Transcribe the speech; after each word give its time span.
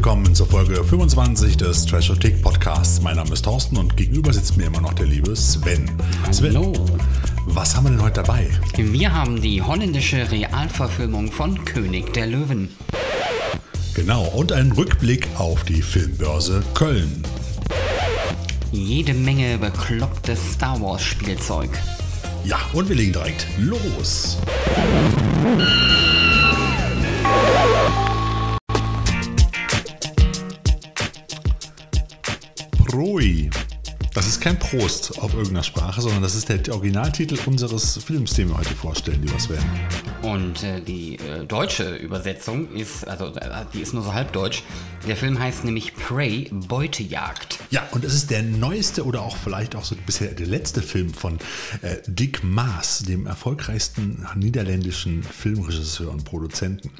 willkommen 0.00 0.34
zur 0.34 0.46
Folge 0.46 0.82
25 0.82 1.58
des 1.58 1.84
Trashothek 1.84 2.40
Podcasts. 2.40 3.02
Mein 3.02 3.16
Name 3.16 3.34
ist 3.34 3.44
Thorsten 3.44 3.76
und 3.76 3.98
gegenüber 3.98 4.32
sitzt 4.32 4.56
mir 4.56 4.64
immer 4.64 4.80
noch 4.80 4.94
der 4.94 5.04
liebe 5.04 5.36
Sven. 5.36 5.90
Sven, 6.30 6.56
Hallo. 6.56 6.72
was 7.44 7.76
haben 7.76 7.84
wir 7.84 7.90
denn 7.90 8.02
heute 8.02 8.22
dabei? 8.22 8.48
Wir 8.78 9.12
haben 9.12 9.42
die 9.42 9.60
holländische 9.60 10.30
Realverfilmung 10.30 11.30
von 11.30 11.66
König 11.66 12.14
der 12.14 12.28
Löwen. 12.28 12.70
Genau, 13.92 14.24
und 14.28 14.52
einen 14.52 14.72
Rückblick 14.72 15.28
auf 15.36 15.64
die 15.64 15.82
Filmbörse 15.82 16.62
Köln. 16.72 17.22
Jede 18.72 19.12
Menge 19.12 19.58
beklopptes 19.58 20.54
Star 20.54 20.80
Wars 20.80 21.02
Spielzeug. 21.02 21.68
Ja, 22.46 22.58
und 22.72 22.88
wir 22.88 22.96
legen 22.96 23.12
direkt 23.12 23.46
los. 23.58 24.38
Bowie. 33.20 33.69
Das 34.12 34.26
ist 34.26 34.40
kein 34.40 34.58
Prost 34.58 35.20
auf 35.20 35.34
irgendeiner 35.34 35.62
Sprache, 35.62 36.00
sondern 36.00 36.20
das 36.20 36.34
ist 36.34 36.48
der 36.48 36.60
Originaltitel 36.74 37.38
unseres 37.46 37.96
Films, 38.02 38.34
den 38.34 38.48
wir 38.48 38.58
heute 38.58 38.74
vorstellen, 38.74 39.22
lieber 39.22 39.38
Sven. 39.38 39.62
Und 40.22 40.64
äh, 40.64 40.80
die 40.80 41.16
äh, 41.16 41.46
deutsche 41.46 41.94
Übersetzung 41.94 42.72
ist, 42.72 43.06
also 43.06 43.26
äh, 43.36 43.64
die 43.72 43.80
ist 43.80 43.94
nur 43.94 44.02
so 44.02 44.12
halbdeutsch. 44.12 44.64
Der 45.06 45.16
Film 45.16 45.38
heißt 45.38 45.64
nämlich 45.64 45.94
Prey, 45.94 46.50
Beutejagd. 46.50 47.60
Ja, 47.70 47.86
und 47.92 48.04
es 48.04 48.12
ist 48.12 48.30
der 48.30 48.42
neueste 48.42 49.04
oder 49.04 49.22
auch 49.22 49.36
vielleicht 49.36 49.76
auch 49.76 49.84
so 49.84 49.94
bisher 50.04 50.32
der 50.32 50.46
letzte 50.46 50.82
Film 50.82 51.14
von 51.14 51.38
äh, 51.82 51.98
Dick 52.06 52.42
Maas, 52.42 53.04
dem 53.04 53.26
erfolgreichsten 53.26 54.26
niederländischen 54.34 55.22
Filmregisseur 55.22 56.10
und 56.10 56.24
Produzenten. 56.24 56.90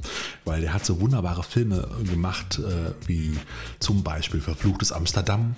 Weil 0.44 0.60
der 0.60 0.72
hat 0.72 0.86
so 0.86 1.00
wunderbare 1.00 1.42
Filme 1.42 1.88
gemacht, 2.08 2.60
äh, 2.60 2.92
wie 3.08 3.36
zum 3.80 4.04
Beispiel 4.04 4.40
Verfluchtes 4.40 4.92
Amsterdam, 4.92 5.56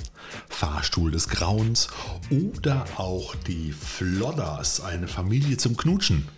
Fahrstuhl 0.48 1.10
des 1.10 1.28
Grauens 1.28 1.41
oder 2.30 2.84
auch 2.96 3.34
die 3.46 3.72
Flodders, 3.72 4.80
eine 4.80 5.08
Familie 5.08 5.56
zum 5.56 5.76
Knutschen. 5.76 6.28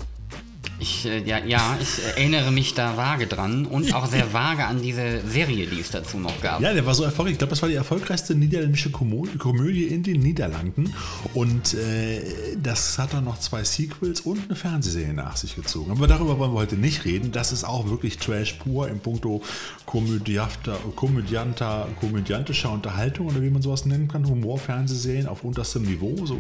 Ich, 0.79 1.07
äh, 1.07 1.23
ja, 1.23 1.39
ja, 1.45 1.79
ich 1.81 2.05
erinnere 2.05 2.51
mich 2.51 2.75
da 2.75 2.97
vage 2.97 3.27
dran 3.27 3.65
und 3.67 3.95
auch 3.95 4.07
sehr 4.07 4.33
vage 4.33 4.65
an 4.65 4.83
diese 4.83 5.21
Serie, 5.27 5.67
die 5.67 5.81
es 5.81 5.91
dazu 5.91 6.19
noch 6.19 6.41
gab. 6.41 6.61
Ja, 6.61 6.73
der 6.73 6.85
war 6.85 6.95
so 6.95 7.05
erfolgreich. 7.05 7.33
Ich 7.33 7.39
glaube, 7.39 7.51
das 7.51 7.63
war 7.63 7.69
die 7.69 7.75
erfolgreichste 7.75 8.35
niederländische 8.35 8.91
Komö 8.91 9.27
Komödie 9.39 9.85
in 9.85 10.03
den 10.03 10.21
Niederlanden. 10.21 10.93
Und 11.33 11.75
äh, 11.75 12.23
das 12.63 12.99
hat 12.99 13.15
dann 13.15 13.25
noch 13.25 13.39
zwei 13.39 13.65
Sequels 13.65 14.21
und 14.23 14.45
eine 14.45 14.57
Fernsehserie 14.57 15.15
nach 15.15 15.37
sich 15.37 15.55
gezogen. 15.57 15.91
Aber 15.91 16.07
darüber 16.07 16.39
wollen 16.39 16.53
wir 16.53 16.61
heute 16.61 16.77
nicht 16.77 17.05
reden. 17.05 17.33
Das 17.33 17.53
ist 17.53 17.65
auch 17.65 17.89
wirklich 17.89 18.19
Trash 18.19 18.55
pur 18.55 18.89
im 18.89 18.99
Punkto 18.99 19.43
komödianter, 19.87 20.79
komödiantischer 20.97 22.73
Unterhaltung 22.73 23.29
oder 23.29 23.43
wie 23.43 23.51
man 23.51 23.63
sowas 23.63 23.87
nennen 23.87 24.09
kann. 24.09 24.27
Humor-Fernsehserien 24.27 25.29
auf 25.29 25.45
unterstem 25.45 25.83
Niveau. 25.83 26.27
So, 26.27 26.39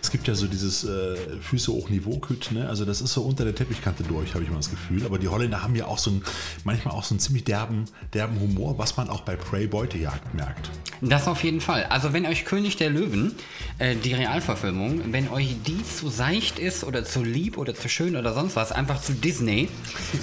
es 0.00 0.10
gibt 0.10 0.28
ja 0.28 0.34
so 0.34 0.46
dieses 0.46 0.84
äh, 0.84 1.16
Füße 1.40 1.72
hoch 1.72 1.88
Niveau-Küt, 1.88 2.52
ne? 2.52 2.68
Also 2.68 2.84
das 2.84 3.00
ist 3.00 3.12
so 3.12 3.22
unter 3.30 3.44
der 3.44 3.54
Teppichkante 3.54 4.02
durch, 4.02 4.34
habe 4.34 4.44
ich 4.44 4.50
mal 4.50 4.56
das 4.56 4.70
Gefühl. 4.70 5.04
Aber 5.06 5.18
die 5.18 5.28
Holländer 5.28 5.62
haben 5.62 5.74
ja 5.74 5.86
auch 5.86 5.98
so 5.98 6.10
ein, 6.10 6.22
manchmal 6.64 6.94
auch 6.94 7.04
so 7.04 7.14
einen 7.14 7.20
ziemlich 7.20 7.44
derben, 7.44 7.86
derben 8.12 8.38
Humor, 8.40 8.76
was 8.76 8.96
man 8.96 9.08
auch 9.08 9.22
bei 9.22 9.36
Prey 9.36 9.66
Beutejagd 9.66 10.34
merkt. 10.34 10.70
Das 11.00 11.28
auf 11.28 11.42
jeden 11.44 11.60
Fall. 11.60 11.84
Also 11.84 12.12
wenn 12.12 12.26
euch 12.26 12.44
König 12.44 12.76
der 12.76 12.90
Löwen, 12.90 13.34
äh, 13.78 13.96
die 13.96 14.12
Realverfilmung, 14.12 15.12
wenn 15.12 15.28
euch 15.28 15.56
die 15.66 15.82
zu 15.82 16.08
seicht 16.08 16.58
ist 16.58 16.84
oder 16.84 17.04
zu 17.04 17.22
lieb 17.22 17.56
oder 17.56 17.74
zu 17.74 17.88
schön 17.88 18.16
oder 18.16 18.34
sonst 18.34 18.56
was, 18.56 18.72
einfach 18.72 19.00
zu 19.00 19.14
Disney, 19.14 19.68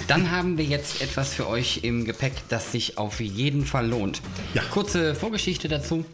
dann 0.06 0.30
haben 0.30 0.58
wir 0.58 0.64
jetzt 0.64 1.00
etwas 1.00 1.34
für 1.34 1.48
euch 1.48 1.80
im 1.82 2.04
Gepäck, 2.04 2.34
das 2.48 2.70
sich 2.70 2.98
auf 2.98 3.20
jeden 3.20 3.64
Fall 3.64 3.88
lohnt. 3.88 4.20
Ja. 4.54 4.62
Kurze 4.70 5.14
Vorgeschichte 5.14 5.68
dazu. 5.68 6.04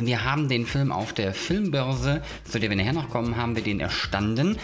Wir 0.00 0.24
haben 0.24 0.48
den 0.48 0.66
Film 0.66 0.92
auf 0.92 1.12
der 1.12 1.34
Filmbörse, 1.34 2.22
zu 2.44 2.58
der 2.58 2.70
wir 2.70 2.76
nachher 2.76 2.92
noch 2.92 3.10
kommen, 3.10 3.36
haben 3.36 3.54
wir 3.54 3.62
den 3.62 3.80
erstanden. 3.80 4.58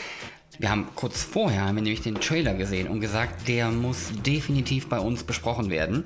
Wir 0.61 0.71
haben 0.71 0.89
kurz 0.95 1.23
vorher 1.23 1.63
haben 1.63 1.77
wir 1.77 1.83
nämlich 1.83 2.03
den 2.03 2.17
Trailer 2.17 2.53
gesehen 2.53 2.87
und 2.87 3.01
gesagt, 3.01 3.49
der 3.49 3.71
muss 3.71 4.13
definitiv 4.27 4.91
bei 4.91 5.01
uns 5.01 5.25
besprochen 5.25 5.71
werden. 5.71 6.05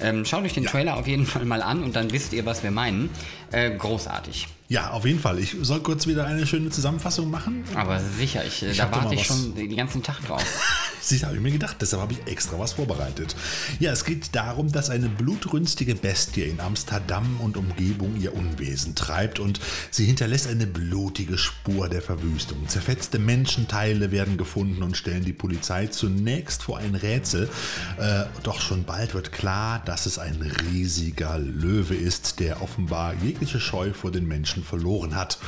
Ähm, 0.00 0.24
schaut 0.24 0.42
euch 0.42 0.54
den 0.54 0.66
Trailer 0.66 0.96
auf 0.96 1.06
jeden 1.06 1.24
Fall 1.24 1.44
mal 1.44 1.62
an 1.62 1.84
und 1.84 1.94
dann 1.94 2.10
wisst 2.10 2.32
ihr, 2.32 2.44
was 2.44 2.64
wir 2.64 2.72
meinen. 2.72 3.10
Äh, 3.52 3.70
großartig. 3.70 4.48
Ja, 4.72 4.92
auf 4.92 5.04
jeden 5.04 5.20
Fall. 5.20 5.38
Ich 5.38 5.54
soll 5.60 5.80
kurz 5.80 6.06
wieder 6.06 6.24
eine 6.24 6.46
schöne 6.46 6.70
Zusammenfassung 6.70 7.30
machen. 7.30 7.62
Aber 7.74 8.00
sicher, 8.00 8.42
ich, 8.42 8.62
Ich 8.62 8.78
da 8.78 8.90
warte 8.90 9.14
ich 9.14 9.26
schon 9.26 9.54
den 9.54 9.76
ganzen 9.76 10.02
Tag 10.02 10.24
drauf. 10.24 10.42
Sicher, 11.02 11.26
habe 11.26 11.36
ich 11.36 11.42
mir 11.42 11.50
gedacht, 11.50 11.76
deshalb 11.80 12.00
habe 12.00 12.12
ich 12.12 12.30
extra 12.30 12.60
was 12.60 12.74
vorbereitet. 12.74 13.34
Ja, 13.80 13.90
es 13.90 14.04
geht 14.04 14.36
darum, 14.36 14.70
dass 14.70 14.88
eine 14.88 15.08
blutrünstige 15.08 15.96
Bestie 15.96 16.44
in 16.44 16.60
Amsterdam 16.60 17.40
und 17.40 17.56
Umgebung 17.56 18.18
ihr 18.20 18.34
Unwesen 18.36 18.94
treibt 18.94 19.40
und 19.40 19.58
sie 19.90 20.06
hinterlässt 20.06 20.46
eine 20.46 20.66
blutige 20.66 21.38
Spur 21.38 21.88
der 21.88 22.02
Verwüstung. 22.02 22.68
Zerfetzte 22.68 23.18
Menschenteile 23.18 24.12
werden 24.12 24.36
gefunden 24.36 24.84
und 24.84 24.96
stellen 24.96 25.24
die 25.24 25.32
Polizei 25.32 25.88
zunächst 25.88 26.62
vor 26.62 26.78
ein 26.78 26.94
Rätsel. 26.94 27.50
Äh, 27.98 28.24
doch 28.44 28.60
schon 28.60 28.84
bald 28.84 29.12
wird 29.12 29.32
klar, 29.32 29.82
dass 29.84 30.06
es 30.06 30.20
ein 30.20 30.40
riesiger 30.70 31.36
Löwe 31.36 31.96
ist, 31.96 32.38
der 32.38 32.62
offenbar 32.62 33.14
jegliche 33.22 33.58
Scheu 33.58 33.92
vor 33.92 34.12
den 34.12 34.28
Menschen 34.28 34.61
verloren 34.62 35.14
hat. 35.14 35.38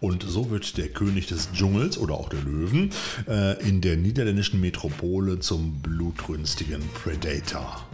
Und 0.00 0.24
so 0.26 0.50
wird 0.50 0.76
der 0.76 0.88
König 0.88 1.26
des 1.26 1.52
Dschungels 1.52 1.98
oder 1.98 2.14
auch 2.14 2.28
der 2.28 2.40
Löwen 2.40 2.90
äh, 3.28 3.60
in 3.66 3.80
der 3.80 3.96
niederländischen 3.96 4.60
Metropole 4.60 5.38
zum 5.40 5.80
blutrünstigen 5.80 6.82
Predator. 6.94 7.86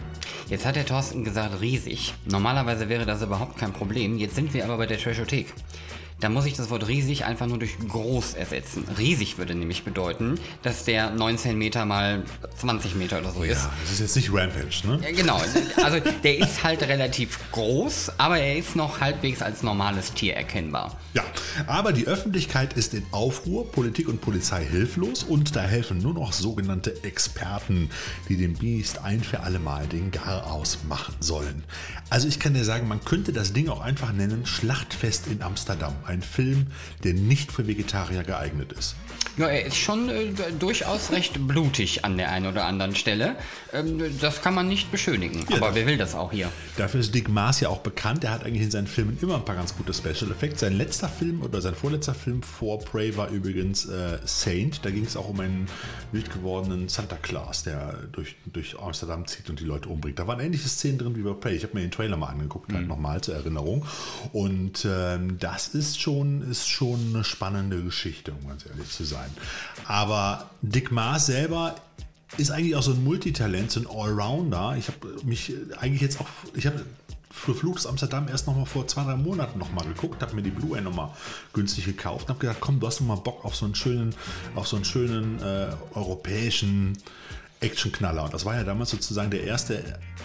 Jetzt 0.48 0.66
hat 0.66 0.76
der 0.76 0.86
Thorsten 0.86 1.24
gesagt, 1.24 1.60
riesig. 1.60 2.14
Normalerweise 2.26 2.88
wäre 2.88 3.06
das 3.06 3.22
überhaupt 3.22 3.56
kein 3.58 3.72
Problem. 3.72 4.18
Jetzt 4.18 4.34
sind 4.34 4.52
wir 4.52 4.64
aber 4.64 4.76
bei 4.76 4.86
der 4.86 4.98
Trashothek. 4.98 5.46
Da 6.22 6.28
muss 6.28 6.46
ich 6.46 6.54
das 6.54 6.70
Wort 6.70 6.86
riesig 6.86 7.24
einfach 7.24 7.48
nur 7.48 7.58
durch 7.58 7.76
groß 7.88 8.34
ersetzen. 8.34 8.84
Riesig 8.96 9.38
würde 9.38 9.56
nämlich 9.56 9.82
bedeuten, 9.82 10.38
dass 10.62 10.84
der 10.84 11.10
19 11.10 11.58
Meter 11.58 11.84
mal 11.84 12.22
20 12.60 12.94
Meter 12.94 13.18
oder 13.18 13.32
so 13.32 13.42
ist. 13.42 13.64
Ja, 13.64 13.72
das 13.82 13.94
ist 13.94 13.98
jetzt 13.98 14.14
nicht 14.14 14.32
Rampage, 14.32 14.86
ne? 14.86 15.00
Ja, 15.02 15.10
genau. 15.10 15.40
Also 15.82 15.98
der 16.22 16.38
ist 16.38 16.62
halt 16.62 16.82
relativ 16.84 17.40
groß, 17.50 18.12
aber 18.18 18.38
er 18.38 18.56
ist 18.56 18.76
noch 18.76 19.00
halbwegs 19.00 19.42
als 19.42 19.64
normales 19.64 20.14
Tier 20.14 20.34
erkennbar. 20.34 20.96
Ja, 21.14 21.24
aber 21.66 21.92
die 21.92 22.06
Öffentlichkeit 22.06 22.74
ist 22.74 22.94
in 22.94 23.04
Aufruhr, 23.10 23.68
Politik 23.72 24.08
und 24.08 24.20
Polizei 24.20 24.64
hilflos 24.64 25.24
und 25.24 25.56
da 25.56 25.62
helfen 25.62 25.98
nur 25.98 26.14
noch 26.14 26.32
sogenannte 26.32 27.02
Experten, 27.02 27.90
die 28.28 28.36
dem 28.36 28.54
Biest 28.54 29.02
ein 29.02 29.24
für 29.24 29.40
alle 29.40 29.58
Mal 29.58 29.88
den 29.88 30.12
Garaus 30.12 30.78
machen 30.88 31.16
sollen. 31.18 31.64
Also 32.12 32.28
ich 32.28 32.38
kann 32.38 32.52
dir 32.52 32.62
sagen, 32.62 32.88
man 32.88 33.02
könnte 33.02 33.32
das 33.32 33.54
Ding 33.54 33.70
auch 33.70 33.80
einfach 33.80 34.12
nennen 34.12 34.44
Schlachtfest 34.44 35.28
in 35.28 35.40
Amsterdam. 35.40 35.94
Ein 36.04 36.20
Film, 36.20 36.66
der 37.04 37.14
nicht 37.14 37.50
für 37.50 37.66
Vegetarier 37.66 38.22
geeignet 38.22 38.70
ist. 38.72 38.96
Ja, 39.38 39.46
er 39.46 39.64
ist 39.64 39.78
schon 39.78 40.10
äh, 40.10 40.26
durchaus 40.58 41.10
recht 41.10 41.46
blutig 41.48 42.04
an 42.04 42.18
der 42.18 42.30
einen 42.30 42.44
oder 42.48 42.66
anderen 42.66 42.94
Stelle. 42.94 43.36
Ähm, 43.72 43.98
das 44.20 44.42
kann 44.42 44.52
man 44.54 44.68
nicht 44.68 44.90
beschönigen. 44.92 45.46
Ja, 45.48 45.56
aber 45.56 45.68
das- 45.68 45.74
wer 45.76 45.86
will 45.86 45.96
das 45.96 46.14
auch 46.14 46.30
hier? 46.32 46.50
Dafür 46.76 47.00
ist 47.00 47.14
Dick 47.14 47.30
Maas 47.30 47.60
ja 47.60 47.70
auch 47.70 47.78
bekannt. 47.80 48.24
Er 48.24 48.30
hat 48.32 48.44
eigentlich 48.44 48.64
in 48.64 48.70
seinen 48.70 48.88
Filmen 48.88 49.16
immer 49.22 49.36
ein 49.36 49.44
paar 49.46 49.56
ganz 49.56 49.74
gute 49.74 49.94
Special 49.94 50.30
Effects. 50.30 50.60
Sein 50.60 50.74
letzter 50.76 51.08
Film 51.08 51.40
oder 51.40 51.62
sein 51.62 51.74
vorletzter 51.74 52.12
Film 52.14 52.42
vor 52.42 52.78
Prey 52.80 53.16
war 53.16 53.30
übrigens 53.30 53.86
äh, 53.86 54.18
Saint. 54.26 54.84
Da 54.84 54.90
ging 54.90 55.06
es 55.06 55.16
auch 55.16 55.30
um 55.30 55.40
einen 55.40 55.66
wild 56.12 56.30
gewordenen 56.30 56.90
Santa 56.90 57.16
Claus, 57.16 57.62
der 57.62 57.94
durch, 58.12 58.36
durch 58.52 58.78
Amsterdam 58.78 59.26
zieht 59.26 59.48
und 59.48 59.60
die 59.60 59.64
Leute 59.64 59.88
umbringt. 59.88 60.18
Da 60.18 60.26
waren 60.26 60.40
ähnliche 60.40 60.68
Szenen 60.68 60.98
drin 60.98 61.16
wie 61.16 61.22
bei 61.22 61.32
Prey. 61.32 61.56
Ich 61.56 61.62
habe 61.62 61.72
mir 61.72 61.80
den 61.80 61.90
Trailer 62.02 62.16
mal 62.16 62.28
angeguckt, 62.28 62.72
halt 62.72 62.88
nochmal 62.88 63.20
zur 63.20 63.34
Erinnerung. 63.34 63.84
Und 64.32 64.86
ähm, 64.88 65.38
das 65.38 65.68
ist 65.68 66.00
schon, 66.00 66.42
ist 66.50 66.68
schon 66.68 67.12
eine 67.14 67.24
spannende 67.24 67.82
Geschichte, 67.82 68.32
um 68.32 68.48
ganz 68.48 68.66
ehrlich 68.66 68.90
zu 68.90 69.04
sein. 69.04 69.30
Aber 69.86 70.50
Dick 70.62 70.90
Maas 70.90 71.26
selber 71.26 71.76
ist 72.38 72.50
eigentlich 72.50 72.74
auch 72.74 72.82
so 72.82 72.92
ein 72.92 73.04
Multitalent, 73.04 73.70
so 73.70 73.80
ein 73.80 73.86
Allrounder. 73.86 74.74
Ich 74.76 74.88
habe 74.88 74.98
mich 75.24 75.52
eigentlich 75.78 76.00
jetzt 76.00 76.20
auch, 76.20 76.26
ich 76.54 76.66
habe 76.66 76.84
für 77.30 77.54
Flugs 77.54 77.86
Amsterdam 77.86 78.28
erst 78.28 78.46
noch 78.46 78.56
mal 78.56 78.66
vor 78.66 78.86
zwei, 78.88 79.04
drei 79.04 79.16
Monaten 79.16 79.58
noch 79.58 79.72
mal 79.72 79.84
geguckt, 79.84 80.22
habe 80.22 80.34
mir 80.34 80.42
die 80.42 80.50
Blu-ray 80.50 80.82
noch 80.82 80.94
mal 80.94 81.14
günstig 81.52 81.84
gekauft 81.84 82.24
und 82.24 82.30
habe 82.30 82.40
gedacht, 82.40 82.58
komm, 82.60 82.80
du 82.80 82.86
hast 82.86 83.00
noch 83.00 83.08
mal 83.08 83.16
Bock 83.16 83.44
auf 83.44 83.54
so 83.54 83.64
einen 83.64 83.74
schönen, 83.74 84.14
auf 84.54 84.66
so 84.66 84.76
einen 84.76 84.84
schönen 84.84 85.40
äh, 85.40 85.68
europäischen 85.94 86.98
Actionknaller. 87.62 88.24
Und 88.24 88.34
das 88.34 88.44
war 88.44 88.54
ja 88.54 88.64
damals 88.64 88.90
sozusagen 88.90 89.30
der 89.30 89.44
erste 89.44 89.82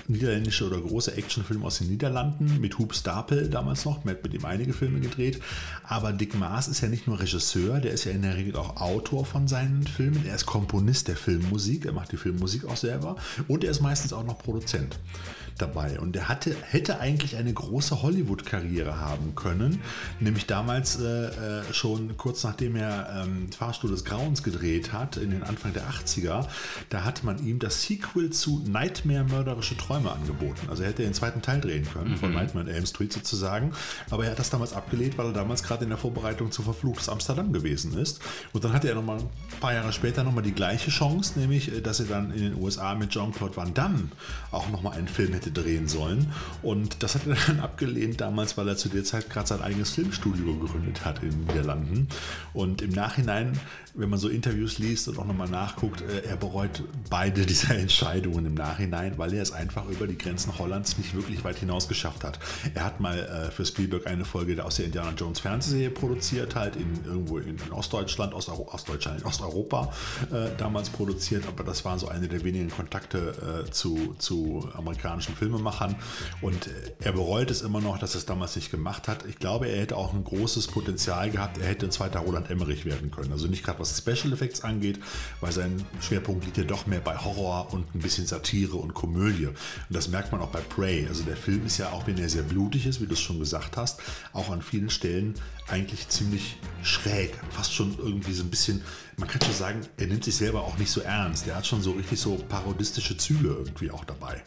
niederländische 0.07 0.65
oder 0.65 0.79
große 0.79 1.15
Actionfilm 1.15 1.63
aus 1.63 1.79
den 1.79 1.87
Niederlanden 1.87 2.59
mit 2.59 2.77
Hub 2.79 2.93
Stapel 2.93 3.49
damals 3.49 3.85
noch. 3.85 4.03
Man 4.03 4.15
hat 4.15 4.23
mit 4.23 4.33
ihm 4.33 4.45
einige 4.45 4.73
Filme 4.73 4.99
gedreht. 4.99 5.41
Aber 5.83 6.13
Dick 6.13 6.37
Maas 6.37 6.67
ist 6.67 6.81
ja 6.81 6.87
nicht 6.87 7.07
nur 7.07 7.19
Regisseur, 7.19 7.79
der 7.79 7.91
ist 7.91 8.05
ja 8.05 8.11
in 8.11 8.21
der 8.21 8.35
Regel 8.35 8.55
auch 8.55 8.77
Autor 8.77 9.25
von 9.25 9.47
seinen 9.47 9.85
Filmen. 9.85 10.25
Er 10.25 10.35
ist 10.35 10.45
Komponist 10.45 11.07
der 11.07 11.17
Filmmusik, 11.17 11.85
er 11.85 11.93
macht 11.93 12.11
die 12.11 12.17
Filmmusik 12.17 12.65
auch 12.65 12.77
selber 12.77 13.15
und 13.47 13.63
er 13.63 13.71
ist 13.71 13.81
meistens 13.81 14.13
auch 14.13 14.23
noch 14.23 14.37
Produzent 14.37 14.99
dabei. 15.57 15.99
Und 15.99 16.15
er 16.15 16.27
hatte, 16.27 16.55
hätte 16.69 16.99
eigentlich 16.99 17.35
eine 17.35 17.53
große 17.53 18.01
Hollywood-Karriere 18.01 18.99
haben 18.99 19.35
können, 19.35 19.81
nämlich 20.19 20.45
damals 20.45 20.99
äh, 20.99 21.27
äh, 21.27 21.73
schon 21.73 22.17
kurz 22.17 22.43
nachdem 22.43 22.75
er 22.75 23.23
ähm, 23.23 23.51
Fahrstuhl 23.51 23.91
des 23.91 24.05
Grauens 24.05 24.43
gedreht 24.43 24.93
hat, 24.93 25.17
in 25.17 25.31
den 25.31 25.43
Anfang 25.43 25.73
der 25.73 25.83
80er. 25.89 26.47
Da 26.89 27.03
hat 27.03 27.23
man 27.23 27.45
ihm 27.45 27.59
das 27.59 27.83
Sequel 27.83 28.31
zu 28.31 28.63
Nightmare 28.67 29.25
Mörderische 29.25 29.75
Träume 29.77 30.11
angeboten. 30.11 30.67
Also 30.69 30.83
er 30.83 30.89
hätte 30.89 31.03
den 31.03 31.13
zweiten 31.13 31.41
Teil 31.41 31.61
drehen 31.61 31.87
können, 31.91 32.11
mhm. 32.11 32.17
von 32.17 32.33
Nightmare 32.33 32.71
Elm 32.71 32.85
Street 32.85 33.13
sozusagen. 33.13 33.73
Aber 34.09 34.25
er 34.25 34.31
hat 34.31 34.39
das 34.39 34.49
damals 34.49 34.73
abgelehnt, 34.73 35.17
weil 35.17 35.27
er 35.27 35.33
damals 35.33 35.63
gerade 35.63 35.83
in 35.83 35.89
der 35.89 35.97
Vorbereitung 35.97 36.51
zu 36.51 36.61
Verfluchtes 36.61 37.09
Amsterdam 37.09 37.53
gewesen 37.53 37.97
ist. 37.97 38.21
Und 38.53 38.63
dann 38.63 38.73
hatte 38.73 38.89
er 38.89 38.95
nochmal 38.95 39.19
ein 39.19 39.59
paar 39.59 39.73
Jahre 39.73 39.91
später 39.91 40.23
nochmal 40.23 40.43
die 40.43 40.53
gleiche 40.53 40.91
Chance, 40.91 41.39
nämlich, 41.39 41.73
äh, 41.73 41.81
dass 41.81 41.99
er 41.99 42.07
dann 42.07 42.31
in 42.31 42.41
den 42.41 42.55
USA 42.55 42.95
mit 42.95 43.09
Jean-Claude 43.09 43.55
Van 43.55 43.73
Damme 43.73 44.09
auch 44.51 44.69
nochmal 44.69 44.97
einen 44.97 45.07
Film 45.07 45.33
hätte 45.33 45.46
drehen 45.51 45.87
sollen. 45.87 46.31
Und 46.61 47.03
das 47.03 47.15
hat 47.15 47.27
er 47.27 47.37
dann 47.47 47.59
abgelehnt 47.59 48.21
damals, 48.21 48.57
weil 48.57 48.67
er 48.67 48.77
zu 48.77 48.89
der 48.89 49.03
Zeit 49.03 49.29
gerade 49.29 49.47
sein 49.47 49.61
eigenes 49.61 49.91
Filmstudio 49.91 50.55
gegründet 50.55 51.05
hat 51.05 51.23
in 51.23 51.31
den 51.31 51.45
Niederlanden. 51.45 52.07
Und 52.53 52.81
im 52.81 52.91
Nachhinein, 52.91 53.59
wenn 53.93 54.09
man 54.09 54.19
so 54.19 54.29
Interviews 54.29 54.77
liest 54.77 55.07
und 55.07 55.17
auch 55.17 55.25
nochmal 55.25 55.49
nachguckt, 55.49 56.01
äh, 56.01 56.27
er 56.27 56.37
bereut 56.37 56.83
beide 57.09 57.45
dieser 57.45 57.75
Entscheidungen 57.75 58.45
im 58.45 58.53
Nachhinein, 58.53 59.17
weil 59.17 59.33
er 59.33 59.41
es 59.41 59.51
einfach 59.51 59.87
über 59.89 60.07
die 60.07 60.17
Grenzen 60.17 60.57
Hollands 60.57 60.97
nicht 60.97 61.15
wirklich 61.15 61.43
weit 61.43 61.57
hinaus 61.57 61.87
geschafft 61.87 62.23
hat. 62.23 62.39
Er 62.73 62.85
hat 62.85 62.99
mal 62.99 63.17
äh, 63.17 63.51
für 63.51 63.65
Spielberg 63.65 64.07
eine 64.07 64.25
Folge 64.25 64.63
aus 64.63 64.75
der 64.75 64.85
Indiana 64.85 65.13
Jones 65.17 65.39
Fernsehserie 65.39 65.89
produziert, 65.89 66.55
halt 66.55 66.75
in, 66.75 67.05
irgendwo 67.05 67.37
in 67.39 67.57
Ostdeutschland, 67.71 68.33
Osteuro 68.33 68.69
Ostdeutschland, 68.71 69.21
in 69.21 69.25
Osteuropa 69.25 69.93
äh, 70.31 70.49
damals 70.57 70.89
produziert, 70.89 71.45
aber 71.47 71.63
das 71.63 71.83
waren 71.85 71.99
so 71.99 72.07
eine 72.07 72.27
der 72.27 72.43
wenigen 72.43 72.69
Kontakte 72.69 73.67
zu, 73.71 74.15
zu 74.17 74.69
amerikanischen 74.73 75.35
Filmemachern 75.37 75.95
und 76.41 76.67
äh, 76.67 76.71
er 76.99 77.11
bereut 77.13 77.51
es 77.51 77.61
immer 77.61 77.79
noch, 77.79 77.97
dass 77.97 78.15
er 78.15 78.19
es 78.19 78.25
damals 78.25 78.55
nicht 78.55 78.71
gemacht 78.71 79.07
hat. 79.07 79.25
Ich 79.25 79.39
glaube, 79.39 79.67
er 79.67 79.81
hätte 79.81 79.95
auch 79.95 80.13
ein 80.13 80.23
großes 80.23 80.67
Potenzial 80.67 81.29
gehabt, 81.29 81.57
er 81.57 81.67
hätte 81.67 81.85
ein 81.85 81.91
zweiter 81.91 82.19
Roland 82.19 82.49
Emmerich 82.49 82.85
werden 82.85 83.11
können. 83.11 83.31
Also 83.31 83.47
nicht 83.47 83.63
gerade 83.63 83.79
was 83.79 83.97
Special 83.97 84.33
Effects 84.33 84.61
angeht, 84.61 84.99
weil 85.41 85.51
sein 85.51 85.85
Schwerpunkt 86.01 86.45
liegt 86.45 86.57
ja 86.57 86.63
doch 86.63 86.87
mehr 86.87 86.99
bei 86.99 87.17
Horror 87.17 87.73
und 87.73 87.93
ein 87.95 87.99
bisschen 87.99 88.25
Satire 88.25 88.75
und 88.77 88.93
Komödie. 88.93 89.47
Und 89.47 89.55
das 89.89 90.07
merkt 90.07 90.31
man 90.31 90.41
auch 90.41 90.49
bei 90.49 90.61
Prey. 90.61 91.07
Also 91.07 91.23
der 91.23 91.37
Film 91.37 91.65
ist 91.65 91.77
ja 91.77 91.91
auch, 91.91 92.07
wenn 92.07 92.17
er 92.17 92.29
sehr 92.29 92.43
blutig 92.43 92.85
ist, 92.85 93.01
wie 93.01 93.07
du 93.07 93.13
es 93.13 93.19
schon 93.19 93.39
gesagt 93.39 93.77
hast, 93.77 93.99
auch 94.33 94.49
an 94.49 94.61
vielen 94.61 94.89
Stellen 94.89 95.35
eigentlich 95.67 96.07
ziemlich 96.09 96.57
schräg. 96.83 97.33
Fast 97.51 97.73
schon 97.73 97.97
irgendwie 97.97 98.33
so 98.33 98.43
ein 98.43 98.49
bisschen, 98.49 98.81
man 99.17 99.27
kann 99.27 99.41
schon 99.41 99.53
sagen, 99.53 99.81
er 99.97 100.07
nimmt 100.07 100.23
sich 100.23 100.35
selber 100.35 100.61
auch 100.61 100.77
nicht 100.77 100.91
so 100.91 101.01
ernst. 101.01 101.47
Er 101.47 101.55
hat 101.55 101.67
schon 101.67 101.81
so 101.81 101.91
richtig 101.91 102.19
so 102.19 102.35
parodistische 102.35 103.17
Züge 103.17 103.49
irgendwie 103.49 103.91
auch 103.91 104.05
dabei. 104.05 104.43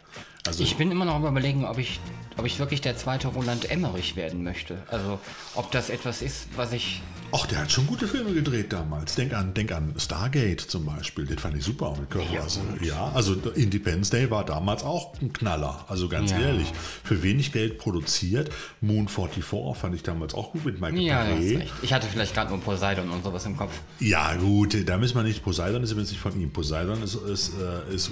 Also 0.46 0.64
ich 0.64 0.76
bin 0.76 0.90
immer 0.90 1.04
noch 1.04 1.22
überlegen, 1.22 1.64
ob 1.64 1.78
ich, 1.78 2.00
ob 2.36 2.46
ich 2.46 2.58
wirklich 2.58 2.80
der 2.80 2.96
zweite 2.96 3.28
Roland 3.28 3.70
Emmerich 3.70 4.16
werden 4.16 4.42
möchte. 4.42 4.78
Also 4.88 5.18
ob 5.54 5.70
das 5.70 5.90
etwas 5.90 6.22
ist, 6.22 6.48
was 6.56 6.72
ich. 6.72 7.02
Ach, 7.32 7.46
der 7.46 7.58
hat 7.58 7.70
schon 7.70 7.86
gute 7.86 8.08
Filme 8.08 8.32
gedreht 8.32 8.72
damals. 8.72 9.14
Denk 9.14 9.34
an, 9.34 9.54
denk 9.54 9.70
an 9.70 9.94
Stargate 9.96 10.60
zum 10.60 10.86
Beispiel. 10.86 11.26
Den 11.26 11.38
fand 11.38 11.56
ich 11.56 11.64
super 11.64 11.94
mit 11.96 12.10
Kurt 12.10 12.28
ja, 12.32 12.40
Russell. 12.40 12.62
Ja, 12.80 13.12
also 13.14 13.34
Independence 13.54 14.10
Day 14.10 14.30
war 14.30 14.44
damals 14.44 14.82
auch 14.82 15.12
ein 15.20 15.32
Knaller. 15.32 15.84
Also 15.88 16.08
ganz 16.08 16.32
ja. 16.32 16.40
ehrlich, 16.40 16.72
für 17.04 17.22
wenig 17.22 17.52
Geld 17.52 17.78
produziert. 17.78 18.50
Moon 18.80 19.06
44 19.06 19.78
fand 19.78 19.94
ich 19.94 20.02
damals 20.02 20.34
auch 20.34 20.52
gut 20.52 20.64
mit 20.64 20.80
Michael 20.80 21.02
ja. 21.02 21.60
Ich 21.82 21.92
hatte 21.92 22.08
vielleicht 22.08 22.34
gerade 22.34 22.50
nur 22.50 22.60
Poseidon 22.60 23.10
und 23.10 23.22
sowas 23.22 23.44
im 23.46 23.56
Kopf. 23.56 23.78
Ja, 24.00 24.34
gut, 24.34 24.88
da 24.88 24.96
müssen 24.96 25.14
wir 25.16 25.22
nicht. 25.22 25.44
Poseidon 25.44 25.84
ist 25.84 25.92
übrigens 25.92 26.10
nicht 26.10 26.20
von 26.20 26.40
ihm. 26.40 26.50
Poseidon 26.50 27.00
ist, 27.02 27.14
ist, 27.14 27.52
äh, 27.60 27.94
ist 27.94 28.10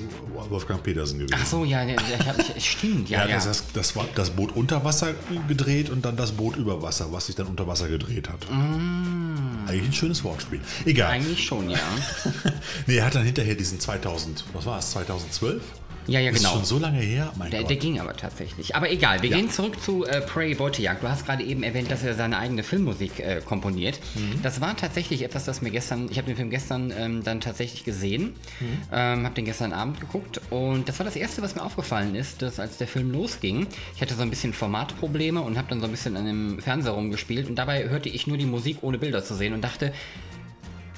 Wolfgang 0.49 0.81
Petersen 0.83 1.19
gewesen. 1.19 1.41
Ach 1.41 1.47
so, 1.47 1.65
ja, 1.65 1.83
ja 1.83 1.97
ich 2.19 2.27
hab, 2.27 2.57
ich, 2.57 2.71
stimmt, 2.71 3.09
ja. 3.09 3.25
ja, 3.25 3.31
ja. 3.31 3.45
Das, 3.45 3.65
das, 3.73 3.97
war 3.97 4.07
das 4.15 4.31
Boot 4.31 4.55
unter 4.55 4.85
Wasser 4.85 5.15
gedreht 5.47 5.91
und 5.91 6.05
dann 6.05 6.17
das 6.17 6.33
Boot 6.33 6.57
über 6.57 6.83
Wasser, 6.83 7.13
was 7.13 7.27
sich 7.27 7.35
dann 7.35 7.47
unter 7.47 7.67
Wasser 7.67 7.89
gedreht 7.89 8.29
hat. 8.29 8.51
Mm. 8.51 9.67
Eigentlich 9.67 9.89
ein 9.89 9.93
schönes 9.93 10.25
Wortspiel. 10.25 10.61
Egal. 10.85 11.13
Eigentlich 11.13 11.45
schon, 11.45 11.71
ja. 11.71 11.79
nee, 12.87 12.97
er 12.97 13.07
hat 13.07 13.15
dann 13.15 13.25
hinterher 13.25 13.55
diesen 13.55 13.81
2000, 13.81 14.45
was 14.53 14.67
war 14.67 14.79
es, 14.79 14.91
2012? 14.91 15.63
Ja, 16.09 16.21
ja, 16.21 16.31
genau. 16.31 16.49
Ist 16.49 16.55
schon 16.55 16.65
so 16.65 16.79
lange 16.79 17.01
her? 17.01 17.33
Mein 17.37 17.51
der, 17.51 17.65
der 17.65 17.77
ging 17.77 18.01
aber 18.01 18.17
tatsächlich. 18.17 18.75
Aber 18.75 18.91
egal, 18.91 19.23
wir 19.23 19.29
ja. 19.29 19.37
gehen 19.37 19.51
zurück 19.51 19.81
zu 19.81 20.07
äh, 20.07 20.23
Prey 20.23 20.55
Beutejagd. 20.55 21.03
Du 21.03 21.09
hast 21.09 21.27
gerade 21.27 21.45
eben 21.45 21.63
erwähnt, 21.63 21.91
dass 21.91 22.03
er 22.03 22.15
seine 22.15 22.39
eigene 22.39 22.63
Filmmusik 22.63 23.21
äh, 23.21 23.43
komponiert. 23.45 24.01
Mhm. 24.15 24.43
Das 24.43 24.63
war 24.63 24.75
tatsächlich 24.75 25.23
etwas, 25.23 25.45
das 25.45 25.61
mir 25.61 25.71
gestern, 25.71 26.09
ich 26.11 26.17
habe 26.17 26.27
den 26.27 26.37
Film 26.37 26.49
gestern 26.49 26.93
ähm, 26.97 27.23
dann 27.23 27.41
tatsächlich 27.41 27.85
gesehen, 27.85 28.35
mhm. 28.61 28.67
ähm, 28.91 29.25
habe 29.25 29.35
den 29.35 29.45
gestern 29.45 29.73
Abend 29.75 30.01
geguckt 30.01 30.41
und 30.51 30.89
das 30.89 30.99
war 30.99 31.05
das 31.05 31.17
Erste, 31.17 31.43
was 31.43 31.55
mir 31.55 31.63
aufgefallen 31.63 32.15
ist, 32.15 32.41
dass 32.41 32.59
als 32.59 32.79
der 32.79 32.89
Film 32.89 33.11
losging, 33.11 33.67
ich 33.95 34.01
hatte 34.01 34.15
so 34.15 34.23
ein 34.23 34.31
bisschen 34.31 34.55
Formatprobleme 34.55 35.43
und 35.43 35.59
habe 35.59 35.69
dann 35.69 35.81
so 35.81 35.87
ein 35.87 35.91
bisschen 35.91 36.17
an 36.17 36.25
dem 36.25 36.61
Fernseher 36.61 36.93
rumgespielt 36.93 37.49
und 37.49 37.57
dabei 37.57 37.89
hörte 37.89 38.09
ich 38.09 38.27
nur 38.27 38.39
die 38.39 38.47
Musik 38.47 38.79
ohne 38.83 38.99
Bilder 38.99 39.23
zu 39.23 39.35
sehen 39.35 39.53
und 39.53 39.63
dachte, 39.63 39.93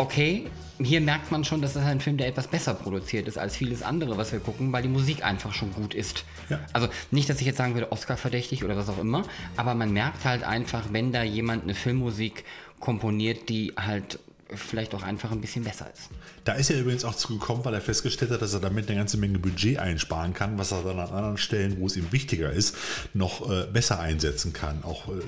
okay, 0.01 0.47
hier 0.83 1.01
merkt 1.01 1.31
man 1.31 1.45
schon, 1.45 1.61
dass 1.61 1.75
das 1.75 1.85
ein 1.85 2.01
Film, 2.01 2.17
der 2.17 2.27
etwas 2.27 2.47
besser 2.47 2.73
produziert 2.73 3.29
ist 3.29 3.37
als 3.37 3.55
vieles 3.57 3.83
andere, 3.83 4.17
was 4.17 4.33
wir 4.33 4.41
gucken, 4.41 4.73
weil 4.73 4.83
die 4.83 4.89
Musik 4.89 5.25
einfach 5.25 5.53
schon 5.53 5.73
gut 5.75 5.93
ist. 5.95 6.25
Ja. 6.49 6.59
Also 6.73 6.89
nicht, 7.11 7.29
dass 7.29 7.41
ich 7.41 7.47
jetzt 7.47 7.59
sagen 7.59 7.75
würde, 7.75 7.93
Oscar 7.93 8.17
verdächtig 8.17 8.65
oder 8.65 8.77
was 8.77 8.89
auch 8.89 8.99
immer, 8.99 9.25
aber 9.57 9.75
man 9.75 9.93
merkt 9.93 10.25
halt 10.25 10.43
einfach, 10.43 10.85
wenn 10.93 11.13
da 11.13 11.23
jemand 11.23 11.65
eine 11.65 11.75
Filmmusik 11.75 12.45
komponiert, 12.79 13.51
die 13.51 13.75
halt 13.77 14.19
vielleicht 14.55 14.95
auch 14.95 15.03
einfach 15.03 15.31
ein 15.31 15.41
bisschen 15.41 15.65
besser 15.65 15.91
ist. 15.93 16.11
Da 16.45 16.55
ist 16.55 16.71
er 16.71 16.81
übrigens 16.81 17.05
auch 17.05 17.15
zugekommen, 17.15 17.65
weil 17.65 17.75
er 17.75 17.81
festgestellt 17.81 18.31
hat, 18.31 18.43
dass 18.43 18.55
er 18.55 18.61
damit 18.61 18.89
eine 18.89 18.99
ganze 18.99 19.17
Menge 19.17 19.39
Budget 19.39 19.79
einsparen 19.79 20.35
kann, 20.35 20.59
was 20.59 20.73
er 20.73 20.83
dann 20.83 20.99
an 20.99 21.09
anderen 21.09 21.39
Stellen, 21.39 21.79
wo 21.79 21.87
es 21.87 21.97
ihm 21.97 22.13
wichtiger 22.13 22.51
ist, 22.53 22.77
noch 23.15 23.51
äh, 23.51 23.67
besser 23.67 24.01
einsetzen 24.01 24.53
kann. 24.53 24.83
Auch 24.85 25.09
äh, 25.09 25.21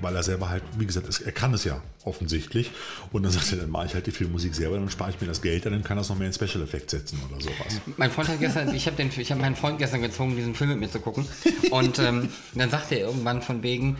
weil 0.00 0.16
er 0.16 0.22
selber 0.22 0.48
halt, 0.48 0.62
wie 0.78 0.86
gesagt, 0.86 1.08
er 1.24 1.32
kann 1.32 1.54
es 1.54 1.64
ja 1.64 1.82
offensichtlich. 2.04 2.70
Und 3.12 3.22
dann 3.22 3.32
sagt 3.32 3.52
er, 3.52 3.58
dann 3.58 3.70
mache 3.70 3.86
ich 3.86 3.94
halt 3.94 4.06
die 4.06 4.10
Filmmusik 4.10 4.54
selber, 4.54 4.76
dann 4.76 4.90
spare 4.90 5.10
ich 5.10 5.20
mir 5.20 5.26
das 5.26 5.42
Geld, 5.42 5.66
dann 5.66 5.82
kann 5.84 5.98
er 5.98 6.02
es 6.02 6.08
noch 6.08 6.18
mehr 6.18 6.26
in 6.26 6.32
Special 6.32 6.62
Effects 6.62 6.92
setzen 6.92 7.18
oder 7.28 7.40
sowas. 7.40 7.80
Mein 7.96 8.10
Freund 8.10 8.28
hat 8.28 8.40
gestern, 8.40 8.74
ich 8.74 8.86
habe 8.86 9.02
hab 9.02 9.38
meinen 9.38 9.56
Freund 9.56 9.78
gestern 9.78 10.02
gezwungen, 10.02 10.36
diesen 10.36 10.54
Film 10.54 10.70
mit 10.70 10.80
mir 10.80 10.90
zu 10.90 11.00
gucken. 11.00 11.26
Und 11.70 11.98
ähm, 11.98 12.28
dann 12.54 12.70
sagte 12.70 12.96
er 12.96 13.06
irgendwann 13.06 13.42
von 13.42 13.62
wegen, 13.62 13.96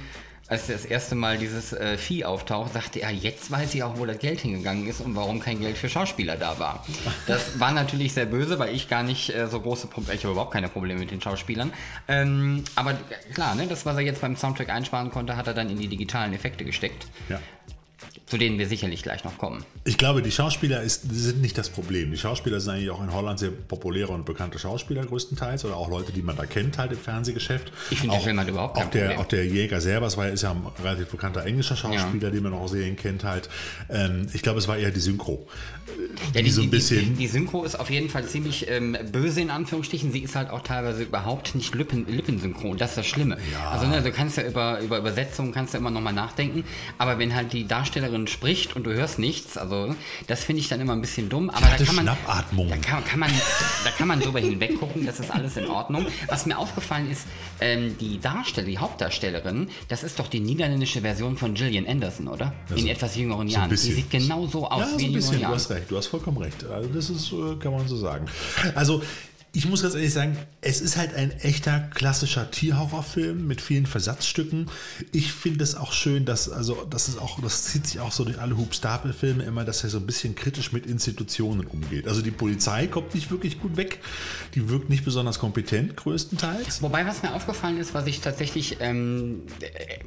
als 0.49 0.67
das 0.67 0.85
erste 0.85 1.15
Mal 1.15 1.39
dieses 1.39 1.73
äh, 1.73 1.97
Vieh 1.97 2.25
auftaucht, 2.25 2.73
sagte 2.75 3.01
er, 3.01 3.11
jetzt 3.11 3.51
weiß 3.51 3.75
ich 3.75 3.83
auch, 3.83 3.99
wo 3.99 4.05
das 4.05 4.19
Geld 4.19 4.41
hingegangen 4.41 4.87
ist 4.87 5.01
und 5.01 5.17
warum 5.17 5.41
kein 5.41 5.59
Geld 5.59 5.79
für 5.79 5.89
Schauspieler 5.89 6.37
da 6.37 6.59
war. 6.59 6.85
Das 7.27 7.59
war 7.59 7.73
natürlich 7.73 8.13
sehr 8.13 8.27
böse, 8.27 8.59
weil 8.59 8.75
ich 8.75 8.89
gar 8.89 9.03
nicht 9.03 9.35
äh, 9.35 9.47
so 9.47 9.61
große 9.61 9.87
Probleme, 9.87 10.15
ich 10.15 10.25
habe 10.25 10.33
überhaupt 10.33 10.53
keine 10.53 10.69
Probleme 10.69 11.01
mit 11.01 11.11
den 11.11 11.21
Schauspielern. 11.21 11.73
Ähm, 12.07 12.65
aber 12.75 12.95
klar, 13.33 13.55
ne, 13.55 13.67
das, 13.67 13.87
was 13.87 13.97
er 13.97 14.03
jetzt 14.03 14.21
beim 14.21 14.37
Soundtrack 14.37 14.69
einsparen 14.69 15.11
konnte, 15.11 15.37
hat 15.37 15.47
er 15.47 15.55
dann 15.55 15.71
in 15.71 15.79
die 15.79 15.89
digitalen 15.89 16.35
Effekte 16.35 16.65
gesteckt. 16.65 17.07
Ja 17.29 17.41
zu 18.27 18.39
denen 18.39 18.59
wir 18.59 18.67
sicherlich 18.69 19.03
gleich 19.03 19.23
noch 19.25 19.37
kommen. 19.37 19.65
Ich 19.85 19.99
glaube, 19.99 20.23
die 20.23 20.31
Schauspieler 20.31 20.83
ist, 20.83 21.03
sind 21.11 21.43
nicht 21.43 21.59
das 21.59 21.69
Problem. 21.69 22.11
Die 22.11 22.17
Schauspieler 22.17 22.59
sind 22.59 22.73
eigentlich 22.73 22.91
auch 22.91 23.03
in 23.03 23.13
Holland 23.13 23.39
sehr 23.39 23.51
populäre 23.51 24.13
und 24.13 24.25
bekannte 24.25 24.59
Schauspieler 24.59 25.05
größtenteils 25.05 25.65
oder 25.67 25.77
auch 25.77 25.91
Leute, 25.91 26.11
die 26.13 26.23
man 26.23 26.35
da 26.37 26.47
kennt 26.47 26.79
halt 26.79 26.93
im 26.93 26.99
Fernsehgeschäft. 26.99 27.71
Ich 27.91 28.01
finde, 28.01 28.17
der 28.17 28.25
Film 28.25 28.41
hat 28.41 28.49
überhaupt 28.49 28.77
kein 28.77 28.87
auch 28.87 28.91
der, 28.91 29.01
Problem. 29.01 29.21
Auch 29.21 29.29
der 29.29 29.47
Jäger 29.47 29.81
selber, 29.83 30.07
es 30.07 30.17
war, 30.17 30.29
ist 30.29 30.43
ja 30.43 30.53
ein 30.53 30.63
relativ 30.83 31.09
bekannter 31.09 31.45
englischer 31.45 31.77
Schauspieler, 31.77 32.29
ja. 32.29 32.31
den 32.31 32.43
man 32.43 32.55
auch 32.55 32.69
Serien 32.69 32.97
kennt 32.97 33.25
halt. 33.25 33.51
Ähm, 33.91 34.27
ich 34.33 34.43
glaube, 34.43 34.59
es 34.59 34.69
war 34.69 34.79
eher 34.79 34.91
die 34.91 35.01
Synchro. 35.01 35.47
Ja, 36.33 36.41
die, 36.41 36.45
die, 36.45 36.51
so 36.51 36.63
ein 36.63 36.71
bisschen 36.71 37.01
die, 37.01 37.23
die, 37.23 37.27
Synchro 37.27 37.63
ist 37.63 37.79
auf 37.79 37.91
jeden 37.91 38.09
Fall 38.09 38.25
ziemlich 38.25 38.69
ähm, 38.71 38.97
böse 39.13 39.43
in 39.43 39.51
Anführungsstrichen. 39.51 40.13
Sie 40.13 40.21
ist 40.21 40.35
halt 40.35 40.49
auch 40.49 40.63
teilweise 40.63 41.03
überhaupt 41.03 41.55
nicht 41.55 41.75
Lippen, 41.75 42.07
lippensynchron. 42.09 42.79
Das 42.79 42.91
ist 42.91 42.99
das 42.99 43.07
Schlimme. 43.07 43.37
Ja. 43.53 43.71
Also 43.71 43.87
ne, 43.87 44.01
du 44.01 44.11
kannst 44.11 44.39
ja 44.39 44.45
über, 44.45 44.81
über 44.81 44.99
Übersetzungen 44.99 45.53
kannst 45.53 45.75
ja 45.75 45.81
immer 45.81 45.91
nochmal 45.91 46.15
nachdenken. 46.15 46.65
Aber 46.97 47.19
wenn 47.19 47.35
halt 47.35 47.53
die 47.53 47.67
Darstellerin 48.15 48.27
spricht 48.27 48.77
und 48.77 48.85
du 48.85 48.93
hörst 48.93 49.19
nichts, 49.19 49.57
also 49.57 49.95
das 50.27 50.45
finde 50.45 50.61
ich 50.61 50.69
dann 50.69 50.81
immer 50.81 50.93
ein 50.93 51.01
bisschen 51.01 51.29
dumm. 51.29 51.51
Aber 51.51 51.67
da 51.67 51.85
kann 51.85 51.97
man, 51.97 52.05
Schnappatmung. 52.05 52.69
Da 52.69 52.77
kann, 52.77 53.05
kann 53.05 53.21
man, 53.21 53.31
da 53.85 53.91
kann 53.91 54.09
man 54.09 54.21
drüber 54.21 54.41
hinweggucken. 54.41 55.05
Das 55.07 55.21
ist 55.21 55.31
alles 55.31 55.57
in 55.57 55.67
Ordnung. 55.67 56.07
Was 56.29 56.47
mir 56.47 56.59
aufgefallen 56.59 57.11
ist, 57.11 57.27
ähm, 57.61 57.97
die 57.99 58.21
Darsteller, 58.21 58.67
die 58.67 58.79
Hauptdarstellerin, 58.79 59.69
das 59.89 60.03
ist 60.03 60.19
doch 60.19 60.29
die 60.29 60.41
niederländische 60.41 61.01
Version 61.01 61.37
von 61.37 61.55
Gillian 61.55 61.87
Anderson, 61.87 62.29
oder? 62.29 62.53
Also, 62.71 62.83
in 62.83 62.89
etwas 62.89 63.17
jüngeren 63.17 63.49
Jahren. 63.49 63.75
So 63.77 63.89
die 63.89 63.95
sieht 63.95 64.11
genau 64.11 64.47
so 64.47 64.69
aus 64.69 64.93
ja, 64.93 64.99
wie 64.99 65.07
in 65.07 65.13
jüngeren 65.13 65.41
Jahren 65.41 65.61
recht, 65.61 65.91
du 65.91 65.97
hast 65.97 66.07
vollkommen 66.07 66.39
recht. 66.39 66.65
Also 66.65 66.89
das 66.89 67.11
ist, 67.11 67.33
äh, 67.33 67.57
kann 67.59 67.73
man 67.73 67.87
so 67.89 67.97
sagen. 67.97 68.27
Also 68.75 69.03
ich 69.57 69.69
muss 69.69 69.83
ganz 69.83 69.95
ehrlich 69.95 70.13
sagen, 70.13 70.37
es 70.61 70.81
ist 70.81 70.97
halt 70.97 71.15
ein 71.15 71.31
echter 71.31 71.79
klassischer 71.95 72.51
Tierhorrorfilm 72.51 73.47
mit 73.47 73.61
vielen 73.61 73.87
Versatzstücken. 73.87 74.69
Ich 75.13 75.33
finde 75.33 75.63
es 75.63 75.77
auch 75.77 75.93
schön, 75.93 76.25
dass, 76.25 76.51
also, 76.51 76.85
das 76.91 77.09
ist 77.09 77.19
auch, 77.19 77.41
das 77.41 77.63
zieht 77.65 77.87
sich 77.87 78.01
auch 78.01 78.11
so 78.11 78.25
durch 78.25 78.41
alle 78.41 78.57
Hub-Stapel-Filme 78.57 79.45
immer, 79.45 79.65
dass 79.65 79.85
er 79.85 79.91
so 79.91 79.99
ein 79.99 80.07
bisschen 80.07 80.35
kritisch 80.35 80.73
mit 80.73 80.87
Institutionen 80.87 81.67
umgeht. 81.69 82.09
Also 82.09 82.21
die 82.21 82.33
Polizei 82.33 82.89
kommt 82.89 83.15
nicht 83.15 83.31
wirklich 83.31 83.61
gut 83.61 83.77
weg. 83.77 84.01
Die 84.57 84.69
wirkt 84.69 84.91
nicht 84.91 85.05
besonders 85.05 85.39
kompetent, 85.39 85.97
größtenteils. 85.97 86.83
Wobei, 86.83 87.07
was 87.07 87.23
mir 87.23 87.33
aufgefallen 87.33 87.79
ist, 87.79 87.95
was 87.95 88.09
ich 88.09 88.21
tatsächlich 88.21 88.79
ähm, 88.81 89.43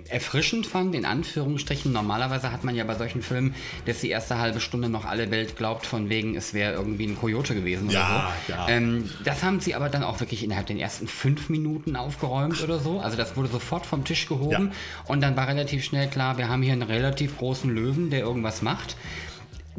erfrischend 0.10 0.68
fand, 0.68 0.94
in 0.94 1.06
Anführungsstrichen, 1.06 1.94
normalerweise 1.94 2.51
hat 2.51 2.66
man 2.66 2.75
ja 2.75 2.84
bei 2.84 2.96
solchen 2.96 3.22
Filmen, 3.22 3.56
dass 3.86 4.01
die 4.01 4.10
erste 4.10 4.39
halbe 4.39 4.60
Stunde 4.60 4.89
noch 4.89 5.06
alle 5.06 5.32
Welt 5.32 5.56
glaubt, 5.56 5.86
von 5.86 6.10
wegen, 6.10 6.36
es 6.36 6.54
wäre 6.54 6.74
irgendwie 6.74 7.06
ein 7.08 7.18
Kojote 7.18 7.56
gewesen 7.56 7.89
ja, 7.89 8.01
oder 8.01 8.34
so. 8.46 8.54
Ja. 8.54 8.70
Ähm, 8.70 9.10
das 9.24 9.37
das 9.38 9.44
haben 9.44 9.60
sie 9.60 9.75
aber 9.75 9.88
dann 9.88 10.03
auch 10.03 10.20
wirklich 10.20 10.44
innerhalb 10.44 10.65
den 10.65 10.79
ersten 10.79 11.08
fünf 11.08 11.50
Minuten 11.50 11.96
aufgeräumt 11.96 12.63
oder 12.63 12.79
so. 12.79 13.00
Also 13.00 13.17
das 13.17 13.38
wurde 13.38 13.50
sofort 13.50 13.86
vom 13.86 14.03
Tisch 14.03 14.27
gehoben 14.27 14.72
ja. 14.72 15.12
und 15.12 15.22
dann 15.22 15.38
war 15.38 15.48
relativ 15.48 15.84
schnell 15.84 16.08
klar, 16.08 16.39
wir 16.39 16.50
haben 16.50 16.63
hier 16.63 16.74
einen 16.74 16.82
relativ 16.82 17.38
großen 17.38 17.70
Löwen, 17.70 18.10
der 18.10 18.22
irgendwas 18.22 18.63
macht. 18.63 18.96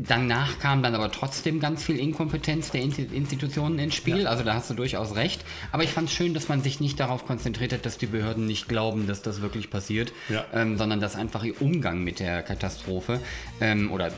Danach 0.00 0.60
kam 0.60 0.84
dann 0.84 0.94
aber 0.94 1.10
trotzdem 1.10 1.58
ganz 1.58 1.82
viel 1.82 1.98
Inkompetenz 1.98 2.70
der 2.70 2.82
Institutionen 2.82 3.80
ins 3.80 3.96
Spiel. 3.96 4.20
Ja. 4.20 4.30
Also 4.30 4.44
da 4.44 4.54
hast 4.54 4.70
du 4.70 4.74
durchaus 4.74 5.16
recht. 5.16 5.44
Aber 5.72 5.82
ich 5.82 5.90
fand 5.90 6.08
es 6.08 6.14
schön, 6.14 6.34
dass 6.34 6.48
man 6.48 6.62
sich 6.62 6.78
nicht 6.78 7.00
darauf 7.00 7.26
konzentriert 7.26 7.72
hat, 7.72 7.84
dass 7.84 7.98
die 7.98 8.06
Behörden 8.06 8.46
nicht 8.46 8.68
glauben, 8.68 9.08
dass 9.08 9.22
das 9.22 9.40
wirklich 9.40 9.70
passiert, 9.70 10.12
ja. 10.28 10.44
ähm, 10.54 10.78
sondern 10.78 11.00
dass 11.00 11.16
einfach 11.16 11.42
ihr 11.42 11.60
Umgang 11.60 12.04
mit 12.04 12.20
der 12.20 12.44
Katastrophe 12.44 13.18
ähm, 13.60 13.90
oder 13.90 14.12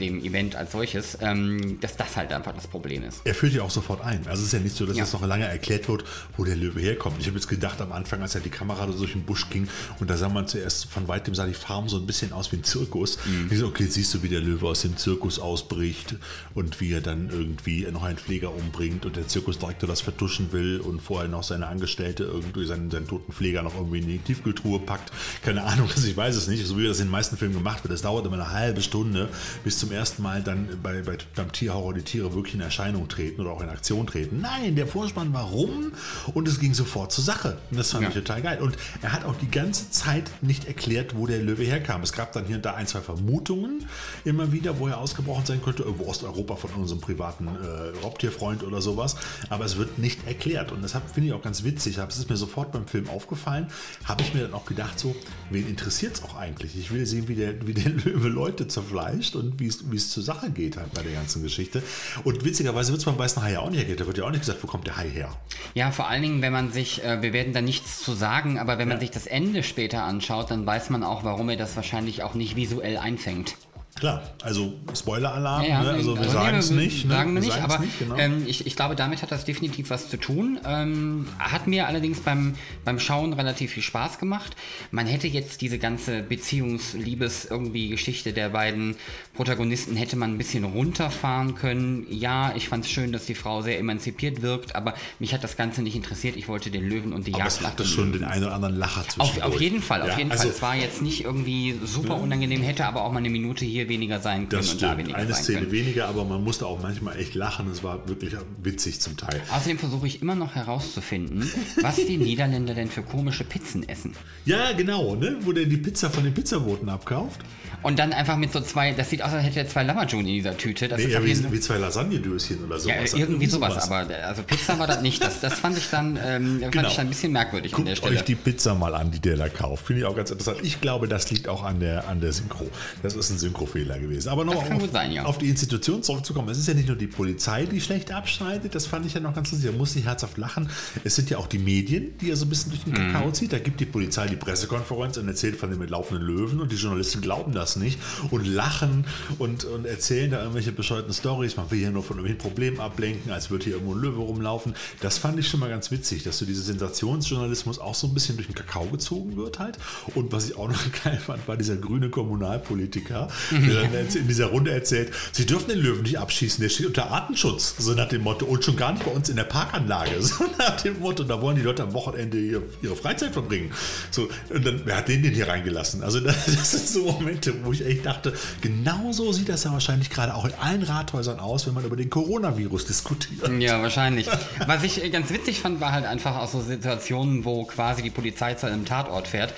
dem 0.00 0.22
Event 0.22 0.54
als 0.54 0.72
solches, 0.72 1.16
ähm, 1.22 1.80
dass 1.80 1.96
das 1.96 2.14
halt 2.14 2.30
einfach 2.30 2.52
das 2.52 2.66
Problem 2.66 3.02
ist. 3.02 3.22
Er 3.24 3.34
führt 3.34 3.54
ja 3.54 3.62
auch 3.62 3.70
sofort 3.70 4.02
ein. 4.02 4.26
Also 4.26 4.42
es 4.42 4.48
ist 4.48 4.52
ja 4.52 4.58
nicht 4.58 4.76
so, 4.76 4.84
dass 4.84 4.98
ja. 4.98 5.04
das 5.04 5.14
noch 5.14 5.26
lange 5.26 5.46
erklärt 5.46 5.88
wird, 5.88 6.04
wo 6.36 6.44
der 6.44 6.56
Löwe 6.56 6.80
herkommt. 6.80 7.16
Ich 7.20 7.26
habe 7.26 7.36
jetzt 7.36 7.48
gedacht 7.48 7.80
am 7.80 7.92
Anfang, 7.92 8.20
als 8.20 8.34
ja 8.34 8.40
die 8.40 8.50
Kamera 8.50 8.84
durch 8.84 9.12
den 9.12 9.22
Busch 9.22 9.48
ging 9.48 9.66
und 9.98 10.10
da 10.10 10.18
sah 10.18 10.28
man 10.28 10.46
zuerst 10.46 10.90
von 10.90 11.08
weitem 11.08 11.34
sah 11.34 11.46
die 11.46 11.54
Farm 11.54 11.88
so 11.88 11.96
ein 11.96 12.04
bisschen 12.04 12.34
aus 12.34 12.52
wie 12.52 12.56
ein 12.56 12.64
Zirkus. 12.64 13.18
Mhm. 13.24 13.48
Ich 13.50 13.58
so, 13.58 13.68
okay, 13.68 13.86
siehst 13.86 14.12
du, 14.12 14.22
wie 14.22 14.28
der 14.28 14.40
Löwe 14.40 14.66
aus 14.66 14.82
dem 14.82 14.94
Zirkus 14.98 15.21
Zirkus 15.22 15.38
ausbricht 15.38 16.16
und 16.54 16.80
wie 16.80 16.92
er 16.92 17.00
dann 17.00 17.30
irgendwie 17.30 17.86
noch 17.92 18.02
einen 18.02 18.18
Pfleger 18.18 18.52
umbringt 18.52 19.06
und 19.06 19.14
der 19.14 19.28
Zirkusdirektor 19.28 19.88
das 19.88 20.00
vertuschen 20.00 20.50
will 20.50 20.80
und 20.80 21.00
vorher 21.00 21.28
noch 21.28 21.44
seine 21.44 21.68
Angestellte 21.68 22.24
irgendwie 22.24 22.66
seinen, 22.66 22.90
seinen 22.90 23.06
toten 23.06 23.32
Pfleger 23.32 23.62
noch 23.62 23.76
irgendwie 23.76 24.00
in 24.00 24.08
die 24.08 24.18
Tiefkühltruhe 24.18 24.80
packt. 24.80 25.12
Keine 25.42 25.62
Ahnung, 25.62 25.88
ich 25.96 26.16
weiß 26.16 26.34
es 26.34 26.48
nicht, 26.48 26.66
so 26.66 26.76
wie 26.76 26.88
das 26.88 26.98
in 26.98 27.06
den 27.06 27.12
meisten 27.12 27.36
Filmen 27.36 27.54
gemacht 27.54 27.84
wird. 27.84 27.92
Das 27.92 28.02
dauert 28.02 28.26
immer 28.26 28.34
eine 28.34 28.50
halbe 28.50 28.82
Stunde, 28.82 29.28
bis 29.62 29.78
zum 29.78 29.92
ersten 29.92 30.22
Mal 30.22 30.42
dann 30.42 30.68
bei, 30.82 31.02
bei, 31.02 31.18
beim 31.36 31.52
Tierhorror 31.52 31.94
die 31.94 32.02
Tiere 32.02 32.34
wirklich 32.34 32.54
in 32.54 32.60
Erscheinung 32.60 33.06
treten 33.06 33.42
oder 33.42 33.52
auch 33.52 33.62
in 33.62 33.68
Aktion 33.68 34.08
treten. 34.08 34.40
Nein, 34.40 34.74
der 34.74 34.88
Vorspann 34.88 35.32
war 35.32 35.44
rum 35.44 35.92
und 36.34 36.48
es 36.48 36.58
ging 36.58 36.74
sofort 36.74 37.12
zur 37.12 37.22
Sache. 37.22 37.58
Und 37.70 37.78
das 37.78 37.92
fand 37.92 38.02
ja. 38.02 38.08
ich 38.08 38.14
total 38.14 38.42
geil. 38.42 38.60
Und 38.60 38.76
er 39.02 39.12
hat 39.12 39.24
auch 39.24 39.36
die 39.36 39.50
ganze 39.50 39.88
Zeit 39.90 40.30
nicht 40.40 40.64
erklärt, 40.64 41.14
wo 41.16 41.28
der 41.28 41.38
Löwe 41.38 41.62
herkam. 41.62 42.02
Es 42.02 42.12
gab 42.12 42.32
dann 42.32 42.46
hier 42.46 42.56
und 42.56 42.64
da 42.64 42.74
ein, 42.74 42.88
zwei 42.88 43.00
Vermutungen 43.00 43.86
immer 44.24 44.50
wieder, 44.50 44.78
wo 44.80 44.88
er 44.88 44.98
aus 44.98 45.11
ausgebrochen 45.12 45.44
sein 45.44 45.62
könnte, 45.62 45.82
irgendwo 45.82 46.06
Osteuropa 46.06 46.56
von 46.56 46.70
unserem 46.72 47.00
privaten 47.00 47.46
äh, 47.46 47.98
Raubtierfreund 48.02 48.62
oder 48.62 48.80
sowas. 48.80 49.16
Aber 49.50 49.64
es 49.64 49.76
wird 49.76 49.98
nicht 49.98 50.26
erklärt. 50.26 50.72
Und 50.72 50.82
deshalb 50.82 51.04
finde 51.12 51.28
ich 51.28 51.34
auch 51.34 51.42
ganz 51.42 51.64
witzig. 51.64 51.98
Es 51.98 52.18
ist 52.18 52.30
mir 52.30 52.36
sofort 52.36 52.72
beim 52.72 52.86
Film 52.86 53.08
aufgefallen. 53.10 53.66
Habe 54.04 54.22
ich 54.22 54.32
mir 54.32 54.42
dann 54.42 54.54
auch 54.54 54.64
gedacht, 54.64 54.98
so, 54.98 55.14
wen 55.50 55.68
interessiert 55.68 56.16
es 56.16 56.24
auch 56.24 56.36
eigentlich? 56.36 56.76
Ich 56.78 56.90
will 56.92 57.04
sehen, 57.04 57.28
wie 57.28 57.34
der, 57.34 57.66
wie 57.66 57.74
der 57.74 57.90
Löwe 58.04 58.28
Leute 58.28 58.68
zerfleischt 58.68 59.36
und 59.36 59.60
wie 59.60 59.66
es 59.66 60.10
zur 60.10 60.22
Sache 60.22 60.50
geht 60.50 60.76
halt 60.76 60.92
bei 60.94 61.02
der 61.02 61.12
ganzen 61.12 61.42
Geschichte. 61.42 61.82
Und 62.24 62.44
witzigerweise 62.44 62.92
wird 62.92 63.00
es 63.00 63.04
beim 63.04 63.18
Weißen 63.18 63.42
Hai 63.42 63.52
ja 63.52 63.60
auch 63.60 63.70
nicht 63.70 63.80
erklärt. 63.80 64.00
Da 64.00 64.06
wird 64.06 64.18
ja 64.18 64.24
auch 64.24 64.30
nicht 64.30 64.40
gesagt, 64.40 64.62
wo 64.62 64.66
kommt 64.66 64.86
der 64.86 64.96
Hai 64.96 65.10
her. 65.10 65.36
Ja, 65.74 65.90
vor 65.90 66.08
allen 66.08 66.22
Dingen, 66.22 66.42
wenn 66.42 66.52
man 66.52 66.72
sich, 66.72 67.04
äh, 67.04 67.20
wir 67.20 67.32
werden 67.32 67.52
da 67.52 67.60
nichts 67.60 68.02
zu 68.02 68.14
sagen, 68.14 68.58
aber 68.58 68.78
wenn 68.78 68.88
man 68.88 69.00
sich 69.00 69.10
das 69.10 69.26
Ende 69.26 69.62
später 69.62 70.04
anschaut, 70.04 70.50
dann 70.50 70.64
weiß 70.64 70.90
man 70.90 71.04
auch, 71.04 71.24
warum 71.24 71.50
er 71.50 71.56
das 71.56 71.76
wahrscheinlich 71.76 72.22
auch 72.22 72.34
nicht 72.34 72.56
visuell 72.56 72.96
einfängt. 72.96 73.56
Klar, 73.94 74.22
also 74.42 74.72
Spoiler-Alarm, 74.94 75.62
ja, 75.62 75.68
ja, 75.68 75.82
ne? 75.82 75.90
also 75.90 76.14
wir 76.14 76.22
also 76.22 76.32
sagen 76.32 76.56
es 76.56 76.70
nicht. 76.70 77.04
Ne? 77.04 77.14
Sagen 77.14 77.34
wir 77.34 77.42
nicht, 77.42 77.62
aber 77.62 77.78
nicht, 77.78 77.98
genau. 77.98 78.16
ähm, 78.16 78.44
ich, 78.46 78.66
ich, 78.66 78.74
glaube, 78.74 78.96
damit 78.96 79.22
hat 79.22 79.30
das 79.30 79.44
definitiv 79.44 79.90
was 79.90 80.08
zu 80.08 80.16
tun. 80.16 80.58
Ähm, 80.66 81.28
hat 81.38 81.66
mir 81.66 81.86
allerdings 81.86 82.20
beim, 82.20 82.54
beim 82.86 82.98
Schauen 82.98 83.34
relativ 83.34 83.72
viel 83.72 83.82
Spaß 83.82 84.18
gemacht. 84.18 84.56
Man 84.90 85.06
hätte 85.06 85.28
jetzt 85.28 85.60
diese 85.60 85.78
ganze 85.78 86.22
Beziehungs-Liebes- 86.22 87.48
irgendwie 87.50 87.90
Geschichte 87.90 88.32
der 88.32 88.48
beiden 88.48 88.96
Protagonisten 89.34 89.96
hätte 89.96 90.16
man 90.16 90.34
ein 90.34 90.38
bisschen 90.38 90.64
runterfahren 90.64 91.54
können. 91.54 92.06
Ja, 92.10 92.54
ich 92.56 92.68
fand 92.68 92.84
es 92.84 92.90
schön, 92.90 93.12
dass 93.12 93.26
die 93.26 93.34
Frau 93.34 93.62
sehr 93.62 93.78
emanzipiert 93.78 94.42
wirkt, 94.42 94.74
aber 94.74 94.94
mich 95.18 95.32
hat 95.32 95.44
das 95.44 95.56
Ganze 95.56 95.82
nicht 95.82 95.96
interessiert. 95.96 96.36
Ich 96.36 96.48
wollte 96.48 96.70
den 96.70 96.88
Löwen 96.88 97.12
und 97.12 97.26
die 97.26 97.34
aber 97.34 97.44
Jagd. 97.44 97.52
Es 97.52 97.66
hatte 97.66 97.84
schon 97.84 98.12
den 98.12 98.24
einen 98.24 98.44
oder 98.44 98.54
anderen 98.54 98.76
Lacher 98.76 99.02
zwischen. 99.02 99.20
Auf, 99.20 99.42
auf 99.42 99.60
jeden 99.60 99.80
Fall, 99.80 100.02
auf 100.02 100.08
ja, 100.08 100.18
jeden 100.18 100.32
also, 100.32 100.44
Fall. 100.44 100.52
Es 100.52 100.62
war 100.62 100.76
jetzt 100.76 101.02
nicht 101.02 101.24
irgendwie 101.24 101.78
super 101.84 102.16
unangenehm, 102.16 102.62
hätte 102.62 102.86
aber 102.86 103.04
auch 103.04 103.12
mal 103.12 103.18
eine 103.18 103.30
Minute 103.30 103.64
hier 103.64 103.81
weniger 103.88 104.20
sein 104.20 104.48
können 104.48 104.62
das 104.62 104.72
und 104.72 104.82
da 104.82 104.96
weniger 104.96 105.16
Eine 105.18 105.34
Szene 105.34 105.60
können. 105.60 105.72
weniger, 105.72 106.08
aber 106.08 106.24
man 106.24 106.42
musste 106.42 106.66
auch 106.66 106.80
manchmal 106.82 107.18
echt 107.18 107.34
lachen. 107.34 107.70
Es 107.70 107.82
war 107.82 108.08
wirklich 108.08 108.34
witzig 108.62 109.00
zum 109.00 109.16
Teil. 109.16 109.40
Außerdem 109.50 109.78
versuche 109.78 110.06
ich 110.06 110.22
immer 110.22 110.34
noch 110.34 110.54
herauszufinden, 110.54 111.50
was 111.80 111.96
die 111.96 112.16
Niederländer 112.16 112.74
denn 112.74 112.88
für 112.88 113.02
komische 113.02 113.44
Pizzen 113.44 113.88
essen. 113.88 114.12
Ja, 114.44 114.72
genau, 114.72 115.14
ne? 115.14 115.36
wo 115.40 115.52
der 115.52 115.66
die 115.66 115.76
Pizza 115.76 116.10
von 116.10 116.24
den 116.24 116.34
Pizzaboten 116.34 116.88
abkauft. 116.88 117.40
Und 117.82 117.98
dann 117.98 118.12
einfach 118.12 118.36
mit 118.36 118.52
so 118.52 118.60
zwei, 118.60 118.92
das 118.92 119.10
sieht 119.10 119.22
aus, 119.22 119.32
als 119.32 119.44
hätte 119.44 119.60
er 119.60 119.68
zwei 119.68 119.82
Lamajun 119.82 120.20
in 120.20 120.26
dieser 120.26 120.56
Tüte. 120.56 120.88
Das 120.88 120.98
nee, 120.98 121.06
ist 121.06 121.12
ja, 121.12 121.24
wie, 121.24 121.52
wie, 121.52 121.60
zwei 121.60 121.78
Lasagne-Döschen 121.78 122.64
oder 122.64 122.78
sowas. 122.78 123.12
Ja, 123.12 123.18
irgendwie 123.18 123.46
sowas, 123.46 123.74
sowas, 123.74 123.90
aber 123.90 124.14
also 124.24 124.42
Pizza 124.42 124.78
war 124.78 124.86
das 124.86 125.02
nicht. 125.02 125.22
Das, 125.22 125.40
das 125.40 125.54
fand 125.54 125.76
ich 125.76 125.90
dann, 125.90 126.18
ähm, 126.24 126.60
fand 126.60 126.72
genau. 126.72 126.88
ich 126.88 126.94
dann 126.94 127.06
ein 127.06 127.10
bisschen 127.10 127.32
merkwürdig 127.32 127.72
Guckt 127.72 127.80
an 127.80 127.86
der 127.86 127.96
Stelle. 127.96 128.16
euch 128.16 128.24
die 128.24 128.34
Pizza 128.34 128.74
mal 128.74 128.94
an, 128.94 129.10
die 129.10 129.20
der 129.20 129.36
da 129.36 129.48
kauft. 129.48 129.86
Finde 129.86 130.02
ich 130.02 130.06
auch 130.06 130.14
ganz 130.14 130.30
interessant. 130.30 130.58
Ich 130.62 130.80
glaube, 130.80 131.08
das 131.08 131.30
liegt 131.30 131.48
auch 131.48 131.64
an 131.64 131.80
der, 131.80 132.08
an 132.08 132.20
der 132.20 132.32
Synchro. 132.32 132.68
Das 133.02 133.14
ist 133.14 133.30
ein 133.30 133.38
Synchrofehler 133.38 133.98
gewesen. 133.98 134.28
Aber 134.28 134.44
noch 134.44 134.54
auf, 134.54 134.90
sein, 134.92 135.12
ja. 135.12 135.24
auf, 135.24 135.38
die 135.38 135.48
Institution 135.48 136.02
zurückzukommen. 136.02 136.48
Es 136.50 136.58
ist 136.58 136.68
ja 136.68 136.74
nicht 136.74 136.88
nur 136.88 136.96
die 136.96 137.08
Polizei, 137.08 137.66
die 137.66 137.80
schlecht 137.80 138.12
abschneidet. 138.12 138.74
Das 138.74 138.86
fand 138.86 139.06
ich 139.06 139.14
ja 139.14 139.20
noch 139.20 139.34
ganz 139.34 139.50
lustig. 139.50 139.70
Da 139.70 139.76
muss 139.76 139.96
ich 139.96 140.04
herzhaft 140.04 140.38
lachen. 140.38 140.70
Es 141.02 141.16
sind 141.16 141.30
ja 141.30 141.38
auch 141.38 141.46
die 141.48 141.58
Medien, 141.58 142.16
die 142.20 142.30
er 142.30 142.36
so 142.36 142.46
ein 142.46 142.48
bisschen 142.48 142.70
durch 142.70 142.84
den 142.84 142.94
Kakao 142.94 143.26
mhm. 143.26 143.34
zieht. 143.34 143.52
Da 143.52 143.58
gibt 143.58 143.80
die 143.80 143.86
Polizei 143.86 144.26
die 144.26 144.36
Pressekonferenz 144.36 145.16
und 145.16 145.26
erzählt 145.26 145.56
von 145.56 145.70
den 145.70 145.78
mitlaufenden 145.78 146.24
Löwen 146.24 146.60
und 146.60 146.70
die 146.70 146.76
Journalisten 146.76 147.20
glauben 147.20 147.52
das 147.52 147.71
nicht 147.76 147.98
und 148.30 148.46
lachen 148.46 149.06
und, 149.38 149.64
und 149.64 149.86
erzählen 149.86 150.30
da 150.30 150.40
irgendwelche 150.40 150.72
bescheuerten 150.72 151.12
Stories. 151.12 151.56
Man 151.56 151.70
will 151.70 151.78
hier 151.78 151.90
nur 151.90 152.02
von 152.02 152.16
irgendwelchen 152.16 152.38
Problemen 152.38 152.80
ablenken, 152.80 153.32
als 153.32 153.50
würde 153.50 153.64
hier 153.64 153.74
irgendwo 153.74 153.94
ein 153.94 154.00
Löwe 154.00 154.20
rumlaufen. 154.20 154.74
Das 155.00 155.18
fand 155.18 155.38
ich 155.38 155.48
schon 155.48 155.60
mal 155.60 155.68
ganz 155.68 155.90
witzig, 155.90 156.22
dass 156.24 156.38
so 156.38 156.44
dieser 156.44 156.62
Sensationsjournalismus 156.62 157.78
auch 157.78 157.94
so 157.94 158.06
ein 158.06 158.14
bisschen 158.14 158.36
durch 158.36 158.48
den 158.48 158.54
Kakao 158.54 158.86
gezogen 158.86 159.36
wird 159.36 159.58
halt. 159.58 159.78
Und 160.14 160.32
was 160.32 160.48
ich 160.48 160.56
auch 160.56 160.68
noch 160.68 160.80
geil 161.04 161.18
fand, 161.24 161.46
war 161.48 161.56
dieser 161.56 161.76
grüne 161.76 162.10
Kommunalpolitiker, 162.10 163.28
der 163.50 163.82
dann 163.82 164.06
in 164.14 164.28
dieser 164.28 164.46
Runde 164.46 164.72
erzählt, 164.72 165.12
sie 165.32 165.46
dürfen 165.46 165.68
den 165.68 165.78
Löwen 165.78 166.02
nicht 166.02 166.18
abschießen, 166.18 166.60
der 166.60 166.68
steht 166.68 166.86
unter 166.86 167.10
Artenschutz, 167.10 167.74
so 167.78 167.92
nach 167.94 168.08
dem 168.08 168.22
Motto. 168.22 168.46
Und 168.46 168.64
schon 168.64 168.76
gar 168.76 168.92
nicht 168.92 169.04
bei 169.04 169.10
uns 169.10 169.28
in 169.28 169.36
der 169.36 169.44
Parkanlage, 169.44 170.10
so 170.22 170.44
nach 170.58 170.80
dem 170.80 171.00
Motto, 171.00 171.24
da 171.24 171.40
wollen 171.40 171.56
die 171.56 171.62
Leute 171.62 171.82
am 171.82 171.92
Wochenende 171.92 172.38
ihre, 172.38 172.62
ihre 172.82 172.96
Freizeit 172.96 173.32
verbringen. 173.32 173.72
So, 174.10 174.28
und 174.50 174.64
dann, 174.64 174.82
wer 174.84 174.96
hat 174.96 175.08
den 175.08 175.22
denn 175.22 175.34
hier 175.34 175.48
reingelassen? 175.48 176.02
Also 176.02 176.20
das, 176.20 176.46
das 176.46 176.70
sind 176.72 176.88
so 176.88 177.04
Momente, 177.04 177.52
wo 177.64 177.72
ich 177.72 177.84
echt 177.84 178.06
dachte, 178.06 178.32
genauso 178.60 179.32
sieht 179.32 179.48
das 179.48 179.64
ja 179.64 179.72
wahrscheinlich 179.72 180.10
gerade 180.10 180.34
auch 180.34 180.44
in 180.44 180.54
allen 180.54 180.82
Rathäusern 180.82 181.40
aus, 181.40 181.66
wenn 181.66 181.74
man 181.74 181.84
über 181.84 181.96
den 181.96 182.10
Coronavirus 182.10 182.86
diskutiert. 182.86 183.50
Ja, 183.60 183.82
wahrscheinlich. 183.82 184.28
Was 184.66 184.82
ich 184.82 185.10
ganz 185.12 185.30
witzig 185.30 185.60
fand, 185.60 185.80
war 185.80 185.92
halt 185.92 186.04
einfach 186.04 186.36
auch 186.36 186.48
so 186.48 186.60
Situationen, 186.60 187.44
wo 187.44 187.64
quasi 187.64 188.02
die 188.02 188.10
Polizei 188.10 188.54
zu 188.54 188.66
einem 188.66 188.84
Tatort 188.84 189.28
fährt 189.28 189.54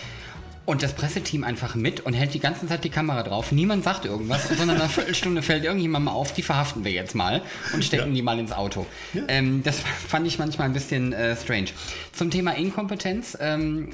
und 0.66 0.82
das 0.82 0.94
Presseteam 0.94 1.44
einfach 1.44 1.74
mit 1.74 2.00
und 2.00 2.14
hält 2.14 2.32
die 2.32 2.40
ganze 2.40 2.66
Zeit 2.66 2.84
die 2.84 2.90
Kamera 2.90 3.22
drauf. 3.22 3.52
Niemand 3.52 3.84
sagt 3.84 4.06
irgendwas, 4.06 4.48
sondern 4.48 4.78
nach 4.78 4.84
einer 4.84 4.88
Viertelstunde 4.88 5.42
fällt 5.42 5.64
irgendjemand 5.64 6.06
mal 6.06 6.12
auf, 6.12 6.32
die 6.32 6.42
verhaften 6.42 6.84
wir 6.84 6.92
jetzt 6.92 7.14
mal 7.14 7.42
und 7.72 7.84
stecken 7.84 8.08
ja. 8.08 8.14
die 8.14 8.22
mal 8.22 8.38
ins 8.38 8.52
Auto. 8.52 8.86
Ja. 9.12 9.22
Ähm, 9.28 9.62
das 9.62 9.80
fand 10.08 10.26
ich 10.26 10.38
manchmal 10.38 10.68
ein 10.68 10.72
bisschen 10.72 11.12
äh, 11.12 11.36
strange. 11.36 11.68
Zum 12.12 12.30
Thema 12.30 12.52
Inkompetenz, 12.52 13.36
ähm, 13.40 13.90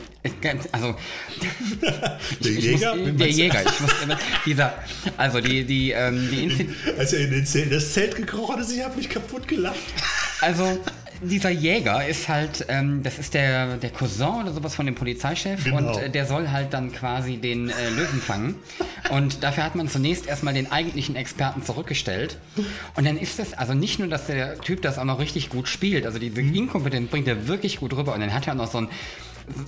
also 0.73 0.95
der 2.45 2.53
Jäger, 2.53 2.95
muss, 2.95 3.17
der 3.17 3.29
Jäger, 3.29 3.63
ich 3.63 3.81
muss 3.81 4.03
immer, 4.03 4.19
dieser, 4.45 4.75
also 5.17 5.41
die, 5.41 5.65
die, 5.65 5.91
ähm, 5.91 6.29
die 6.31 6.45
Inzi 6.45 6.69
Als 6.99 7.13
er 7.13 7.25
in 7.25 7.31
den 7.31 7.47
Zelt, 7.47 7.73
das 7.73 7.93
Zelt 7.93 8.15
gekrochen 8.15 8.61
ist, 8.61 8.73
ich 8.73 8.85
habe 8.85 8.97
mich 8.97 9.09
kaputt 9.09 9.49
gelacht. 9.49 9.79
Also 10.41 10.79
dieser 11.23 11.51
Jäger 11.51 12.07
ist 12.07 12.29
halt, 12.29 12.67
ähm, 12.69 13.03
das 13.03 13.19
ist 13.19 13.35
der, 13.35 13.77
der 13.77 13.91
Cousin 13.91 14.43
oder 14.43 14.53
sowas 14.53 14.75
von 14.75 14.87
dem 14.87 14.95
Polizeichef 14.95 15.65
genau. 15.65 15.77
und 15.77 16.03
äh, 16.03 16.11
der 16.11 16.27
soll 16.27 16.51
halt 16.51 16.73
dann 16.73 16.93
quasi 16.93 17.37
den 17.37 17.71
äh, 17.71 17.91
Löwen 17.91 18.21
fangen. 18.21 18.55
Und 19.11 19.43
dafür 19.43 19.65
hat 19.65 19.75
man 19.75 19.89
zunächst 19.89 20.27
erstmal 20.27 20.55
den 20.55 20.71
eigentlichen 20.71 21.17
Experten 21.17 21.63
zurückgestellt. 21.63 22.39
Und 22.97 23.07
dann 23.07 23.19
ist 23.19 23.41
es, 23.41 23.55
also 23.55 23.75
nicht 23.75 23.99
nur, 23.99 24.09
dass 24.09 24.27
der 24.27 24.59
Typ 24.61 24.83
das 24.83 24.99
auch 24.99 25.05
noch 25.05 25.19
richtig 25.19 25.51
gut 25.51 25.69
spielt, 25.69 26.07
also 26.07 26.19
die 26.19 26.31
mhm. 26.31 26.55
Inkompetenz 26.55 27.11
bringt 27.11 27.29
er 27.29 27.49
wirklich 27.49 27.79
gut 27.81 27.95
rüber 27.97 28.15
und 28.15 28.21
dann 28.21 28.33
hat 28.33 28.47
er 28.47 28.55
auch 28.55 28.59
noch 28.59 28.71
so 28.71 28.79
ein 28.79 28.89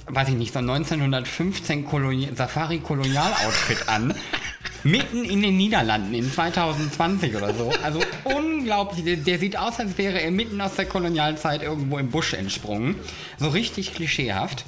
weiß 0.07 0.29
ich 0.29 0.35
nicht, 0.35 0.53
so 0.53 0.59
ein 0.59 0.69
1915 0.69 1.87
Safari-Kolonial-Outfit 2.35 3.89
an. 3.89 4.15
Mitten 4.85 5.25
in 5.25 5.43
den 5.43 5.57
Niederlanden 5.57 6.13
in 6.13 6.31
2020 6.31 7.37
oder 7.37 7.55
so. 7.55 7.73
Also 7.85 8.01
unglaublich. 8.25 9.05
Der, 9.05 9.17
der, 9.17 9.39
sieht 9.39 9.57
aus, 9.57 9.79
als 9.79 9.97
wäre 9.97 10.21
er 10.21 10.33
mitten 10.33 10.61
aus 10.61 10.75
der 10.75 10.87
Kolonialzeit 10.87 11.63
irgendwo 11.63 11.99
im 11.99 12.11
Busch 12.11 12.35
entsprungen. 12.35 12.97
So 13.39 13.49
richtig 13.49 13.95
klischeehaft. 13.95 14.65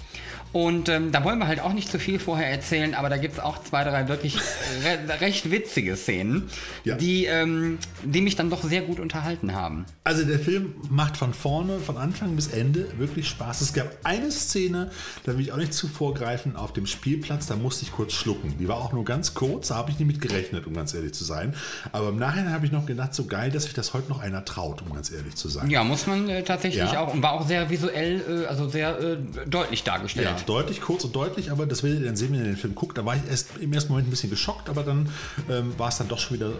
Und 0.55 0.89
ähm, 0.89 1.11
da 1.11 1.25
wollen 1.25 1.41
wir 1.41 1.49
halt 1.49 1.59
auch 1.59 1.73
nicht 1.73 1.91
zu 1.91 1.99
viel 1.99 2.21
vorher 2.21 2.49
erzählen, 2.49 2.95
aber 2.95 3.09
da 3.09 3.17
gibt 3.17 3.35
es 3.35 3.41
auch 3.41 3.61
zwei, 3.65 3.83
drei 3.83 4.07
wirklich 4.07 4.39
re 4.85 5.21
recht 5.21 5.51
witzige 5.51 5.97
Szenen, 5.97 6.49
ja. 6.85 6.95
die, 6.95 7.25
ähm, 7.25 7.79
die 8.05 8.21
mich 8.21 8.37
dann 8.37 8.51
doch 8.51 8.63
sehr 8.63 8.83
gut 8.83 9.01
unterhalten 9.01 9.53
haben. 9.53 9.85
Also 10.05 10.23
der 10.23 10.39
Film 10.39 10.77
macht 10.91 11.17
von 11.17 11.35
vorne, 11.35 11.81
von 11.81 11.97
Anfang 11.97 12.37
bis 12.37 12.47
Ende 12.47 12.87
wirklich 12.99 13.29
Spaß. 13.29 13.63
Es 13.63 13.73
gab 13.73 13.89
eine 14.05 14.31
Szene, 14.31 14.93
da 15.25 15.33
will 15.33 15.41
ich 15.41 15.51
auch 15.51 15.57
nicht 15.57 15.75
zu 15.75 15.89
vorgreifen, 15.89 16.55
auf 16.55 16.73
dem 16.73 16.87
Spielplatz, 16.87 17.47
da 17.47 17.57
musste 17.57 17.85
ich 17.85 17.91
kurz 17.91 18.13
schlucken. 18.13 18.55
Die 18.61 18.69
war 18.69 18.77
auch 18.77 18.93
nur 18.93 19.05
ganz 19.05 19.35
kurz, 19.35 19.69
da 19.69 19.75
habe 19.75 19.91
ich 19.91 19.99
nicht 19.99 20.07
mit 20.07 20.21
gerechnet, 20.21 20.69
um 20.69 20.75
ganz 20.75 20.95
ehrlich 20.95 21.15
zu 21.15 21.25
sein. 21.25 21.57
Aber 21.91 22.11
im 22.11 22.17
Nachhinein 22.17 22.53
habe 22.53 22.65
ich 22.65 22.71
noch 22.71 22.87
gedacht, 22.87 23.13
so 23.13 23.25
geil, 23.25 23.51
dass 23.51 23.65
sich 23.65 23.75
das 23.75 23.93
heute 23.93 24.09
noch 24.09 24.21
einer 24.21 24.45
traut, 24.45 24.83
um 24.83 24.95
ganz 24.95 25.11
ehrlich 25.11 25.35
zu 25.35 25.49
sein. 25.49 25.69
Ja, 25.69 25.83
muss 25.83 26.07
man 26.07 26.29
äh, 26.29 26.45
tatsächlich 26.45 26.93
ja. 26.93 27.01
auch. 27.01 27.13
Und 27.13 27.25
war 27.25 27.33
auch 27.33 27.45
sehr 27.45 27.71
visuell, 27.71 28.45
äh, 28.45 28.47
also 28.47 28.69
sehr 28.69 29.01
äh, 29.01 29.17
deutlich 29.49 29.83
dargestellt. 29.83 30.29
Ja. 30.29 30.44
Deutlich, 30.47 30.81
kurz 30.81 31.05
und 31.05 31.15
deutlich, 31.15 31.51
aber 31.51 31.67
das 31.67 31.83
werdet 31.83 32.01
ihr 32.01 32.07
dann 32.07 32.17
sehen, 32.17 32.33
wenn 32.33 32.41
ihr 32.41 32.45
den 32.45 32.57
Film 32.57 32.75
guckt. 32.75 32.97
Da 32.99 33.05
war 33.05 33.17
ich 33.17 33.23
erst 33.29 33.57
im 33.59 33.73
ersten 33.73 33.91
Moment 33.93 34.09
ein 34.09 34.11
bisschen 34.11 34.31
geschockt, 34.31 34.69
aber 34.69 34.83
dann 34.83 35.09
ähm, 35.51 35.79
war 35.79 35.89
es 35.89 35.99
dann 35.99 36.09
doch 36.09 36.19
schon 36.19 36.37
wieder, 36.37 36.51
äh, 36.51 36.53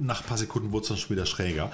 nach 0.00 0.22
ein 0.22 0.26
paar 0.26 0.38
Sekunden 0.38 0.72
wurde 0.72 0.82
es 0.82 0.88
dann 0.88 0.98
schon 0.98 1.16
wieder 1.16 1.26
schräger. 1.26 1.70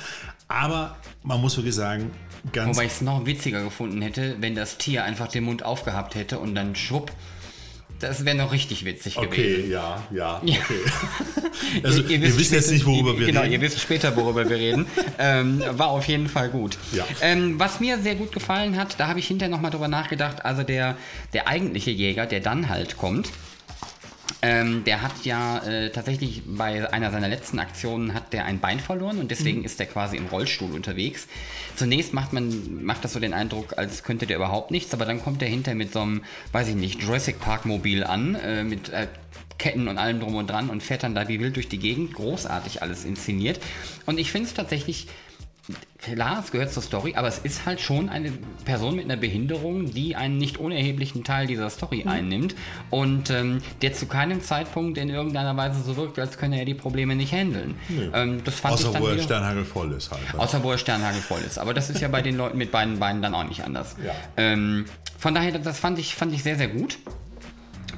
Aber 0.48 0.96
man 1.22 1.40
muss 1.40 1.56
wirklich 1.56 1.74
sagen, 1.74 2.10
ganz. 2.52 2.76
Wobei 2.76 2.86
ich 2.86 2.92
es 2.92 3.00
noch 3.00 3.26
witziger 3.26 3.62
gefunden 3.62 4.02
hätte, 4.02 4.36
wenn 4.40 4.54
das 4.54 4.78
Tier 4.78 5.04
einfach 5.04 5.28
den 5.28 5.44
Mund 5.44 5.64
aufgehabt 5.64 6.14
hätte 6.14 6.38
und 6.38 6.54
dann 6.54 6.74
schwupp. 6.74 7.12
Das 8.02 8.24
wäre 8.24 8.36
noch 8.36 8.52
richtig 8.52 8.84
witzig 8.84 9.16
Okay, 9.16 9.28
gewesen. 9.54 9.70
ja, 9.70 10.02
ja, 10.10 10.40
Ja. 10.44 10.58
okay. 10.60 10.74
Also, 11.84 12.02
ihr, 12.02 12.20
wisst 12.20 12.38
jetzt 12.52 12.66
später- 12.66 12.72
nicht, 12.72 12.86
worüber 12.86 13.18
wir 13.18 13.26
genau, 13.26 13.40
reden. 13.42 13.52
ihr 13.52 13.60
wisst 13.60 13.80
später, 13.80 14.16
worüber 14.16 14.48
wir 14.48 14.56
reden. 14.56 14.86
ähm, 15.18 15.62
war 15.70 15.88
auf 15.88 16.06
jeden 16.06 16.28
Fall 16.28 16.48
gut. 16.48 16.76
Ja. 16.92 17.04
Ähm, 17.20 17.58
was 17.58 17.78
mir 17.80 17.98
sehr 17.98 18.14
gut 18.16 18.32
gefallen 18.32 18.76
hat, 18.76 18.98
da 18.98 19.06
habe 19.08 19.20
ich 19.20 19.28
hinterher 19.28 19.50
nochmal 19.54 19.70
drüber 19.70 19.88
nachgedacht, 19.88 20.44
also 20.44 20.62
der, 20.64 20.96
der 21.32 21.46
eigentliche 21.48 21.90
Jäger, 21.90 22.26
der 22.26 22.40
dann 22.40 22.68
halt 22.68 22.96
kommt, 22.96 23.30
ähm, 24.42 24.82
der 24.84 25.02
hat 25.02 25.24
ja 25.24 25.58
äh, 25.58 25.90
tatsächlich 25.90 26.42
bei 26.44 26.92
einer 26.92 27.10
seiner 27.12 27.28
letzten 27.28 27.58
Aktionen 27.60 28.12
hat 28.12 28.32
der 28.32 28.44
ein 28.44 28.58
Bein 28.60 28.80
verloren 28.80 29.18
und 29.18 29.30
deswegen 29.30 29.60
Mhm. 29.60 29.64
ist 29.64 29.78
der 29.78 29.86
quasi 29.86 30.16
im 30.16 30.26
Rollstuhl 30.26 30.72
unterwegs. 30.72 31.28
Zunächst 31.76 32.12
macht 32.12 32.32
man 32.32 32.84
macht 32.84 33.04
das 33.04 33.12
so 33.12 33.20
den 33.20 33.34
Eindruck, 33.34 33.78
als 33.78 34.02
könnte 34.02 34.26
der 34.26 34.36
überhaupt 34.36 34.70
nichts, 34.72 34.92
aber 34.92 35.04
dann 35.04 35.22
kommt 35.22 35.42
er 35.42 35.48
hinter 35.48 35.74
mit 35.74 35.92
so 35.92 36.00
einem, 36.00 36.22
weiß 36.50 36.68
ich 36.68 36.74
nicht, 36.74 37.02
Jurassic 37.02 37.40
Park 37.40 37.66
Mobil 37.66 38.04
an 38.04 38.34
äh, 38.34 38.64
mit 38.64 38.88
äh, 38.88 39.06
Ketten 39.58 39.86
und 39.86 39.96
allem 39.96 40.18
drum 40.18 40.34
und 40.34 40.50
dran 40.50 40.70
und 40.70 40.82
fährt 40.82 41.04
dann 41.04 41.14
da 41.14 41.28
wie 41.28 41.38
wild 41.38 41.54
durch 41.54 41.68
die 41.68 41.78
Gegend. 41.78 42.14
Großartig 42.14 42.82
alles 42.82 43.04
inszeniert. 43.04 43.60
Und 44.06 44.18
ich 44.18 44.32
finde 44.32 44.48
es 44.48 44.54
tatsächlich 44.54 45.06
Klar, 45.98 46.40
es 46.44 46.50
gehört 46.50 46.72
zur 46.72 46.82
Story, 46.82 47.14
aber 47.14 47.28
es 47.28 47.38
ist 47.38 47.64
halt 47.64 47.80
schon 47.80 48.08
eine 48.08 48.32
Person 48.64 48.96
mit 48.96 49.04
einer 49.04 49.16
Behinderung, 49.16 49.92
die 49.92 50.16
einen 50.16 50.36
nicht 50.36 50.58
unerheblichen 50.58 51.22
Teil 51.22 51.46
dieser 51.46 51.66
Mhm. 51.66 51.70
Story 51.70 52.04
einnimmt 52.08 52.56
und 52.90 53.30
ähm, 53.30 53.62
der 53.82 53.92
zu 53.92 54.06
keinem 54.06 54.42
Zeitpunkt 54.42 54.98
in 54.98 55.08
irgendeiner 55.10 55.56
Weise 55.56 55.80
so 55.82 55.96
wirkt, 55.96 56.18
als 56.18 56.38
könne 56.38 56.58
er 56.58 56.64
die 56.64 56.74
Probleme 56.74 57.14
nicht 57.14 57.32
handeln. 57.32 57.76
Ähm, 58.14 58.42
das 58.44 58.56
fand 58.56 58.80
ich 58.80 58.86
Außer 58.86 58.92
dann 58.94 59.02
wo 59.02 59.06
er 59.06 59.18
Sternhagel 59.22 59.64
voll 59.64 59.92
ist 59.92 60.10
halt. 60.10 60.34
ne? 60.34 60.40
Außer 60.40 60.62
wo 60.64 60.72
er 60.72 60.78
sternhagelvoll 60.78 61.40
ist. 61.46 61.58
Aber 61.58 61.72
das 61.72 61.88
ist 61.88 62.00
ja 62.00 62.08
bei 62.08 62.20
den 62.20 62.36
Leuten 62.36 62.58
mit 62.58 62.72
beiden 62.72 62.98
Beinen 62.98 63.22
dann 63.22 63.34
auch 63.34 63.44
nicht 63.44 63.62
anders. 63.62 63.94
Ja. 64.04 64.12
Ähm, 64.36 64.86
von 65.18 65.34
daher, 65.36 65.56
das 65.58 65.78
fand 65.78 66.00
ich, 66.00 66.16
fand 66.16 66.34
ich 66.34 66.42
sehr, 66.42 66.56
sehr 66.56 66.68
gut. 66.68 66.98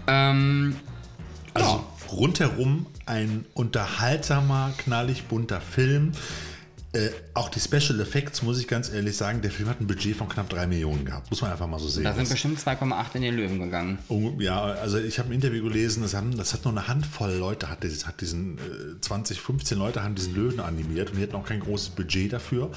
Ähm, 0.07 0.77
Also 1.55 1.85
rundherum 2.13 2.87
ein 3.07 3.45
unterhaltsamer, 3.55 4.73
knallig 4.79 5.25
bunter 5.25 5.61
Film. 5.61 6.13
Äh, 6.95 7.11
auch 7.35 7.49
die 7.49 7.59
Special 7.59 7.99
Effects, 8.01 8.43
muss 8.43 8.61
ich 8.61 8.69
ganz 8.69 8.89
ehrlich 8.89 9.17
sagen, 9.17 9.43
der 9.43 9.51
Film 9.51 9.69
hat 9.69 9.81
ein 9.81 9.87
Budget 9.89 10.17
von 10.17 10.29
knapp 10.29 10.49
3 10.49 10.69
Millionen 10.69 11.05
gehabt. 11.05 11.29
Muss 11.31 11.43
man 11.43 11.51
einfach 11.51 11.67
mal 11.67 11.81
so 11.81 11.89
sehen. 11.89 12.05
da 12.05 12.13
sind 12.13 12.23
Das- 12.23 12.31
bestimmt 12.31 12.61
2,8 12.61 13.17
in 13.17 13.23
den 13.23 13.35
Löwen 13.37 13.59
gegangen. 13.59 13.99
Oh, 14.09 14.31
Ja, 14.39 14.63
also 14.63 14.99
ich 14.99 15.19
habe 15.19 15.31
ein 15.31 15.33
Interview 15.33 15.65
gelesen, 15.65 16.03
das, 16.05 16.15
haben, 16.15 16.37
das 16.37 16.53
hat 16.53 16.65
nur 16.65 16.73
eine 16.73 16.87
Handvoll 16.87 17.33
Leute, 17.33 17.69
hat, 17.69 17.79
hat 17.83 18.21
diesen 18.21 18.59
äh, 18.59 19.01
20, 19.01 19.41
15 19.41 19.77
Leute 19.77 20.05
haben 20.05 20.15
diesen 20.15 20.35
Löwen 20.37 20.61
animiert 20.61 21.11
und 21.11 21.17
die 21.19 21.23
hatten 21.25 21.35
auch 21.35 21.45
kein 21.47 21.59
großes 21.61 21.91
Budget 21.91 22.33
dafür. 22.33 22.71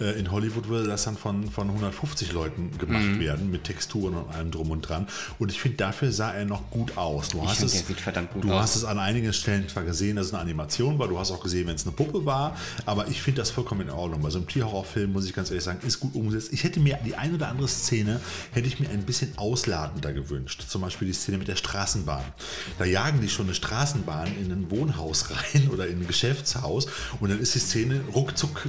Äh, 0.00 0.18
in 0.20 0.30
Hollywood 0.30 0.68
würde 0.68 0.86
das 0.88 1.02
dann 1.04 1.16
von, 1.16 1.50
von 1.50 1.66
150 1.68 2.32
Leuten 2.32 2.78
gemacht 2.78 3.02
Mhm. 3.04 3.18
werden, 3.20 3.50
mit 3.50 3.64
Texturen 3.64 4.14
und 4.14 4.32
allem 4.32 4.52
drum 4.52 4.70
und 4.70 4.82
dran. 4.82 5.08
Und 5.40 5.50
ich 5.50 5.60
finde, 5.60 5.78
dafür 5.78 6.12
sah 6.12 6.32
er 6.32 6.44
noch 6.44 6.70
gut 6.70 6.96
aus. 6.96 7.30
Du 7.30 7.42
hast 7.44 7.58
find, 7.58 7.72
es, 7.74 7.86
sieht 7.86 8.00
verdammt 8.00 8.32
gut 8.32 8.44
du 8.44 8.52
aus. 8.52 8.62
hast 8.62 8.76
es 8.76 8.84
an 8.84 9.00
einigen 9.00 9.32
Stellen 9.32 9.68
zwar 9.68 9.82
gesehen, 9.82 10.14
dass 10.14 10.26
es 10.26 10.32
eine 10.32 10.42
Animation 10.42 10.98
war, 11.00 11.08
du 11.08 11.18
hast 11.18 11.32
auch 11.32 11.42
gesehen, 11.42 11.66
wenn 11.66 11.74
es 11.74 11.84
eine 11.84 11.92
Puppe 11.96 12.24
war, 12.24 12.56
aber 12.86 13.08
ich 13.08 13.20
finde 13.20 13.40
das 13.40 13.50
vollkommen 13.64 13.88
in 13.88 13.90
Ordnung. 13.90 14.20
Bei 14.20 14.28
so 14.28 14.38
einem 14.38 14.46
Tierhorrorfilm, 14.46 15.12
muss 15.12 15.24
ich 15.26 15.32
ganz 15.32 15.48
ehrlich 15.50 15.64
sagen, 15.64 15.78
ist 15.86 15.98
gut 15.98 16.14
umgesetzt. 16.14 16.52
Ich 16.52 16.64
hätte 16.64 16.80
mir 16.80 16.98
die 17.04 17.14
eine 17.16 17.34
oder 17.34 17.48
andere 17.48 17.66
Szene, 17.66 18.20
hätte 18.52 18.68
ich 18.68 18.78
mir 18.78 18.90
ein 18.90 19.02
bisschen 19.04 19.32
ausladender 19.38 20.12
gewünscht. 20.12 20.64
Zum 20.68 20.82
Beispiel 20.82 21.08
die 21.08 21.14
Szene 21.14 21.38
mit 21.38 21.48
der 21.48 21.56
Straßenbahn. 21.56 22.22
Da 22.78 22.84
jagen 22.84 23.22
die 23.22 23.28
schon 23.30 23.46
eine 23.46 23.54
Straßenbahn 23.54 24.28
in 24.38 24.52
ein 24.52 24.70
Wohnhaus 24.70 25.30
rein 25.54 25.70
oder 25.72 25.86
in 25.88 26.00
ein 26.00 26.06
Geschäftshaus 26.06 26.86
und 27.20 27.30
dann 27.30 27.40
ist 27.40 27.54
die 27.54 27.58
Szene 27.58 28.02
ruckzuck, 28.14 28.68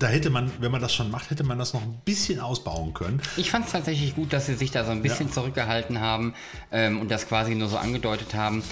da 0.00 0.08
hätte 0.08 0.28
man, 0.30 0.50
wenn 0.60 0.72
man 0.72 0.80
das 0.82 0.92
schon 0.92 1.10
macht, 1.10 1.30
hätte 1.30 1.44
man 1.44 1.58
das 1.58 1.72
noch 1.72 1.82
ein 1.82 2.00
bisschen 2.04 2.40
ausbauen 2.40 2.92
können. 2.94 3.22
Ich 3.36 3.50
fand 3.50 3.66
es 3.66 3.72
tatsächlich 3.72 4.14
gut, 4.16 4.32
dass 4.32 4.46
sie 4.46 4.54
sich 4.54 4.70
da 4.72 4.84
so 4.84 4.90
ein 4.90 5.02
bisschen 5.02 5.28
Ja. 5.28 5.32
zurückgehalten 5.32 6.00
haben 6.00 6.34
ähm, 6.72 7.00
und 7.00 7.10
das 7.10 7.28
quasi 7.28 7.54
nur 7.54 7.68
so 7.68 7.78
angedeutet 7.78 8.34
haben. 8.34 8.62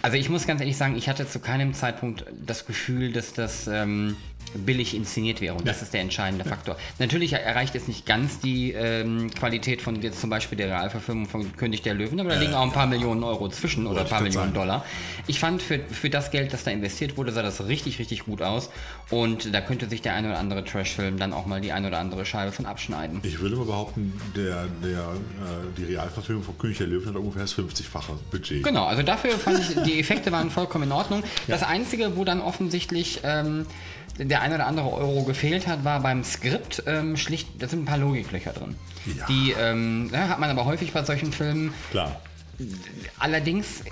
Also 0.00 0.16
ich 0.16 0.28
muss 0.30 0.46
ganz 0.46 0.60
ehrlich 0.60 0.76
sagen, 0.76 0.96
ich 0.96 1.08
hatte 1.08 1.28
zu 1.28 1.40
keinem 1.40 1.74
Zeitpunkt 1.74 2.24
das 2.46 2.64
Gefühl, 2.66 3.12
dass 3.12 3.32
das 3.32 3.66
ähm, 3.66 4.16
billig 4.54 4.94
inszeniert 4.96 5.40
wäre. 5.42 5.54
Und 5.54 5.68
das 5.68 5.76
Ja. 5.78 5.82
ist 5.84 5.92
der 5.94 6.00
entscheidende 6.00 6.44
Faktor. 6.44 6.76
Natürlich 6.98 7.34
erreicht 7.34 7.74
es 7.74 7.86
nicht 7.86 8.06
ganz 8.06 8.40
die 8.40 8.72
ähm, 8.72 9.30
Qualität 9.30 9.82
von 9.82 10.00
jetzt 10.00 10.20
zum 10.20 10.30
Beispiel 10.30 10.56
der 10.56 10.68
Realverfilmung 10.68 11.26
von 11.28 11.54
König 11.56 11.82
der 11.82 11.92
Löwen, 11.94 12.18
aber 12.18 12.30
da 12.30 12.36
liegen 12.40 12.54
auch 12.54 12.62
ein 12.62 12.72
paar 12.72 12.86
Millionen 12.86 13.22
Euro 13.24 13.48
zwischen 13.50 13.86
oder 13.86 14.00
ein 14.02 14.06
paar 14.08 14.22
Millionen 14.22 14.54
grad 14.54 14.62
Dollar. 14.62 14.84
Ich 15.26 15.38
fand, 15.38 15.60
für, 15.60 15.80
für 15.80 16.08
das 16.08 16.30
Geld, 16.30 16.52
das 16.54 16.64
da 16.64 16.70
investiert 16.70 17.16
wurde, 17.18 17.30
sah 17.32 17.42
das 17.42 17.66
richtig, 17.66 17.98
richtig 17.98 18.24
gut 18.24 18.40
aus. 18.40 18.70
Und 19.10 19.52
da 19.54 19.60
könnte 19.60 19.86
sich 19.88 20.00
der 20.00 20.14
ein 20.14 20.24
oder 20.24 20.38
andere 20.38 20.64
Trash-Film 20.64 21.18
dann 21.18 21.34
auch 21.34 21.44
mal 21.44 21.60
die 21.60 21.72
ein 21.72 21.84
oder 21.84 21.98
andere 21.98 22.24
Scheibe 22.24 22.50
von 22.52 22.64
abschneiden. 22.64 23.20
Ich 23.24 23.40
würde 23.40 23.56
mal 23.56 23.66
behaupten, 23.66 24.14
der, 24.34 24.66
der, 24.82 24.98
äh, 25.00 25.76
die 25.76 25.84
Realverfilmung 25.84 26.42
von 26.44 26.56
König 26.56 26.78
der 26.78 26.86
Löwen 26.86 27.06
hat 27.08 27.16
ungefähr 27.16 27.42
das 27.42 27.54
50-fache 27.54 28.12
Budget. 28.30 28.62
Genau, 28.64 28.86
also 28.86 29.02
dafür 29.02 29.32
fand 29.32 29.58
ich, 29.60 29.82
die 29.82 30.00
Effekte 30.00 30.32
waren 30.32 30.50
vollkommen 30.50 30.84
in 30.84 30.92
Ordnung. 30.92 31.22
Das 31.48 31.62
Einzige, 31.62 32.16
wo 32.16 32.24
dann 32.24 32.40
offensichtlich 32.40 33.20
ähm, 33.24 33.66
der 34.18 34.42
ein 34.42 34.52
oder 34.52 34.66
andere 34.66 34.92
Euro 34.92 35.24
gefehlt 35.24 35.66
hat, 35.66 35.84
war 35.84 36.00
beim 36.00 36.24
Skript 36.24 36.82
ähm, 36.86 37.16
schlicht, 37.16 37.48
da 37.58 37.68
sind 37.68 37.82
ein 37.82 37.84
paar 37.84 37.98
Logiklöcher 37.98 38.52
drin. 38.52 38.74
Ja. 39.16 39.26
Die 39.26 39.54
ähm, 39.58 40.10
ja, 40.12 40.28
hat 40.28 40.40
man 40.40 40.50
aber 40.50 40.64
häufig 40.64 40.92
bei 40.92 41.04
solchen 41.04 41.32
Filmen. 41.32 41.72
Klar. 41.90 42.20
Allerdings 43.20 43.82
äh, 43.82 43.84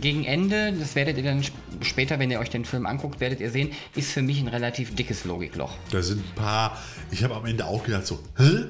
gegen 0.00 0.24
Ende, 0.24 0.72
das 0.72 0.94
werdet 0.94 1.18
ihr 1.18 1.24
dann 1.24 1.40
sp- 1.44 1.60
später, 1.82 2.18
wenn 2.18 2.30
ihr 2.30 2.40
euch 2.40 2.48
den 2.50 2.64
Film 2.64 2.86
anguckt, 2.86 3.20
werdet 3.20 3.40
ihr 3.40 3.50
sehen, 3.50 3.72
ist 3.94 4.12
für 4.12 4.22
mich 4.22 4.40
ein 4.40 4.48
relativ 4.48 4.94
dickes 4.94 5.24
Logikloch. 5.24 5.74
Da 5.90 6.02
sind 6.02 6.20
ein 6.24 6.34
paar, 6.34 6.78
ich 7.10 7.22
habe 7.22 7.34
am 7.34 7.44
Ende 7.44 7.66
auch 7.66 7.84
gedacht 7.84 8.06
so, 8.06 8.22
hä? 8.38 8.64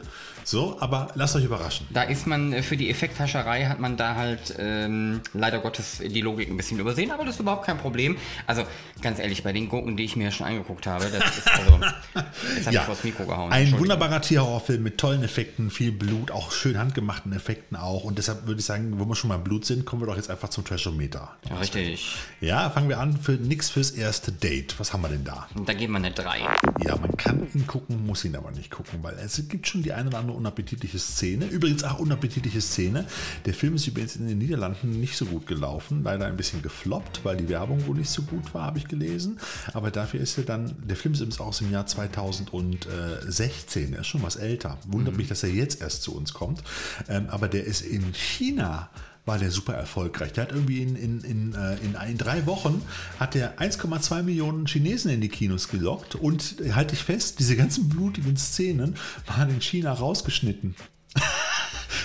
So, 0.49 0.79
aber 0.81 1.09
lasst 1.15 1.37
euch 1.37 1.45
überraschen. 1.45 1.87
Da 1.91 2.05
ist 2.05 2.27
man 2.27 2.55
äh, 2.55 2.63
für 2.63 2.79
die 2.79 2.89
Effekthascherei 2.89 3.67
hat 3.67 3.81
man 3.81 3.99
da 3.99 4.15
halt 4.15 4.55
ähm, 4.59 5.21
leider 5.35 5.59
Gottes 5.59 5.99
die 5.99 6.23
Logik 6.23 6.49
ein 6.49 6.57
bisschen 6.57 6.79
übersehen, 6.79 7.11
aber 7.11 7.27
das 7.27 7.35
ist 7.35 7.41
überhaupt 7.41 7.67
kein 7.67 7.77
Problem. 7.77 8.17
Also 8.47 8.63
ganz 9.03 9.19
ehrlich, 9.19 9.43
bei 9.43 9.53
den 9.53 9.69
Gurken, 9.69 9.99
die 9.99 10.05
ich 10.05 10.17
mir 10.17 10.31
schon 10.31 10.47
angeguckt 10.47 10.87
habe, 10.87 11.05
das 11.05 11.37
ist 11.37 11.51
also, 11.53 11.79
jetzt 12.57 12.67
habe 12.67 12.77
ich 12.77 12.81
vors 12.81 13.05
Mikro 13.05 13.27
gehauen. 13.27 13.53
ein 13.53 13.79
wunderbarer 13.79 14.23
Tierhorrorfilm 14.23 14.83
mit 14.83 14.97
tollen 14.97 15.23
Effekten, 15.23 15.71
viel 15.71 15.93
Blut, 15.93 16.31
auch 16.31 16.51
schön 16.51 16.79
handgemachten 16.79 17.31
Effekten 17.35 17.77
auch. 17.77 18.05
Und 18.05 18.17
deshalb 18.17 18.47
würde 18.47 18.61
ich 18.61 18.65
sagen, 18.65 18.99
wo 18.99 19.05
wir 19.05 19.17
schon 19.17 19.29
beim 19.29 19.45
Blut 19.45 19.67
sind, 19.67 19.85
kommen 19.85 20.01
wir 20.01 20.07
doch 20.07 20.17
jetzt 20.17 20.31
einfach 20.31 20.49
zum 20.49 20.65
Trashometer. 20.65 21.37
Ja, 21.51 21.59
Richtig. 21.59 22.17
Ja, 22.41 22.71
fangen 22.71 22.89
wir 22.89 23.01
an 23.01 23.19
für 23.19 23.33
nix 23.33 23.69
fürs 23.69 23.91
erste 23.91 24.33
Date. 24.33 24.77
Was 24.79 24.95
haben 24.95 25.03
wir 25.03 25.11
denn 25.11 25.25
da? 25.25 25.47
Da 25.67 25.75
geben 25.75 25.93
wir 25.93 25.99
eine 25.99 26.13
3. 26.13 26.39
Ja, 26.87 26.97
man 26.97 27.15
kann 27.19 27.47
ihn 27.53 27.67
gucken, 27.67 28.07
muss 28.07 28.25
ihn 28.25 28.35
aber 28.35 28.51
nicht 28.53 28.71
gucken, 28.71 29.01
weil 29.03 29.15
es 29.23 29.47
gibt 29.47 29.69
schon 29.69 29.83
die 29.83 29.93
eine 29.93 30.09
oder 30.09 30.17
andere 30.17 30.38
unappetitliche 30.39 30.99
Szene. 30.99 31.47
Übrigens 31.47 31.85
auch 31.85 31.99
unappetitliche 31.99 32.61
Szene. 32.61 33.07
Der 33.45 33.55
Film 33.55 33.75
ist 33.75 33.87
übrigens 33.87 34.17
in 34.17 34.27
den 34.27 34.39
Niederlanden 34.39 34.99
nicht 34.99 35.17
so 35.17 35.27
gut 35.27 35.47
gelaufen, 35.47 36.03
leider 36.03 36.27
ein 36.27 36.37
bisschen 36.37 36.63
gefloppt, 36.63 37.25
weil 37.25 37.37
die 37.37 37.49
Werbung 37.49 37.87
wohl 37.87 37.97
nicht 37.97 38.11
so 38.11 38.23
gut 38.23 38.55
war, 38.55 38.65
habe 38.65 38.79
ich 38.79 38.89
gelesen. 38.89 39.39
Aber 39.75 39.91
dafür 39.91 40.21
ist 40.21 40.39
er 40.39 40.45
dann, 40.45 40.75
der 40.89 40.97
Film 40.97 41.15
ist 41.15 41.21
übrigens 41.21 41.41
aus 41.41 41.59
dem 41.59 41.71
Jahr 41.71 41.87
2016, 41.87 43.93
er 43.93 44.01
ist 44.01 44.07
schon 44.07 44.23
was 44.23 44.37
älter. 44.37 44.79
Wundert 44.87 45.17
mich, 45.17 45.29
dass 45.29 45.43
er 45.43 45.51
jetzt 45.51 45.83
erst 45.83 46.03
zu 46.03 46.17
uns 46.17 46.33
kommt. 46.33 46.63
Ähm, 47.09 47.27
aber 47.29 47.49
der 47.49 47.65
ist 47.65 47.83
in 47.83 48.15
China 48.15 48.89
war 49.29 49.39
der 49.39 49.53
super 49.53 49.75
erfolgreich. 49.75 50.33
Der 50.33 50.45
hat 50.45 50.53
irgendwie 50.53 50.83
in, 50.83 50.97
in, 50.97 51.21
in, 51.21 51.55
äh, 51.55 51.77
in, 51.77 51.95
in 52.11 52.19
drei 52.19 52.47
Wochen 52.47 52.83
hat 53.21 53.35
der 53.35 53.59
1,2 53.59 54.23
Millionen 54.23 54.67
Chinesen 54.67 55.13
in 55.13 55.21
die 55.21 55.29
Kinos 55.29 55.69
gelockt 55.69 56.17
und 56.17 56.61
äh, 56.61 56.73
halte 56.73 56.95
ich 56.95 57.05
fest, 57.05 57.39
diese 57.39 57.55
ganzen 57.55 57.89
blutigen 57.89 58.37
Szenen 58.37 58.97
waren 59.27 59.51
in 59.51 59.61
China 59.61 59.93
rausgeschnitten. 59.93 60.75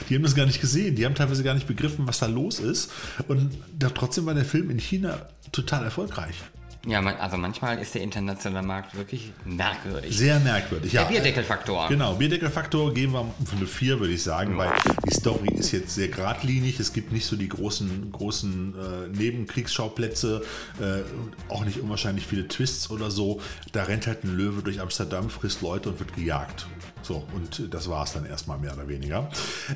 Die 0.09 0.15
haben 0.15 0.23
das 0.23 0.35
gar 0.35 0.45
nicht 0.45 0.59
gesehen, 0.59 0.95
die 0.95 1.05
haben 1.05 1.15
teilweise 1.15 1.43
gar 1.43 1.53
nicht 1.53 1.67
begriffen, 1.67 2.07
was 2.07 2.19
da 2.19 2.25
los 2.25 2.59
ist. 2.59 2.91
Und 3.27 3.51
trotzdem 3.93 4.25
war 4.25 4.33
der 4.33 4.43
Film 4.43 4.69
in 4.69 4.79
China 4.79 5.27
total 5.51 5.83
erfolgreich. 5.85 6.35
Ja, 6.85 7.01
man, 7.01 7.15
also 7.15 7.37
manchmal 7.37 7.79
ist 7.79 7.95
der 7.95 8.01
internationale 8.01 8.65
Markt 8.65 8.95
wirklich 8.95 9.31
merkwürdig. 9.45 10.17
Sehr 10.17 10.39
merkwürdig. 10.41 10.91
Der 10.91 11.03
ja. 11.03 11.07
Bierdeckelfaktor. 11.07 11.87
Genau, 11.87 12.15
Bierdeckelfaktor 12.15 12.93
geben 12.93 13.13
wir 13.13 13.25
eine 13.55 13.65
4, 13.65 14.01
würde 14.01 14.13
ich 14.13 14.21
sagen, 14.21 14.57
weil 14.57 14.69
die 15.07 15.13
Story 15.13 15.47
ist 15.53 15.71
jetzt 15.71 15.95
sehr 15.95 16.09
geradlinig. 16.09 16.81
Es 16.81 16.91
gibt 16.91 17.13
nicht 17.13 17.25
so 17.25 17.37
die 17.37 17.47
großen, 17.47 18.11
großen 18.11 18.75
äh, 18.75 19.17
Nebenkriegsschauplätze, 19.17 20.43
äh, 20.81 21.51
auch 21.51 21.63
nicht 21.63 21.79
unwahrscheinlich 21.79 22.27
viele 22.27 22.49
Twists 22.49 22.89
oder 22.89 23.09
so. 23.11 23.39
Da 23.71 23.83
rennt 23.83 24.05
halt 24.05 24.25
ein 24.25 24.35
Löwe 24.35 24.61
durch 24.61 24.81
Amsterdam, 24.81 25.29
frisst 25.29 25.61
Leute 25.61 25.87
und 25.87 25.99
wird 25.99 26.13
gejagt. 26.13 26.67
So, 27.03 27.23
und 27.33 27.73
das 27.73 27.89
war 27.89 28.03
es 28.03 28.13
dann 28.13 28.25
erstmal 28.25 28.57
mehr 28.57 28.73
oder 28.73 28.87
weniger. 28.87 29.29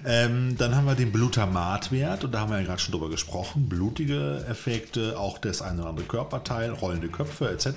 Ähm, 0.06 0.56
dann 0.58 0.76
haben 0.76 0.86
wir 0.86 0.96
den 0.96 1.12
Blutamatwert 1.12 2.24
und 2.24 2.32
da 2.32 2.40
haben 2.40 2.52
wir 2.52 2.60
ja 2.60 2.66
gerade 2.66 2.80
schon 2.80 2.94
drüber 2.94 3.10
gesprochen. 3.10 3.68
Blutige 3.68 4.46
Effekte, 4.50 5.20
auch 5.20 5.38
das 5.38 5.62
eine 5.62 5.82
oder 5.82 5.90
andere 5.90 6.06
Körperteil, 6.06 6.72
rollende 6.72 7.10
Köpfe 7.10 7.50
etc. 7.50 7.68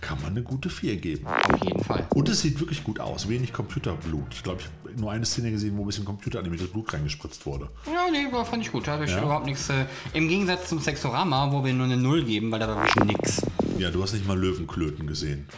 Kann 0.00 0.20
man 0.20 0.32
eine 0.32 0.42
gute 0.42 0.70
4 0.70 0.96
geben. 0.96 1.26
Auf 1.26 1.64
jeden 1.64 1.82
Fall. 1.82 2.06
Und 2.14 2.28
es 2.28 2.42
sieht 2.42 2.60
wirklich 2.60 2.84
gut 2.84 3.00
aus. 3.00 3.28
Wenig 3.28 3.52
Computerblut. 3.52 4.26
Ich 4.32 4.42
glaube, 4.42 4.60
ich 4.60 4.68
nur 4.98 5.10
eine 5.10 5.24
Szene 5.24 5.50
gesehen, 5.50 5.76
wo 5.76 5.82
ein 5.82 5.86
bisschen 5.86 6.04
computeranimiertes 6.04 6.68
Blut 6.68 6.92
reingespritzt 6.92 7.46
wurde. 7.46 7.68
Ja, 7.86 8.10
nee, 8.10 8.30
war, 8.32 8.44
fand 8.44 8.62
ich 8.62 8.72
gut. 8.72 8.86
Da 8.86 8.92
hatte 8.92 9.04
ich 9.04 9.16
überhaupt 9.16 9.46
nichts. 9.46 9.68
Äh, 9.70 9.86
Im 10.12 10.28
Gegensatz 10.28 10.68
zum 10.68 10.80
Sexorama, 10.80 11.50
wo 11.52 11.64
wir 11.64 11.72
nur 11.72 11.86
eine 11.86 11.96
Null 11.96 12.24
geben, 12.24 12.50
weil 12.50 12.60
da 12.60 12.68
war 12.68 12.84
wirklich 12.84 13.04
nix. 13.04 13.42
Ja, 13.78 13.90
du 13.90 14.02
hast 14.02 14.12
nicht 14.12 14.26
mal 14.26 14.38
Löwenklöten 14.38 15.06
gesehen. 15.06 15.48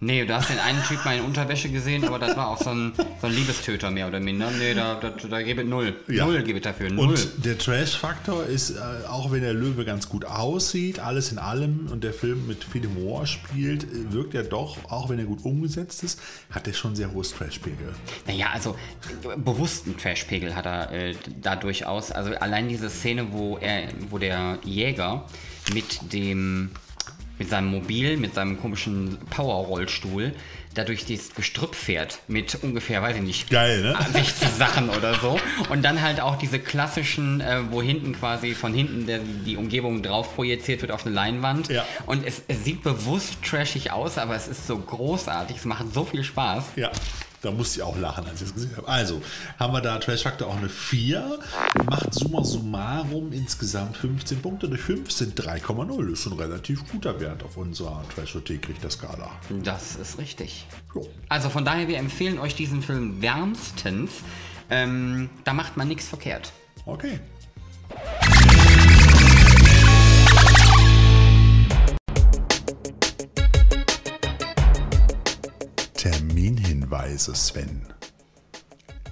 Nee, 0.00 0.24
du 0.26 0.34
hast 0.34 0.50
den 0.50 0.58
einen 0.58 0.82
Typ 0.84 1.04
mal 1.04 1.16
in 1.16 1.24
Unterwäsche 1.24 1.70
gesehen, 1.70 2.04
aber 2.04 2.18
das 2.18 2.36
war 2.36 2.48
auch 2.48 2.58
so 2.58 2.70
ein, 2.70 2.92
so 3.20 3.26
ein 3.26 3.32
Liebestöter 3.32 3.90
mehr 3.90 4.08
oder 4.08 4.20
minder. 4.20 4.50
Nee, 4.50 4.74
da, 4.74 4.96
da, 4.96 5.10
da 5.10 5.42
gebe 5.42 5.62
ich 5.62 5.68
null. 5.68 5.94
Ja. 6.08 6.26
Null 6.26 6.42
gebe 6.42 6.58
ich 6.58 6.64
dafür. 6.64 6.90
Null. 6.90 7.08
Und 7.08 7.44
der 7.44 7.56
Trash-Faktor 7.56 8.44
ist, 8.44 8.70
äh, 8.70 8.80
auch 9.08 9.30
wenn 9.32 9.40
der 9.40 9.54
Löwe 9.54 9.84
ganz 9.84 10.08
gut 10.08 10.24
aussieht, 10.24 10.98
alles 10.98 11.32
in 11.32 11.38
allem 11.38 11.88
und 11.90 12.04
der 12.04 12.12
Film 12.12 12.46
mit 12.46 12.64
viel 12.64 12.84
Humor 12.86 13.26
spielt, 13.26 13.84
äh, 13.84 14.12
wirkt 14.12 14.34
er 14.34 14.42
doch, 14.42 14.76
auch 14.90 15.08
wenn 15.08 15.18
er 15.18 15.24
gut 15.24 15.44
umgesetzt 15.44 16.02
ist, 16.02 16.20
hat 16.50 16.66
er 16.66 16.74
schon 16.74 16.94
sehr 16.96 17.12
hohes 17.12 17.32
Trash-Pegel. 17.32 17.94
Naja, 18.26 18.48
also 18.52 18.76
bewussten 19.36 19.96
Trashpegel 19.96 20.54
hat 20.54 20.66
er 20.66 20.92
äh, 20.92 21.14
da 21.40 21.56
durchaus. 21.56 22.10
Also 22.10 22.34
allein 22.34 22.68
diese 22.68 22.90
Szene, 22.90 23.32
wo 23.32 23.58
er, 23.58 23.88
wo 24.10 24.18
der 24.18 24.58
Jäger 24.64 25.26
mit 25.72 26.12
dem 26.12 26.70
mit 27.38 27.50
seinem 27.50 27.68
Mobil, 27.68 28.16
mit 28.16 28.34
seinem 28.34 28.60
komischen 28.60 29.18
Power-Rollstuhl 29.30 30.32
da 30.74 30.84
durch 30.84 31.04
das 31.06 31.34
Gestrüpp 31.34 31.74
fährt 31.74 32.18
mit 32.26 32.58
ungefähr, 32.62 33.00
weiß 33.00 33.16
ich 33.16 33.22
nicht, 33.22 33.50
Geil, 33.50 33.82
ne? 33.82 33.96
60 34.12 34.48
Sachen 34.48 34.90
oder 34.90 35.14
so. 35.14 35.38
Und 35.70 35.84
dann 35.84 36.02
halt 36.02 36.20
auch 36.20 36.36
diese 36.36 36.58
klassischen, 36.58 37.40
äh, 37.40 37.60
wo 37.70 37.80
hinten 37.80 38.12
quasi 38.12 38.54
von 38.54 38.74
hinten 38.74 39.06
der, 39.06 39.20
die 39.20 39.56
Umgebung 39.56 40.02
drauf 40.02 40.34
projiziert 40.34 40.82
wird 40.82 40.90
auf 40.90 41.06
eine 41.06 41.14
Leinwand. 41.14 41.68
Ja. 41.68 41.84
Und 42.06 42.26
es, 42.26 42.42
es 42.48 42.64
sieht 42.64 42.82
bewusst 42.82 43.36
trashig 43.44 43.92
aus, 43.92 44.18
aber 44.18 44.34
es 44.34 44.48
ist 44.48 44.66
so 44.66 44.76
großartig, 44.76 45.58
es 45.58 45.64
macht 45.64 45.92
so 45.94 46.04
viel 46.04 46.24
Spaß. 46.24 46.64
Ja, 46.76 46.90
da 47.44 47.50
musste 47.50 47.80
ich 47.80 47.82
auch 47.82 47.96
lachen, 47.98 48.26
als 48.26 48.40
ich 48.40 48.48
es 48.48 48.54
gesehen 48.54 48.76
habe. 48.76 48.88
Also, 48.88 49.20
haben 49.58 49.72
wir 49.72 49.80
da 49.80 49.98
Trash 49.98 50.22
Factor 50.22 50.48
auch 50.48 50.56
eine 50.56 50.68
4. 50.68 51.38
Macht 51.84 52.14
summa 52.14 52.42
summarum 52.42 53.32
insgesamt 53.32 53.96
15 53.96 54.40
Punkte. 54.40 54.68
Durch 54.68 54.80
5 54.80 55.10
sind 55.10 55.40
3,0. 55.40 56.12
Ist 56.12 56.22
schon 56.22 56.32
ein 56.32 56.38
relativ 56.38 56.88
guter 56.90 57.20
Wert 57.20 57.42
auf 57.42 57.56
unserer 57.56 58.02
Trashothek-Richterskala. 58.14 59.30
Das 59.62 59.96
ist 59.96 60.18
richtig. 60.18 60.66
Jo. 60.94 61.06
Also 61.28 61.50
von 61.50 61.64
daher, 61.64 61.88
wir 61.88 61.98
empfehlen 61.98 62.38
euch 62.38 62.54
diesen 62.54 62.82
Film 62.82 63.20
wärmstens. 63.20 64.10
Ähm, 64.70 65.28
da 65.44 65.52
macht 65.52 65.76
man 65.76 65.88
nichts 65.88 66.08
verkehrt. 66.08 66.52
Okay. 66.86 67.20
Terminhinweise, 76.94 77.34
Sven. 77.34 77.82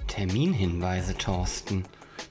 Terminhinweise, 0.07 1.15
Thorsten. 1.17 1.83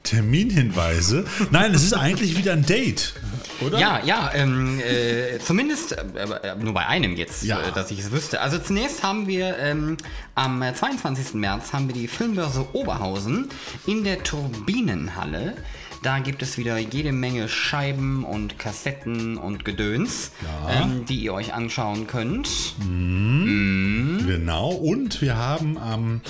Terminhinweise? 0.03 1.27
Nein, 1.51 1.75
es 1.75 1.85
ist 1.85 1.93
eigentlich 1.93 2.37
wieder 2.39 2.55
ein 2.55 2.65
Date, 2.65 3.13
oder? 3.61 3.79
Ja, 3.79 4.01
ja, 4.03 4.31
ähm, 4.35 4.81
äh, 4.81 5.39
zumindest 5.41 5.93
äh, 5.93 6.01
äh, 6.43 6.57
nur 6.57 6.73
bei 6.73 6.87
einem 6.87 7.17
jetzt, 7.17 7.43
Ja. 7.45 7.61
äh, 7.61 7.73
dass 7.73 7.91
ich 7.91 7.99
es 8.01 8.11
wüsste. 8.11 8.41
Also 8.41 8.59
zunächst 8.59 9.03
haben 9.03 9.27
wir 9.29 9.59
ähm, 9.59 9.99
am 10.35 10.63
22. 10.75 11.35
März 11.35 11.73
haben 11.75 11.87
wir 11.87 11.95
die 11.95 12.09
Filmbörse 12.09 12.67
Oberhausen 12.73 13.49
in 13.87 14.05
der 14.05 14.23
Turbinenhalle. 14.23 15.55
Da 16.03 16.19
gibt 16.19 16.43
es 16.43 16.59
wieder 16.59 16.79
jede 16.79 17.13
Menge 17.13 17.49
Scheiben 17.49 18.25
und 18.25 18.59
Kassetten 18.59 19.37
und 19.37 19.65
Gedöns, 19.65 20.33
Ja. 20.67 20.83
ähm, 20.83 21.05
die 21.07 21.21
ihr 21.23 21.33
euch 21.33 21.55
anschauen 21.55 22.09
könnt. 22.09 22.49
Genau, 24.27 24.71
und 24.71 25.23
wir 25.23 25.37
haben 25.37 25.79
am 25.79 26.21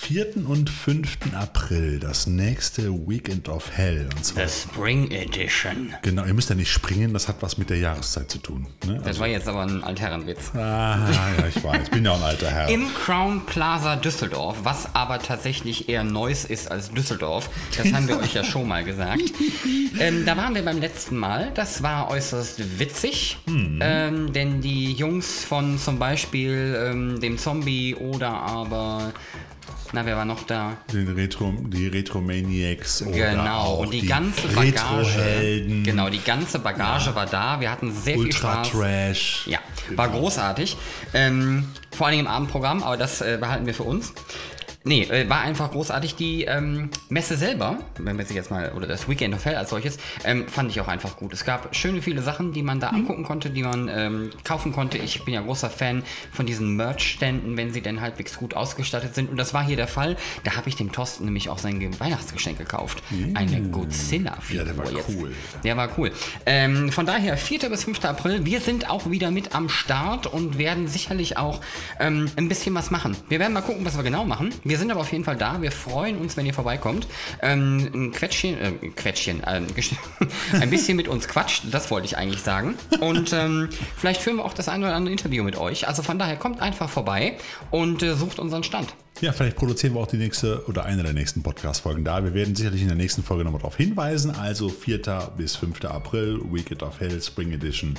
4. 0.00 0.48
und 0.48 0.70
5. 0.70 1.18
April 1.34 2.00
das 2.00 2.26
nächste 2.26 2.90
Weekend 3.06 3.48
of 3.48 3.70
Hell. 3.70 4.08
Und 4.16 4.24
zwar, 4.24 4.48
The 4.48 4.52
Spring 4.62 5.10
Edition. 5.10 5.94
genau, 6.02 6.24
ihr 6.24 6.32
müsst 6.32 6.48
ja 6.48 6.56
nicht 6.56 6.72
springen, 6.72 7.12
das 7.12 7.28
hat 7.28 7.36
was 7.40 7.58
mit 7.58 7.68
der 7.68 7.76
Jahreszeit 7.76 8.30
zu 8.30 8.38
tun. 8.38 8.66
Ne? 8.86 9.00
Das 9.04 9.18
war 9.20 9.28
jetzt 9.28 9.46
aber 9.46 9.62
ein 9.62 9.84
Altherrenwitz. 9.84 10.52
Ah, 10.54 11.06
ja, 11.10 11.46
ich 11.46 11.62
weiß, 11.62 11.82
ich 11.84 11.90
bin 11.90 12.04
ja 12.06 12.12
auch 12.12 12.16
ein 12.16 12.22
alter 12.22 12.50
Herr. 12.50 12.68
Im 12.70 12.92
Crown 12.94 13.44
Plaza 13.44 13.96
Düsseldorf, 13.96 14.58
was 14.62 14.94
aber 14.94 15.18
tatsächlich 15.18 15.88
eher 15.90 16.02
Neuss 16.02 16.44
ist 16.44 16.70
als 16.70 16.90
Düsseldorf. 16.90 17.50
Das 17.76 17.92
haben 17.92 18.08
wir 18.08 18.18
euch 18.18 18.32
ja 18.34 18.42
schon 18.42 18.66
mal 18.66 18.82
gesagt. 18.84 19.22
Ähm, 19.98 20.24
da 20.24 20.36
waren 20.36 20.54
wir 20.54 20.64
beim 20.64 20.78
letzten 20.78 21.16
Mal. 21.16 21.50
Das 21.54 21.82
war 21.82 22.10
äußerst 22.10 22.78
witzig, 22.78 23.38
ähm, 23.48 24.32
denn 24.32 24.60
die 24.60 24.92
Jungs 24.92 25.44
von 25.44 25.78
zum 25.78 25.98
Beispiel 25.98 26.78
ähm, 26.80 27.20
dem 27.20 27.38
Zombie 27.38 27.96
oder 27.96 28.30
aber. 28.30 29.12
Na, 29.92 30.06
wer 30.06 30.16
war 30.16 30.24
noch 30.24 30.44
da? 30.44 30.76
Den 30.92 31.08
Retro, 31.08 31.52
die 31.58 31.88
Retromaniacs 31.88 33.04
Genau, 33.12 33.74
und 33.76 33.92
die, 33.92 34.06
ganze 34.06 34.46
Bagage. 34.48 34.76
Retrohelden, 34.76 35.82
Genau, 35.84 36.08
die 36.08 36.22
ganze 36.22 36.60
Bagage 36.60 37.12
war 37.14 37.26
da. 37.26 37.60
Wir 37.60 37.72
hatten 37.72 37.92
sehr 37.92 38.14
viel 38.14 38.26
Ultra 38.26 38.64
Spaß. 38.64 38.70
Trash. 38.70 39.46
Ja, 39.46 39.58
war 39.96 40.08
großartig. 40.08 40.76
Ähm, 41.12 41.64
vor 41.90 42.06
allem 42.06 42.20
im 42.20 42.26
Abendprogramm, 42.28 42.84
aber 42.84 42.96
das 42.96 43.20
äh, 43.20 43.38
behalten 43.40 43.66
wir 43.66 43.74
für 43.74 43.82
uns. 43.82 44.12
Nee, 44.82 45.02
äh, 45.02 45.28
war 45.28 45.42
einfach 45.42 45.72
großartig. 45.72 46.14
Die 46.14 46.44
ähm, 46.44 46.88
Messe 47.10 47.36
selber, 47.36 47.78
wenn 47.98 48.16
wir 48.16 48.24
sie 48.24 48.34
jetzt 48.34 48.50
mal, 48.50 48.72
oder 48.72 48.86
das 48.86 49.08
Weekend 49.10 49.34
of 49.34 49.44
Hell 49.44 49.56
als 49.56 49.68
solches, 49.70 49.98
ähm, 50.24 50.48
fand 50.48 50.70
ich 50.70 50.80
auch 50.80 50.88
einfach 50.88 51.16
gut. 51.16 51.34
Es 51.34 51.44
gab 51.44 51.76
schöne 51.76 52.00
viele 52.00 52.22
Sachen, 52.22 52.52
die 52.54 52.62
man 52.62 52.80
da 52.80 52.88
angucken 52.88 53.24
konnte, 53.24 53.50
die 53.50 53.62
man 53.62 53.88
ähm, 53.92 54.30
kaufen 54.42 54.72
konnte. 54.72 54.96
Ich 54.96 55.22
bin 55.26 55.34
ja 55.34 55.42
großer 55.42 55.68
Fan 55.68 56.02
von 56.32 56.46
diesen 56.46 56.76
Merch-Ständen, 56.76 57.58
wenn 57.58 57.74
sie 57.74 57.82
denn 57.82 58.00
halbwegs 58.00 58.38
gut 58.38 58.54
ausgestattet 58.54 59.14
sind. 59.14 59.28
Und 59.30 59.36
das 59.36 59.52
war 59.52 59.62
hier 59.66 59.76
der 59.76 59.86
Fall. 59.86 60.16
Da 60.44 60.56
habe 60.56 60.70
ich 60.70 60.76
dem 60.76 60.92
Thorsten 60.92 61.26
nämlich 61.26 61.50
auch 61.50 61.58
sein 61.58 61.78
Ge- 61.78 61.90
Weihnachtsgeschenk 61.98 62.56
gekauft. 62.56 63.02
Eine 63.34 63.60
Godzilla-Figur. 63.60 64.64
Ja, 64.64 64.72
der 64.72 64.78
war 64.78 64.90
jetzt. 64.90 65.08
cool. 65.10 65.32
Der 65.62 65.76
war 65.76 65.90
cool. 65.98 66.10
Ähm, 66.46 66.90
von 66.90 67.04
daher, 67.04 67.36
4. 67.36 67.68
bis 67.68 67.84
5. 67.84 68.02
April, 68.06 68.46
wir 68.46 68.60
sind 68.60 68.88
auch 68.88 69.10
wieder 69.10 69.30
mit 69.30 69.54
am 69.54 69.68
Start 69.68 70.26
und 70.26 70.56
werden 70.56 70.88
sicherlich 70.88 71.36
auch 71.36 71.60
ähm, 71.98 72.30
ein 72.36 72.48
bisschen 72.48 72.74
was 72.74 72.90
machen. 72.90 73.14
Wir 73.28 73.38
werden 73.40 73.52
mal 73.52 73.60
gucken, 73.60 73.84
was 73.84 73.96
wir 73.96 74.02
genau 74.04 74.24
machen. 74.24 74.50
Wir 74.64 74.69
sind 74.78 74.90
aber 74.90 75.00
auf 75.00 75.12
jeden 75.12 75.24
Fall 75.24 75.36
da. 75.36 75.60
Wir 75.62 75.72
freuen 75.72 76.18
uns, 76.18 76.36
wenn 76.36 76.46
ihr 76.46 76.54
vorbeikommt. 76.54 77.06
Ähm, 77.42 77.90
ein 77.92 78.12
Quetschchen, 78.12 78.58
äh, 78.60 78.72
Quetschchen, 78.90 79.42
gesch- 79.42 79.94
ein 80.60 80.70
bisschen 80.70 80.96
mit 80.96 81.08
uns 81.08 81.28
quatscht, 81.28 81.64
das 81.70 81.90
wollte 81.90 82.06
ich 82.06 82.16
eigentlich 82.16 82.42
sagen. 82.42 82.74
Und 83.00 83.32
ähm, 83.32 83.68
vielleicht 83.96 84.22
führen 84.22 84.36
wir 84.36 84.44
auch 84.44 84.54
das 84.54 84.68
ein 84.68 84.82
oder 84.82 84.94
andere 84.94 85.12
Interview 85.12 85.42
mit 85.44 85.56
euch. 85.56 85.88
Also 85.88 86.02
von 86.02 86.18
daher, 86.18 86.36
kommt 86.36 86.60
einfach 86.60 86.88
vorbei 86.88 87.36
und 87.70 88.02
äh, 88.02 88.14
sucht 88.14 88.38
unseren 88.38 88.62
Stand. 88.64 88.94
Ja, 89.20 89.32
vielleicht 89.32 89.56
produzieren 89.56 89.94
wir 89.94 90.00
auch 90.00 90.06
die 90.06 90.16
nächste 90.16 90.64
oder 90.66 90.84
eine 90.86 91.02
der 91.02 91.12
nächsten 91.12 91.42
Podcast-Folgen 91.42 92.04
da. 92.04 92.24
Wir 92.24 92.32
werden 92.32 92.54
sicherlich 92.54 92.80
in 92.80 92.88
der 92.88 92.96
nächsten 92.96 93.22
Folge 93.22 93.44
nochmal 93.44 93.60
darauf 93.60 93.76
hinweisen. 93.76 94.30
Also 94.30 94.68
4. 94.70 95.32
bis 95.36 95.56
5. 95.56 95.84
April, 95.84 96.40
Weekend 96.50 96.82
of 96.82 97.00
Hell 97.00 97.20
Spring 97.20 97.52
Edition 97.52 97.94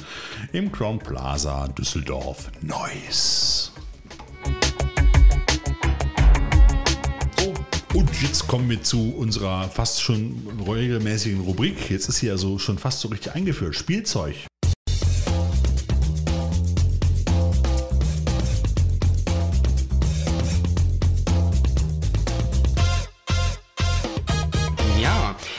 im 0.52 0.72
Crown 0.72 0.98
Plaza 0.98 1.68
Düsseldorf 1.68 2.50
Neuss. 2.62 3.72
So, 4.44 4.91
und 7.94 8.22
jetzt 8.22 8.48
kommen 8.48 8.70
wir 8.70 8.82
zu 8.84 9.14
unserer 9.18 9.70
fast 9.70 10.02
schon 10.02 10.36
regelmäßigen 10.66 11.42
Rubrik. 11.42 11.90
Jetzt 11.90 12.08
ist 12.08 12.18
sie 12.18 12.30
also 12.30 12.58
schon 12.58 12.78
fast 12.78 13.02
so 13.02 13.10
richtig 13.10 13.34
eingeführt. 13.34 13.76
Spielzeug. 13.76 14.36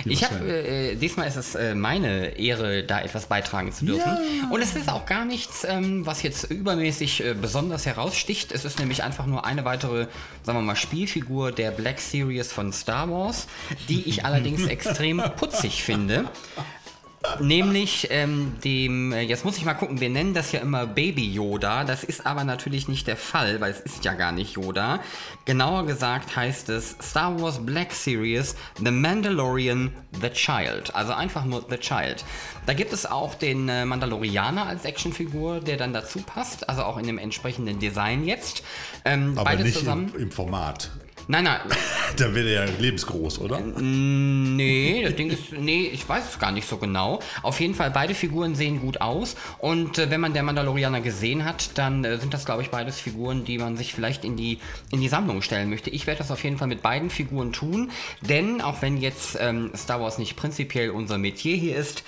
Ich 0.04 0.24
habe 0.24 0.46
äh, 0.46 0.94
diesmal 0.96 1.28
ist 1.28 1.36
es 1.36 1.54
äh, 1.54 1.74
meine 1.74 2.38
Ehre, 2.38 2.84
da 2.84 3.00
etwas 3.00 3.26
beitragen 3.26 3.72
zu 3.72 3.84
dürfen. 3.84 4.18
Und 4.50 4.60
es 4.60 4.74
ist 4.74 4.88
auch 4.88 5.06
gar 5.06 5.24
nichts, 5.24 5.64
ähm, 5.68 6.06
was 6.06 6.22
jetzt 6.22 6.44
übermäßig 6.44 7.24
äh, 7.24 7.34
besonders 7.34 7.86
heraussticht. 7.86 8.52
Es 8.52 8.64
ist 8.64 8.78
nämlich 8.78 9.02
einfach 9.02 9.26
nur 9.26 9.44
eine 9.44 9.64
weitere, 9.64 10.06
sagen 10.42 10.58
wir 10.58 10.62
mal, 10.62 10.76
Spielfigur 10.76 11.52
der 11.52 11.70
Black 11.70 12.00
Series 12.00 12.52
von 12.52 12.72
Star 12.72 13.10
Wars, 13.10 13.46
die 13.88 14.08
ich 14.08 14.24
allerdings 14.24 14.66
extrem 14.66 15.22
putzig 15.36 15.82
finde. 15.82 16.24
Nämlich 17.40 18.08
ähm, 18.10 18.54
dem, 18.64 19.12
äh, 19.12 19.20
jetzt 19.20 19.44
muss 19.44 19.56
ich 19.56 19.64
mal 19.64 19.74
gucken, 19.74 20.00
wir 20.00 20.10
nennen 20.10 20.34
das 20.34 20.52
ja 20.52 20.60
immer 20.60 20.86
Baby 20.86 21.32
Yoda, 21.32 21.84
das 21.84 22.04
ist 22.04 22.26
aber 22.26 22.44
natürlich 22.44 22.88
nicht 22.88 23.06
der 23.06 23.16
Fall, 23.16 23.60
weil 23.60 23.70
es 23.72 23.80
ist 23.80 24.04
ja 24.04 24.14
gar 24.14 24.32
nicht 24.32 24.56
Yoda. 24.56 25.00
Genauer 25.44 25.86
gesagt 25.86 26.34
heißt 26.34 26.68
es 26.68 26.96
Star 27.00 27.40
Wars 27.40 27.64
Black 27.64 27.92
Series 27.92 28.56
The 28.78 28.90
Mandalorian 28.90 29.92
The 30.20 30.30
Child, 30.30 30.94
also 30.94 31.12
einfach 31.12 31.44
nur 31.44 31.64
The 31.68 31.78
Child. 31.78 32.24
Da 32.66 32.74
gibt 32.74 32.92
es 32.92 33.06
auch 33.06 33.34
den 33.34 33.68
äh, 33.68 33.84
Mandalorianer 33.84 34.66
als 34.66 34.84
Actionfigur, 34.84 35.60
der 35.60 35.76
dann 35.76 35.92
dazu 35.92 36.20
passt, 36.20 36.68
also 36.68 36.82
auch 36.82 36.98
in 36.98 37.06
dem 37.06 37.18
entsprechenden 37.18 37.78
Design 37.78 38.24
jetzt. 38.24 38.62
Ähm, 39.04 39.32
Aber 39.36 39.44
beide 39.44 39.64
nicht 39.64 39.78
zusammen. 39.78 40.12
im, 40.14 40.22
im 40.22 40.30
Format. 40.32 40.90
Nein, 41.28 41.44
nein, 41.44 41.60
Dann 42.16 42.34
wäre 42.34 42.46
der 42.46 42.66
ja 42.66 42.72
lebensgroß, 42.78 43.38
oder? 43.40 43.60
nee, 43.60 45.02
das 45.02 45.14
Ding 45.14 45.30
ist, 45.30 45.52
nee, 45.52 45.90
ich 45.92 46.08
weiß 46.08 46.24
es 46.30 46.38
gar 46.38 46.52
nicht 46.52 46.68
so 46.68 46.76
genau. 46.76 47.20
Auf 47.42 47.60
jeden 47.60 47.74
Fall, 47.74 47.90
beide 47.90 48.14
Figuren 48.14 48.54
sehen 48.54 48.80
gut 48.80 49.00
aus. 49.00 49.36
Und 49.58 49.98
äh, 49.98 50.10
wenn 50.10 50.20
man 50.20 50.34
der 50.34 50.42
Mandalorianer 50.42 51.00
gesehen 51.00 51.44
hat, 51.44 51.78
dann 51.78 52.04
äh, 52.04 52.18
sind 52.18 52.34
das, 52.34 52.44
glaube 52.44 52.62
ich, 52.62 52.70
beides 52.70 53.00
Figuren, 53.00 53.44
die 53.44 53.58
man 53.58 53.76
sich 53.76 53.94
vielleicht 53.94 54.24
in 54.24 54.36
die, 54.36 54.58
in 54.90 55.00
die 55.00 55.08
Sammlung 55.08 55.42
stellen 55.42 55.70
möchte. 55.70 55.90
Ich 55.90 56.06
werde 56.06 56.18
das 56.18 56.30
auf 56.30 56.42
jeden 56.44 56.58
Fall 56.58 56.68
mit 56.68 56.82
beiden 56.82 57.10
Figuren 57.10 57.52
tun, 57.52 57.90
denn 58.20 58.60
auch 58.60 58.82
wenn 58.82 58.98
jetzt 58.98 59.38
ähm, 59.40 59.70
Star 59.74 60.00
Wars 60.00 60.18
nicht 60.18 60.36
prinzipiell 60.36 60.90
unser 60.90 61.18
Metier 61.18 61.56
hier 61.56 61.76
ist, 61.76 62.04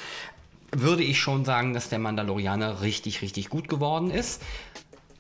würde 0.77 1.03
ich 1.03 1.21
schon 1.21 1.45
sagen, 1.45 1.73
dass 1.73 1.89
der 1.89 1.99
Mandalorianer 1.99 2.83
richtig, 2.83 3.23
richtig 3.23 3.49
gut 3.49 3.69
geworden 3.69 4.11
ist. 4.11 4.43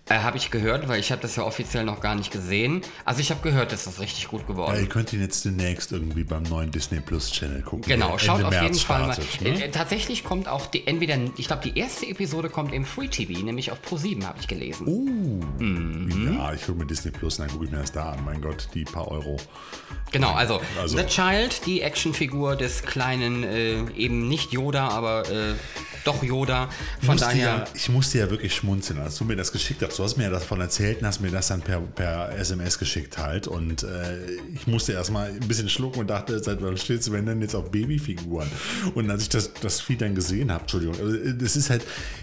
Äh, 0.07 0.19
habe 0.19 0.37
ich 0.37 0.51
gehört, 0.51 0.87
weil 0.87 1.01
ich 1.01 1.11
habe 1.13 1.23
das 1.23 1.35
ja 1.37 1.45
offiziell 1.45 1.83
noch 1.85 2.01
gar 2.03 2.15
nicht 2.15 2.31
gesehen. 2.31 2.83
Also 3.07 3.21
ich 3.21 3.31
habe 3.31 3.41
gehört, 3.41 3.73
dass 3.73 3.85
das 3.85 4.01
richtig 4.01 4.29
gut 4.29 4.47
geworden 4.47 4.73
Ja, 4.73 4.77
ist. 4.77 4.83
ihr 4.83 4.89
könnt 4.91 5.11
ihn 5.15 5.23
jetzt 5.23 5.47
demnächst 5.47 5.93
irgendwie 5.93 6.25
beim 6.25 6.43
neuen 6.43 6.71
Disney 6.71 7.01
Plus 7.01 7.33
Channel 7.33 7.63
gucken. 7.63 7.85
Genau, 7.87 8.19
schaut 8.19 8.41
Ende 8.43 8.49
auf 8.49 8.53
jeden 8.53 8.65
März 8.67 8.83
Fall 8.83 9.07
mal. 9.07 9.17
ne? 9.41 9.65
Äh, 9.65 9.71
tatsächlich 9.71 10.23
kommt 10.23 10.47
auch 10.47 10.67
die, 10.67 10.87
entweder, 10.87 11.17
ich 11.39 11.47
glaube, 11.47 11.63
die 11.63 11.79
erste 11.79 12.07
Episode 12.07 12.51
kommt 12.51 12.75
im 12.75 12.85
Free 12.85 13.09
TV, 13.09 13.43
nämlich 13.45 13.71
auf 13.73 13.79
Pro7, 13.81 14.25
habe 14.27 14.39
ich 14.41 14.47
gelesen. 14.47 14.87
Uh, 14.87 15.41
Mhm. 15.59 16.35
Ja, 16.35 16.53
ich 16.53 16.67
gucke 16.67 16.79
mir 16.81 16.87
Disney 16.87 17.11
Plus, 17.11 17.39
dann 17.39 17.49
gucke 17.49 17.65
ich 17.65 17.71
mir 17.71 17.79
das 17.79 17.93
da 17.93 18.11
an. 18.13 18.25
Mein 18.27 18.43
Gott, 18.43 18.69
die 18.75 18.85
paar 18.85 19.09
Euro. 19.09 19.39
Genau, 20.15 20.33
also, 20.33 20.61
Also- 20.81 20.97
The 20.97 21.05
Child, 21.07 21.67
die 21.67 21.83
Actionfigur 21.83 22.57
des 22.57 22.83
kleinen, 22.83 23.43
äh, 23.45 23.83
eben 23.97 24.29
nicht 24.29 24.53
Yoda, 24.53 24.89
aber 24.89 25.29
äh, 25.29 25.55
doch 26.05 26.23
Yoda. 26.23 26.69
Ich 27.01 27.07
Von 27.07 27.15
musste, 27.17 27.29
daher. 27.31 27.47
ja, 27.47 27.65
ich 27.75 27.89
musste 27.89 28.19
ja 28.19 28.31
wirklich 28.31 28.55
schmunzeln, 28.55 29.01
als 29.01 29.17
du 29.17 29.25
mir 29.25 29.37
das 29.37 29.51
geschickt 29.51 29.83
hast. 29.83 29.99
Du 29.99 30.05
hast 30.05 30.17
mir 30.17 30.25
ja 30.25 30.31
davon 30.31 30.61
erzählt 30.61 31.01
und 31.01 31.07
hast 31.07 31.21
mir 31.21 31.31
das 31.31 31.49
dann 31.49 31.63
per, 31.63 31.81
per 31.81 32.37
SMS 32.39 32.79
geschickt 32.79 33.19
halt. 33.19 33.49
Und 33.49 33.83
äh, 33.83 34.19
ich 34.55 34.67
musste 34.67 34.93
erstmal 34.93 35.31
ein 35.31 35.41
bisschen 35.49 35.69
schlucken 35.69 36.01
und 36.01 36.11
dachte, 36.11 36.39
seit 36.45 36.63
wann 36.63 36.77
steht 36.77 37.11
wenn 37.11 37.27
denn 37.27 37.41
jetzt 37.41 37.55
auch 37.57 37.65
Babyfiguren? 37.71 38.49
Und 38.95 39.11
als 39.11 39.23
ich 39.23 39.29
das, 39.31 39.53
das 39.55 39.81
Vieh 39.81 39.97
dann 39.97 40.15
gesehen 40.15 40.53
habe, 40.53 40.61
Entschuldigung, 40.63 40.95
also, 41.01 41.17
äh, 41.17 41.35
das 41.37 41.57
ist 41.57 41.71
halt, 41.71 41.83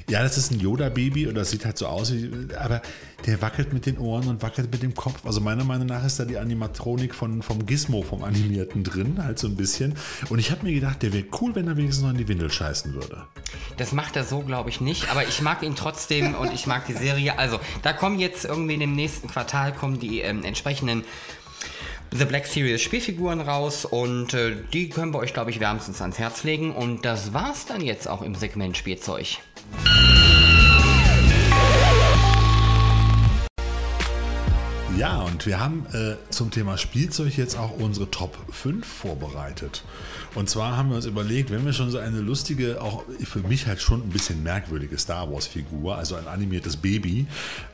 ja, 0.10 0.22
das 0.24 0.38
ist 0.38 0.52
ein 0.52 0.60
Yoda-Baby 0.60 1.28
und 1.28 1.36
das 1.36 1.50
sieht 1.50 1.66
halt 1.66 1.78
so 1.78 1.88
aus, 1.88 2.14
wie, 2.14 2.30
aber 2.56 2.82
der 3.26 3.42
wackelt 3.42 3.74
mit 3.74 3.86
den 3.86 3.98
Ohren 3.98 4.28
und 4.28 4.42
wackelt 4.42 4.72
mit 4.72 4.84
dem 4.84 4.94
Kopf. 4.94 5.26
Also 5.26 5.42
meiner 5.42 5.64
Meinung 5.64 5.88
nach 5.88 6.06
ist 6.06 6.20
da 6.20 6.26
die 6.26 6.38
Animatronik 6.38 7.14
von, 7.14 7.42
vom 7.42 7.66
Gizmo, 7.66 8.02
vom 8.02 8.24
Animierten 8.24 8.84
drin, 8.84 9.24
halt 9.24 9.40
so 9.40 9.48
ein 9.48 9.56
bisschen. 9.56 9.96
Und 10.30 10.40
ich 10.40 10.52
habe 10.52 10.66
mir 10.66 10.74
gedacht, 10.74 11.02
der 11.04 11.14
wäre 11.14 11.26
cool, 11.40 11.56
wenn 11.56 11.68
er 11.68 11.78
wenigstens 11.78 12.04
noch 12.04 12.12
in 12.12 12.18
die 12.18 12.28
Windel 12.28 12.52
scheißen 12.52 12.94
würde. 12.94 13.24
Das 13.78 13.92
macht 13.92 14.16
er 14.16 14.24
so, 14.24 14.40
glaube 14.42 14.70
ich, 14.70 14.82
nicht. 14.82 15.10
Aber 15.12 15.24
ich 15.24 15.42
mag 15.42 15.64
ihn 15.64 15.76
trotzdem 15.76 16.36
und 16.36 16.54
ich 16.54 16.68
mag 16.68 16.86
die 16.88 16.94
Serie. 16.94 17.38
Also, 17.38 17.60
da 17.84 17.94
kommen 17.94 18.20
jetzt 18.20 18.46
irgendwie 18.46 18.74
in 18.74 18.80
dem 18.80 18.96
nächsten 18.96 19.28
Quartal 19.28 19.74
kommen 19.74 20.00
die 20.00 20.22
ähm, 20.22 20.44
entsprechenden 20.44 21.04
The 22.14 22.26
Black 22.26 22.46
Series 22.46 22.82
Spielfiguren 22.82 23.40
raus 23.40 23.86
und 23.86 24.34
äh, 24.34 24.54
die 24.74 24.90
können 24.90 25.14
wir 25.14 25.20
euch, 25.20 25.34
glaube 25.34 25.50
ich, 25.50 25.62
wärmstens 25.62 26.02
ans 26.02 26.20
Herz 26.20 26.44
legen. 26.44 26.76
Und 26.76 27.06
das 27.06 27.34
war's 27.34 27.66
dann 27.66 27.82
jetzt 27.82 28.08
auch 28.08 28.22
im 28.22 28.36
Segment 28.36 28.76
Spielzeug. 28.76 29.38
Ja, 35.02 35.22
und 35.22 35.48
wir 35.48 35.60
haben 35.60 35.88
äh, 35.94 36.14
zum 36.30 36.52
Thema 36.52 36.78
Spielzeug 36.78 37.36
jetzt 37.36 37.58
auch 37.58 37.72
unsere 37.72 38.12
Top 38.12 38.38
5 38.52 38.86
vorbereitet. 38.86 39.84
Und 40.36 40.48
zwar 40.48 40.78
haben 40.78 40.90
wir 40.90 40.98
uns 40.98 41.08
überlegt, 41.08 41.50
wenn 41.50 41.66
wir 41.66 41.74
schon 41.74 41.90
so 41.90 41.98
eine 41.98 42.20
lustige, 42.20 42.80
auch 42.80 43.04
für 43.24 43.40
mich 43.40 43.66
halt 43.66 43.82
schon 43.82 44.04
ein 44.04 44.10
bisschen 44.10 44.44
merkwürdige 44.44 44.96
Star 45.00 45.34
Wars-Figur, 45.34 45.98
also 45.98 46.18
ein 46.18 46.28
animiertes 46.28 46.78
Baby, 46.78 47.26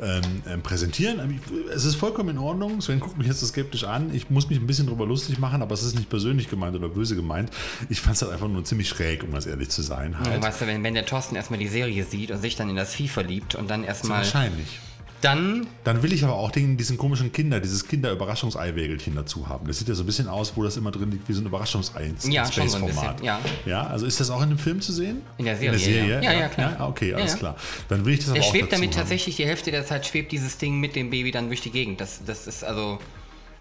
ähm, 0.01 0.21
ähm, 0.47 0.61
präsentieren. 0.61 1.41
Es 1.75 1.83
ist 1.83 1.95
vollkommen 1.95 2.29
in 2.29 2.37
Ordnung. 2.37 2.79
Sven 2.79 3.01
guckt 3.01 3.17
mich 3.17 3.27
jetzt 3.27 3.41
so 3.41 3.45
skeptisch 3.45 3.83
an. 3.83 4.15
Ich 4.15 4.29
muss 4.29 4.47
mich 4.47 4.57
ein 4.57 4.65
bisschen 4.65 4.87
drüber 4.87 5.05
lustig 5.05 5.37
machen, 5.37 5.61
aber 5.61 5.73
es 5.73 5.83
ist 5.83 5.95
nicht 5.95 6.09
persönlich 6.09 6.49
gemeint 6.49 6.77
oder 6.77 6.87
böse 6.87 7.17
gemeint. 7.17 7.51
Ich 7.89 7.99
fand 7.99 8.15
es 8.15 8.21
halt 8.21 8.31
einfach 8.31 8.47
nur 8.47 8.63
ziemlich 8.63 8.87
schräg, 8.87 9.25
um 9.25 9.33
ganz 9.33 9.45
ehrlich 9.47 9.67
zu 9.67 9.81
sein. 9.81 10.17
Halt. 10.17 10.41
Weißt 10.41 10.61
du, 10.61 10.67
wenn, 10.67 10.81
wenn 10.81 10.93
der 10.93 11.05
Thorsten 11.05 11.35
erstmal 11.35 11.59
die 11.59 11.67
Serie 11.67 12.05
sieht 12.05 12.31
und 12.31 12.39
sich 12.39 12.55
dann 12.55 12.69
in 12.69 12.77
das 12.77 12.95
Vieh 12.95 13.09
verliebt 13.09 13.55
und 13.55 13.69
dann 13.69 13.83
erstmal. 13.83 14.19
Wahrscheinlich. 14.19 14.79
Dann 15.21 15.65
Dann 15.83 16.03
will 16.03 16.13
ich 16.13 16.23
aber 16.23 16.35
auch 16.35 16.51
den, 16.51 16.77
diesen 16.77 16.97
komischen 16.97 17.31
Kinder, 17.31 17.59
dieses 17.59 17.87
Kinder-Überraschungsei-Wägelchen 17.87 19.15
dazu 19.15 19.49
haben. 19.49 19.65
Das 19.67 19.79
sieht 19.79 19.87
ja 19.87 19.95
so 19.95 20.03
ein 20.03 20.05
bisschen 20.05 20.27
aus, 20.27 20.53
wo 20.55 20.63
das 20.63 20.77
immer 20.77 20.91
drin 20.91 21.09
liegt, 21.09 21.27
wie 21.27 21.33
so 21.33 21.41
ein 21.41 21.47
Überraschungsei 21.47 22.05
ins 22.05 22.27
Ja, 22.27 22.43
ins 22.43 22.53
schon 22.53 22.69
so 22.69 22.77
ein 22.77 22.83
Space-Format. 22.83 23.15
bisschen, 23.17 23.25
ja. 23.25 23.39
ja, 23.65 23.87
also 23.87 24.05
ist 24.05 24.19
das 24.19 24.29
auch 24.29 24.41
in 24.43 24.49
dem 24.49 24.59
Film 24.59 24.79
zu 24.79 24.93
sehen? 24.93 25.21
In 25.39 25.45
der 25.45 25.55
In 25.55 25.61
der 25.71 25.79
Serie, 25.79 26.05
Serie? 26.05 26.23
ja. 26.23 26.31
Ja, 26.33 26.39
ja, 26.39 26.47
klar. 26.49 26.75
Ah, 26.77 26.87
okay, 26.87 27.13
alles 27.15 27.31
Ja, 27.31 27.35
ja. 27.35 27.39
klar. 27.39 27.55
Dann 27.89 28.05
will 28.05 28.13
ich 28.13 28.19
das 28.19 28.27
Der 28.27 28.35
aber 28.35 28.45
auch 28.45 28.51
schwebt 28.51 28.71
dazu 28.71 28.75
damit 28.81 28.89
haben. 28.95 29.01
tatsächlich 29.01 29.35
die 29.37 29.45
Hälfte 29.45 29.71
der 29.71 29.85
Zeit 29.87 30.05
schwebt 30.05 30.31
dieses 30.31 30.57
Ding 30.59 30.79
mit 30.79 30.95
dem 30.95 31.09
Baby 31.09 31.31
dann 31.31 31.47
durch 31.47 31.61
die 31.61 31.71
Gegend. 31.71 31.99
Das, 31.99 32.21
das 32.25 32.45
ist 32.47 32.63
also. 32.63 32.99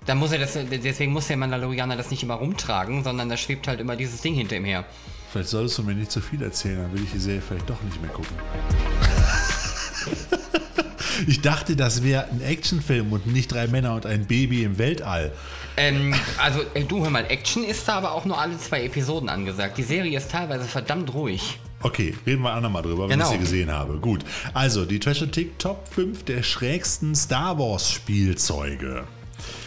Da 0.04 0.14
muss 0.14 0.30
er 0.30 0.38
das, 0.38 0.52
deswegen 0.70 1.12
muss 1.12 1.26
der 1.26 1.36
Mandalorianer 1.36 1.96
das 1.96 2.12
nicht 2.12 2.22
immer 2.22 2.34
rumtragen, 2.34 3.02
sondern 3.02 3.28
da 3.28 3.36
schwebt 3.36 3.66
halt 3.66 3.80
immer 3.80 3.96
dieses 3.96 4.20
Ding 4.20 4.34
hinter 4.34 4.54
ihm 4.56 4.64
her. 4.64 4.84
Vielleicht 5.32 5.48
solltest 5.48 5.78
du 5.78 5.82
mir 5.82 5.94
nicht 5.94 6.12
zu 6.12 6.20
viel 6.20 6.40
erzählen, 6.42 6.78
dann 6.82 6.92
will 6.92 7.02
ich 7.02 7.10
die 7.10 7.18
Serie 7.18 7.40
vielleicht 7.40 7.68
doch 7.68 7.82
nicht 7.82 8.00
mehr 8.00 8.10
gucken. 8.12 8.36
Ich 11.26 11.40
dachte, 11.40 11.76
das 11.76 12.02
wäre 12.02 12.28
ein 12.30 12.40
Actionfilm 12.42 13.12
und 13.12 13.26
nicht 13.26 13.52
drei 13.52 13.66
Männer 13.66 13.94
und 13.94 14.06
ein 14.06 14.26
Baby 14.26 14.64
im 14.64 14.78
Weltall. 14.78 15.32
Ähm, 15.76 16.14
also, 16.38 16.60
ey, 16.74 16.84
du 16.84 17.02
hör 17.02 17.10
mal, 17.10 17.24
Action 17.28 17.64
ist 17.64 17.86
da 17.88 17.94
aber 17.98 18.12
auch 18.12 18.24
nur 18.24 18.38
alle 18.40 18.56
zwei 18.58 18.84
Episoden 18.84 19.28
angesagt. 19.28 19.76
Die 19.78 19.82
Serie 19.82 20.16
ist 20.16 20.30
teilweise 20.30 20.64
verdammt 20.64 21.12
ruhig. 21.12 21.58
Okay, 21.82 22.14
reden 22.26 22.42
wir 22.42 22.52
andermal 22.52 22.82
drüber, 22.82 23.08
wenn 23.08 23.18
Genau. 23.18 23.26
ich 23.30 23.32
sie 23.36 23.38
gesehen 23.38 23.70
habe. 23.70 23.98
Gut. 23.98 24.24
Also, 24.54 24.84
die 24.86 24.98
Treasure 24.98 25.30
Tick 25.30 25.58
Top 25.58 25.86
5 25.92 26.24
der 26.24 26.42
schrägsten 26.42 27.14
Star 27.14 27.58
Wars 27.58 27.92
Spielzeuge. 27.92 29.04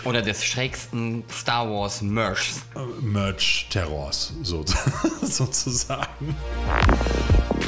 Oder 0.05 0.21
des 0.21 0.43
schrägsten 0.45 1.23
Star 1.31 1.69
Wars 1.69 2.01
Merchs. 2.01 2.61
Äh, 2.75 2.79
Merch-Terrors, 3.01 4.33
so, 4.43 4.63
sozusagen. 5.21 6.35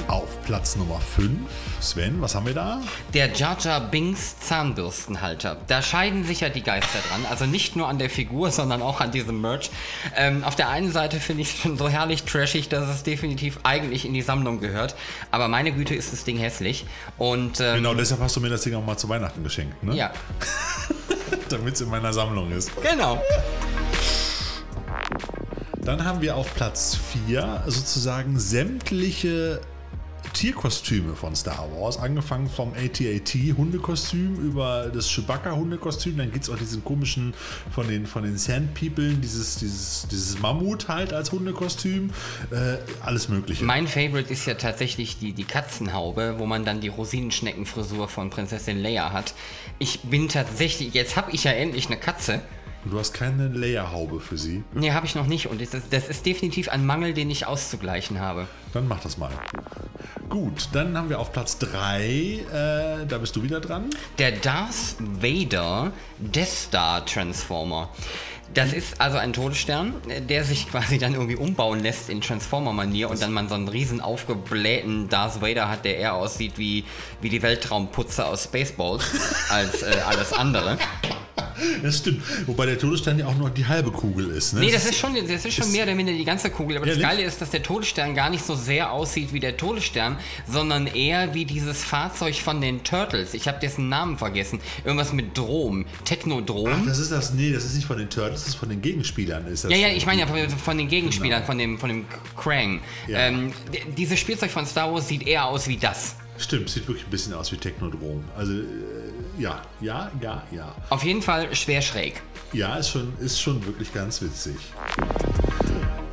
Auf 0.08 0.42
Platz 0.46 0.76
Nummer 0.76 1.00
5. 1.00 1.32
Sven, 1.80 2.22
was 2.22 2.36
haben 2.36 2.46
wir 2.46 2.54
da? 2.54 2.82
Der 3.14 3.32
Jar 3.34 3.58
Jar 3.60 3.80
Binks 3.82 4.40
Zahnbürstenhalter. 4.40 5.58
Da 5.68 5.82
scheiden 5.82 6.24
sich 6.26 6.42
ja 6.42 6.50
die 6.50 6.64
Geister 6.64 7.00
dran. 7.10 7.26
Also 7.30 7.46
nicht 7.46 7.76
nur 7.76 7.88
an 7.88 7.98
der 8.00 8.10
Figur, 8.10 8.52
sondern 8.52 8.82
auch 8.82 9.02
an 9.02 9.12
diesem 9.12 9.42
Merch. 9.42 9.70
Ähm, 10.16 10.44
auf 10.44 10.56
der 10.56 10.70
einen 10.70 10.92
Seite 10.92 11.20
finde 11.20 11.44
ich 11.44 11.54
es 11.54 11.60
schon 11.60 11.78
so 11.78 11.90
herrlich 11.90 12.24
trashig, 12.24 12.70
dass 12.70 12.88
es 12.90 13.04
definitiv 13.04 13.60
eigentlich 13.64 14.06
in 14.06 14.14
die 14.14 14.22
Sammlung 14.22 14.60
gehört. 14.60 14.96
Aber 15.32 15.48
meine 15.48 15.72
Güte 15.72 15.96
ist 15.96 16.12
das 16.14 16.24
Ding 16.24 16.38
hässlich. 16.38 16.86
Und 17.18 17.60
ähm, 17.60 17.76
Genau, 17.76 17.94
deshalb 17.94 18.22
hast 18.22 18.36
du 18.36 18.42
mir 18.42 18.50
das 18.50 18.62
Ding 18.62 18.76
auch 18.76 18.86
mal 18.86 18.98
zu 18.98 19.08
Weihnachten 19.10 19.44
geschenkt, 19.44 19.84
ne? 19.84 19.96
ja, 19.96 20.12
Damit 21.50 21.74
es 21.76 21.82
in 21.82 21.90
meiner 21.90 22.14
Sammlung 22.14 22.21
ist. 22.52 22.72
genau. 22.82 23.22
Dann 25.84 26.06
haben 26.06 26.22
wir 26.22 26.36
auf 26.36 26.54
Platz 26.54 26.98
4 27.28 27.64
sozusagen 27.66 28.40
sämtliche 28.40 29.62
Tierkostüme 30.34 31.16
von 31.16 31.36
Star 31.36 31.68
Wars, 31.76 31.98
angefangen 31.98 32.50
vom 32.50 32.74
AT-AT 32.74 33.34
Hundekostüm 33.58 34.36
über 34.36 34.92
das 34.94 35.10
Chewbacca 35.10 35.52
Hundekostüm, 35.52 36.18
dann 36.18 36.32
gibt 36.32 36.46
es 36.46 36.50
auch 36.50 36.58
diesen 36.58 36.84
komischen 36.84 37.34
von 37.74 37.88
den, 37.88 38.06
von 38.06 38.24
den 38.24 38.38
Sand 38.38 38.74
People, 38.74 39.14
dieses, 39.16 39.58
dieses, 39.58 40.08
dieses 40.10 40.40
Mammut 40.40 40.88
halt 40.88 41.14
als 41.14 41.32
Hundekostüm, 41.32 42.12
äh, 42.52 42.78
alles 43.04 43.30
mögliche. 43.30 43.64
Mein 43.66 43.88
Favorite 43.88 44.32
ist 44.32 44.46
ja 44.46 44.56
tatsächlich 44.56 45.20
die, 45.20 45.34
die 45.34 45.44
Katzenhaube, 45.44 46.36
wo 46.38 46.46
man 46.46 46.66
dann 46.66 46.82
die 46.82 46.88
Rosinenschneckenfrisur 46.88 48.08
von 48.08 48.30
Prinzessin 48.30 48.82
Leia 48.82 49.12
hat. 49.12 49.34
Ich 49.80 50.02
bin 50.02 50.30
tatsächlich, 50.30 50.94
jetzt 50.94 51.16
habe 51.16 51.32
ich 51.32 51.44
ja 51.44 51.52
endlich 51.52 51.88
eine 51.88 51.98
Katze. 51.98 52.42
Du 52.86 52.98
hast 52.98 53.14
keine 53.14 53.48
Leia-Haube 53.48 54.20
für 54.20 54.38
sie, 54.38 54.64
Nee, 54.74 54.92
habe 54.92 55.06
ich 55.06 55.14
noch 55.16 55.28
nicht. 55.28 55.48
Und 55.48 55.62
das 55.62 55.74
ist, 55.74 55.94
das 55.94 56.08
ist 56.08 56.26
definitiv 56.26 56.70
ein 56.70 56.86
Mangel, 56.86 57.14
den 57.14 57.30
ich 57.30 57.46
auszugleichen 57.46 58.20
habe. 58.20 58.48
dann 58.74 58.88
mach 58.88 59.00
das 59.02 59.18
mal. 59.18 59.32
Gut, 60.30 60.70
dann 60.74 60.98
haben 60.98 61.10
wir 61.10 61.20
auf 61.20 61.32
Platz 61.32 61.58
3, 61.60 62.02
äh, 62.02 63.06
da 63.08 63.18
bist 63.20 63.36
du 63.36 63.44
wieder 63.44 63.60
dran. 63.60 63.90
Der 64.18 64.32
Darth 64.32 64.96
Vader 65.00 65.92
Death 66.18 66.48
Star 66.48 67.06
Transformer. 67.06 67.90
Das 68.54 68.74
ist 68.74 69.00
also 69.00 69.18
ein 69.18 69.32
Todesstern, 69.32 69.94
der 70.28 70.44
sich 70.44 70.70
quasi 70.70 70.98
dann 70.98 71.14
irgendwie 71.14 71.38
umbauen 71.38 71.80
lässt 71.82 72.10
in 72.10 72.20
Transformer-Manier 72.20 73.10
und 73.10 73.22
dann 73.22 73.32
man 73.32 73.48
so 73.48 73.56
einen 73.56 73.70
riesen 73.70 74.02
aufgeblähten 74.02 75.08
Darth 75.08 75.42
Vader 75.42 75.70
hat, 75.70 75.86
der 75.86 75.98
eher 75.98 76.16
aussieht 76.16 76.58
wie, 76.58 76.84
wie 77.22 77.30
die 77.30 77.42
Weltraumputze 77.42 78.26
aus 78.26 78.46
Spaceballs 78.46 79.06
als 79.50 79.84
äh, 79.84 79.96
alles 80.06 80.34
andere. 80.34 80.78
Das 81.84 81.98
stimmt. 82.00 82.22
Wobei 82.48 82.66
der 82.66 82.78
Todesstern 82.80 83.20
ja 83.20 83.28
auch 83.28 83.36
nur 83.36 83.50
die 83.50 83.66
halbe 83.66 83.92
Kugel 83.92 84.30
ist. 84.32 84.54
Ne? 84.54 84.62
Nee, 84.62 84.72
das 84.72 84.86
ist 84.86 84.98
schon, 84.98 85.14
das 85.16 85.46
ist 85.46 85.54
schon 85.54 85.72
mehr 85.72 85.84
oder 85.84 85.94
minder 85.96 86.12
die 86.14 86.26
ganze 86.26 86.50
Kugel. 86.50 86.78
Aber 86.78 86.86
das 86.86 86.96
Ehrlich? 86.98 87.10
Geile 87.10 87.24
ist, 87.28 87.40
dass 87.42 87.50
der 87.52 87.62
Todesstern 87.62 88.16
gar 88.16 88.30
nicht 88.30 88.44
so 88.46 88.56
sehr 88.56 88.92
aussieht 88.92 89.32
wie 89.34 89.40
der 89.40 89.58
Todesstern, 89.58 90.18
sondern 90.50 90.88
eher 90.88 91.34
wie 91.34 91.46
dieses 91.46 91.84
Fahrzeug 91.84 92.36
von 92.36 92.62
den 92.62 92.84
Turtles. 92.84 93.34
Ich 93.34 93.48
habe 93.48 93.60
dessen 93.60 93.90
Namen 93.90 94.18
vergessen. 94.18 94.60
Irgendwas 94.84 95.14
mit 95.14 95.38
Drom. 95.38 95.86
Technodrom. 96.06 96.70
Ach, 96.74 96.86
das 96.86 96.98
ist 97.00 97.12
das. 97.12 97.34
Nee, 97.34 97.52
das 97.52 97.66
ist 97.66 97.76
nicht 97.76 97.86
von 97.88 97.98
den 97.98 98.10
Turtles, 98.10 98.42
das 98.42 98.50
ist 98.50 98.56
von 98.56 98.70
den 98.70 98.82
Gegenspielern. 98.82 99.46
Ist 99.48 99.64
das 99.66 99.72
Ja, 99.72 99.78
ja, 99.78 99.88
ich 99.90 100.06
meine 100.06 100.22
ja 100.22 100.28
von- 100.28 100.50
von 100.50 100.78
den 100.78 100.88
Gegenspielern, 100.88 101.44
von 101.44 101.58
dem, 101.58 101.78
von 101.78 101.90
dem 101.90 102.06
Krang. 102.38 102.82
Ja. 103.08 103.20
Ähm, 103.20 103.54
dieses 103.98 104.20
Spielzeug 104.20 104.52
von 104.52 104.66
Star 104.66 104.92
Wars 104.92 105.08
sieht 105.08 105.28
eher 105.28 105.46
aus 105.46 105.68
wie 105.68 105.78
das. 105.78 106.16
Stimmt, 106.38 106.70
sieht 106.70 106.88
wirklich 106.88 107.06
ein 107.06 107.12
bisschen 107.12 107.34
aus 107.34 107.52
wie 107.52 107.58
Technodrom. 107.58 108.24
Also, 108.36 108.54
äh, 108.54 108.66
ja, 109.38 109.62
ja, 109.80 110.12
ja, 110.22 110.44
ja. 110.52 110.76
Auf 110.90 111.04
jeden 111.04 111.22
Fall 111.22 111.54
schwer 111.56 111.82
schräg. 111.82 112.22
Ja, 112.54 112.76
ist 112.76 112.90
schon, 112.90 113.14
ist 113.20 113.42
schon 113.42 113.66
wirklich 113.66 113.94
ganz 113.94 114.22
witzig. 114.22 114.58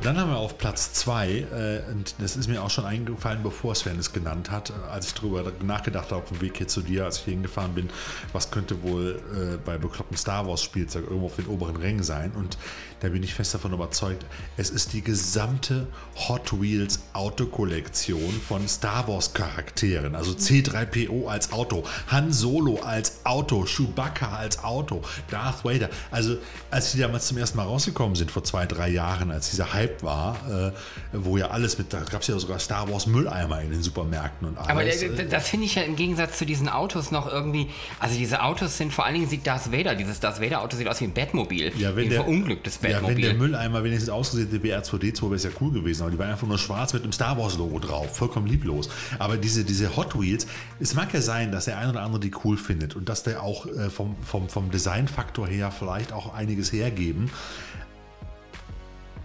Dann 0.01 0.17
haben 0.17 0.29
wir 0.31 0.37
auf 0.37 0.57
Platz 0.57 0.93
2, 0.93 1.27
äh, 1.27 1.91
und 1.91 2.15
das 2.19 2.37
ist 2.37 2.47
mir 2.47 2.63
auch 2.63 2.69
schon 2.69 2.85
eingefallen, 2.85 3.43
bevor 3.43 3.75
Sven 3.75 3.99
es 3.99 4.13
genannt 4.13 4.49
hat, 4.49 4.69
äh, 4.69 4.73
als 4.89 5.07
ich 5.07 5.13
darüber 5.13 5.51
nachgedacht 5.61 6.11
habe, 6.11 6.23
auf 6.23 6.29
dem 6.29 6.39
Weg 6.39 6.55
hier 6.55 6.69
zu 6.69 6.81
dir, 6.81 7.03
als 7.03 7.17
ich 7.17 7.25
hier 7.25 7.33
hingefahren 7.33 7.73
bin, 7.73 7.89
was 8.31 8.49
könnte 8.49 8.81
wohl 8.81 9.21
äh, 9.35 9.57
bei 9.57 9.77
bekloppten 9.77 10.15
Star 10.15 10.47
Wars 10.47 10.63
Spielzeug 10.63 11.03
irgendwo 11.03 11.25
auf 11.25 11.35
den 11.35 11.47
oberen 11.47 11.75
Rängen 11.75 12.03
sein. 12.03 12.31
Und 12.31 12.57
da 13.01 13.09
bin 13.09 13.23
ich 13.23 13.33
fest 13.33 13.53
davon 13.53 13.73
überzeugt, 13.73 14.25
es 14.57 14.69
ist 14.69 14.93
die 14.93 15.01
gesamte 15.01 15.87
Hot 16.27 16.59
Wheels 16.61 16.99
Autokollektion 17.13 18.41
von 18.47 18.67
Star 18.67 19.07
Wars 19.07 19.33
Charakteren. 19.33 20.15
Also 20.15 20.31
C3PO 20.31 21.27
als 21.27 21.51
Auto, 21.51 21.83
Han 22.07 22.31
Solo 22.31 22.79
als 22.81 23.25
Auto, 23.25 23.65
Chewbacca 23.65 24.35
als 24.37 24.63
Auto, 24.63 25.01
Darth 25.31 25.63
Vader. 25.65 25.89
Also 26.11 26.37
als 26.71 26.91
die 26.91 26.99
damals 26.99 27.27
zum 27.27 27.37
ersten 27.37 27.57
Mal 27.57 27.63
rausgekommen 27.63 28.15
sind, 28.15 28.31
vor 28.31 28.43
zwei, 28.43 28.65
drei 28.65 28.89
Jahren, 28.89 29.31
als 29.31 29.49
dieser 29.49 29.73
Hype 29.73 30.03
war, 30.03 30.35
äh, 30.49 30.71
wo 31.13 31.37
ja 31.37 31.49
alles 31.49 31.77
mit, 31.77 31.93
da 31.93 32.01
gab 32.01 32.21
es 32.21 32.27
ja 32.27 32.37
sogar 32.37 32.59
Star 32.59 32.89
Wars 32.91 33.07
Mülleimer 33.07 33.61
in 33.61 33.71
den 33.71 33.81
Supermärkten 33.81 34.47
und 34.47 34.57
alles. 34.57 34.69
Aber 34.69 34.83
äh, 34.83 35.25
das 35.27 35.47
finde 35.47 35.65
ich 35.65 35.75
ja 35.75 35.83
im 35.83 35.95
Gegensatz 35.95 36.37
zu 36.37 36.45
diesen 36.45 36.69
Autos 36.69 37.11
noch 37.11 37.31
irgendwie. 37.31 37.69
Also 37.99 38.17
diese 38.17 38.41
Autos 38.43 38.77
sind 38.77 38.93
vor 38.93 39.05
allen 39.05 39.15
Dingen 39.15 39.29
sieht 39.29 39.47
Darth 39.47 39.71
Vader. 39.71 39.95
Dieses 39.95 40.19
Darth 40.19 40.41
Vader 40.41 40.61
Auto 40.61 40.77
sieht 40.77 40.87
aus 40.87 40.99
wie 41.01 41.05
ein 41.05 41.13
Batmobil. 41.13 41.71
Ja, 41.77 41.95
wenn 41.95 42.05
ein 42.05 42.09
der- 42.09 42.19
verunglücktes 42.23 42.77
Ja, 42.89 43.07
wenn 43.07 43.21
der 43.21 43.33
Mülleimer 43.33 43.83
wenigstens 43.83 44.09
ausgesehen 44.09 44.49
hätte 44.49 44.63
wie 44.63 44.73
R2D2, 44.73 45.23
wäre 45.23 45.35
es 45.35 45.43
ja 45.43 45.49
cool 45.61 45.71
gewesen. 45.71 46.03
Aber 46.03 46.11
die 46.11 46.19
waren 46.19 46.29
einfach 46.29 46.47
nur 46.47 46.57
schwarz 46.57 46.93
mit 46.93 47.03
dem 47.03 47.11
Star 47.11 47.37
Wars 47.37 47.57
Logo 47.57 47.79
drauf. 47.79 48.15
Vollkommen 48.15 48.47
lieblos. 48.47 48.89
Aber 49.17 49.37
diese, 49.37 49.63
diese 49.63 49.95
Hot 49.95 50.19
Wheels, 50.19 50.47
es 50.79 50.93
mag 50.95 51.13
ja 51.13 51.21
sein, 51.21 51.51
dass 51.51 51.65
der 51.65 51.77
ein 51.77 51.89
oder 51.89 52.01
andere 52.01 52.19
die 52.19 52.31
cool 52.43 52.57
findet 52.57 52.95
und 52.95 53.09
dass 53.09 53.23
der 53.23 53.43
auch 53.43 53.65
äh, 53.65 53.89
vom, 53.89 54.15
vom, 54.23 54.49
vom 54.49 54.71
Designfaktor 54.71 55.47
her 55.47 55.71
vielleicht 55.71 56.11
auch 56.11 56.33
einiges 56.33 56.71
hergeben. 56.71 57.29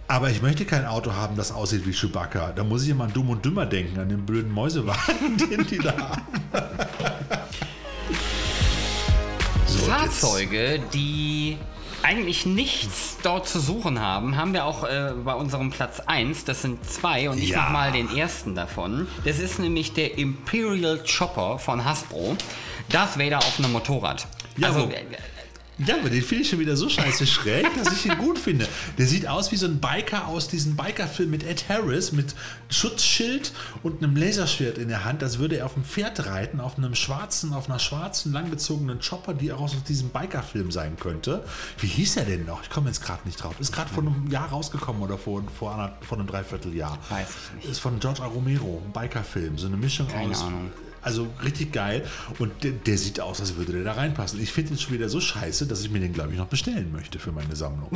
Aber 0.07 0.29
ich 0.29 0.41
möchte 0.41 0.65
kein 0.65 0.85
Auto 0.85 1.13
haben, 1.13 1.35
das 1.35 1.51
aussieht 1.51 1.87
wie 1.87 1.91
Chewbacca. 1.91 2.51
Da 2.51 2.63
muss 2.63 2.83
ich 2.83 2.89
immer 2.89 3.05
an 3.05 3.13
Dumm 3.13 3.29
und 3.29 3.43
Dümmer 3.43 3.65
denken, 3.65 3.99
an 3.99 4.09
den 4.09 4.25
blöden 4.25 4.51
Mäusewagen, 4.51 5.37
den 5.49 5.65
die 5.65 5.77
da 5.77 5.97
haben. 5.97 6.21
So, 9.67 9.91
Fahrzeuge, 9.91 10.79
die 10.93 11.57
eigentlich 12.05 12.45
nichts 12.45 13.17
dort 13.23 13.47
zu 13.47 13.59
suchen 13.59 13.99
haben, 13.99 14.37
haben 14.37 14.53
wir 14.53 14.65
auch 14.65 14.83
äh, 14.83 15.11
bei 15.23 15.33
unserem 15.33 15.71
Platz 15.71 15.99
1. 15.99 16.45
Das 16.45 16.61
sind 16.61 16.87
zwei 16.89 17.29
und 17.29 17.37
ich 17.39 17.49
Ja. 17.49 17.61
mach 17.63 17.69
mal 17.71 17.91
den 17.91 18.15
ersten 18.15 18.53
davon. 18.55 19.07
Das 19.25 19.39
ist 19.39 19.59
nämlich 19.59 19.93
der 19.93 20.17
Imperial 20.17 20.99
Chopper 21.03 21.57
von 21.59 21.83
Hasbro. 21.83 22.35
Darth 22.89 23.17
Vader 23.17 23.39
auf 23.39 23.57
einem 23.59 23.71
Motorrad. 23.71 24.27
Ja, 24.57 24.67
also, 24.67 24.81
äh, 24.89 25.03
Ja, 25.77 25.97
aber 25.99 26.09
den 26.09 26.21
finde 26.21 26.43
ich 26.43 26.49
schon 26.49 26.59
wieder 26.59 26.77
so 26.77 26.87
scheiße 26.87 27.27
schräg, 27.27 27.67
dass 27.75 27.91
ich 27.91 28.05
ihn 28.05 28.17
gut 28.17 28.39
finde. 28.39 28.67
Der 28.97 29.07
sieht 29.07 29.27
aus 29.27 29.51
wie 29.51 29.57
so 29.57 29.65
ein 29.65 29.79
Biker 29.79 30.27
aus 30.27 30.47
diesem 30.47 30.77
Bikerfilm 30.77 31.29
mit 31.29 31.43
Ed 31.43 31.65
Harris 31.67 32.13
mit 32.13 32.33
Schutzschild 32.69 33.51
und 33.83 34.01
einem 34.01 34.15
Laserschwert 34.15 34.77
in 34.77 34.87
der 34.87 35.03
Hand, 35.03 35.21
als 35.21 35.37
würde 35.37 35.57
er 35.57 35.65
auf 35.65 35.75
einem 35.75 35.83
Pferd 35.83 36.25
reiten, 36.27 36.61
auf 36.61 36.77
einem 36.77 36.95
schwarzen, 36.95 37.53
auf 37.53 37.69
einer 37.69 37.79
schwarzen, 37.79 38.31
langgezogenen 38.31 38.99
Chopper, 38.99 39.33
die 39.33 39.51
auch 39.51 39.59
aus 39.59 39.75
diesem 39.83 40.09
Bikerfilm 40.09 40.71
sein 40.71 40.95
könnte. 40.97 41.43
Wie 41.79 41.87
hieß 41.87 42.17
er 42.17 42.25
denn 42.25 42.45
noch? 42.45 42.63
Ich 42.63 42.69
komme 42.69 42.87
jetzt 42.87 43.03
gerade 43.03 43.21
nicht 43.25 43.43
drauf. 43.43 43.59
Ist 43.59 43.73
gerade 43.73 43.89
vor 43.89 44.03
einem 44.03 44.31
Jahr 44.31 44.47
rausgekommen 44.49 45.01
oder 45.01 45.17
vor, 45.17 45.43
vor, 45.57 45.73
einer, 45.73 45.97
vor 46.01 46.17
einem 46.17 46.27
Dreivierteljahr. 46.27 46.97
Weiß 47.09 47.27
ich 47.27 47.55
nicht. 47.55 47.69
Ist 47.71 47.79
von 47.79 47.99
George 47.99 48.21
A. 48.21 48.27
Romero, 48.27 48.81
ein 48.85 48.93
Bikerfilm. 48.93 49.57
So 49.57 49.67
eine 49.67 49.77
Mischung 49.77 50.07
Keine 50.07 50.31
aus. 50.31 50.41
Ahnung. 50.41 50.71
Also 51.05 51.27
richtig 51.43 51.71
geil. 51.71 52.03
Und 52.39 52.63
der, 52.63 52.71
der 52.71 52.97
sieht 52.97 53.19
aus, 53.19 53.39
als 53.39 53.55
würde 53.57 53.73
der 53.73 53.83
da 53.83 53.91
reinpassen. 53.91 54.41
Ich 54.41 54.51
finde 54.51 54.71
ihn 54.71 54.79
schon 54.79 54.95
wieder 54.95 55.07
so 55.07 55.19
scheiße, 55.21 55.67
dass 55.67 55.83
ich 55.83 55.91
mir 55.91 55.99
den, 55.99 56.13
glaube 56.13 56.31
ich, 56.31 56.39
noch 56.39 56.47
bestellen 56.47 56.91
möchte 56.91 57.19
für 57.19 57.31
meine 57.31 57.55
Sammlung. 57.55 57.91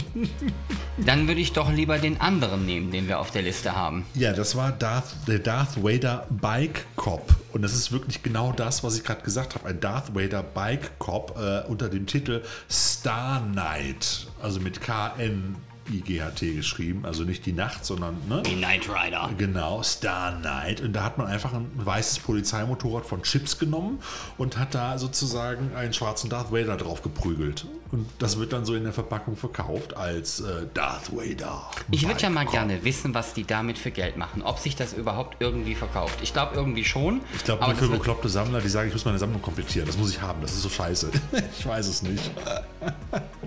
dann 0.98 1.28
würde 1.28 1.41
ich 1.41 1.52
doch 1.52 1.72
lieber 1.72 1.98
den 1.98 2.22
anderen 2.22 2.67
nehmen, 2.67 2.91
den 2.91 3.08
wir 3.08 3.19
auf 3.19 3.32
der 3.32 3.41
Liste 3.41 3.76
haben. 3.76 4.06
Ja, 4.13 4.32
das 4.32 4.56
war 4.56 4.72
Darth, 4.72 5.15
der 5.28 5.39
Darth 5.39 5.84
Vader 5.84 6.28
Bike 6.30 6.86
Cop. 6.95 7.36
Und 7.52 7.63
das 7.63 7.74
ist 7.74 7.91
wirklich 7.91 8.22
genau 8.22 8.52
das, 8.52 8.84
was 8.84 8.95
ich 8.95 9.04
gerade 9.04 9.24
gesagt 9.24 9.56
habe. 9.56 9.67
Ein 9.67 9.80
Darth 9.80 10.13
Vader 10.13 10.43
Bike 10.43 11.00
Cop 11.00 11.36
äh, 11.36 11.67
unter 11.67 11.89
dem 11.89 12.06
Titel 12.06 12.43
Star 12.69 13.41
Knight. 13.41 14.28
Also 14.39 14.60
mit 14.60 14.82
K-N. 14.82 15.56
IGHT 15.89 16.56
geschrieben, 16.56 17.06
also 17.06 17.23
nicht 17.23 17.45
die 17.45 17.54
Nacht, 17.54 17.86
sondern 17.86 18.17
ne? 18.28 18.43
Die 18.43 18.56
Knight 18.56 18.88
Rider. 18.89 19.30
Genau, 19.38 19.84
Star 19.84 20.34
Knight. 20.39 20.82
Und 20.82 20.93
da 20.93 21.04
hat 21.04 21.17
man 21.17 21.28
einfach 21.28 21.54
ein 21.54 21.69
weißes 21.75 22.19
Polizeimotorrad 22.19 23.06
von 23.06 23.23
Chips 23.23 23.58
genommen 23.60 23.99
und 24.38 24.58
hat 24.58 24.75
da 24.75 24.97
sozusagen 24.97 25.75
einen 25.75 25.93
schwarzen 25.93 26.30
Darth 26.30 26.52
Vader 26.52 26.78
drauf 26.78 27.02
geprügelt. 27.02 27.65
Und 27.91 28.08
das 28.19 28.38
wird 28.38 28.54
dann 28.54 28.65
so 28.65 28.75
in 28.75 28.84
der 28.84 28.93
Verpackung 28.93 29.36
verkauft 29.36 29.97
als 29.97 30.41
äh, 30.41 30.67
Darth 30.73 31.12
Vader. 31.12 31.71
Ich 31.89 32.08
würde 32.08 32.21
ja 32.21 32.30
mal 32.30 32.43
Bike 32.43 32.52
gerne 32.52 32.84
wissen, 32.84 33.15
was 33.15 33.34
die 33.34 33.45
damit 33.45 33.80
für 33.80 33.89
Geld 33.89 34.15
machen. 34.15 34.43
Ob 34.43 34.60
sich 34.60 34.75
das 34.75 34.93
überhaupt 34.93 35.38
irgendwie 35.39 35.73
verkauft. 35.73 36.19
Ich 36.21 36.34
glaube 36.34 36.56
irgendwie 36.56 36.86
schon. 36.86 37.21
Ich 37.36 37.43
glaube, 37.43 37.65
nur 37.65 37.75
für 37.75 37.88
bekloppte 37.88 38.30
Sammler, 38.30 38.62
die 38.62 38.69
sagen, 38.69 38.89
ich 38.89 38.93
muss 38.93 39.06
meine 39.06 39.17
Sammlung 39.17 39.41
komplettieren. 39.41 39.88
Das 39.88 39.97
muss 39.97 40.12
ich 40.12 40.21
haben. 40.21 40.41
Das 40.41 40.54
ist 40.54 40.62
so 40.62 40.69
scheiße. 40.69 41.10
ich 41.60 41.65
weiß 41.65 41.88
es 41.88 42.04
nicht. 42.04 42.30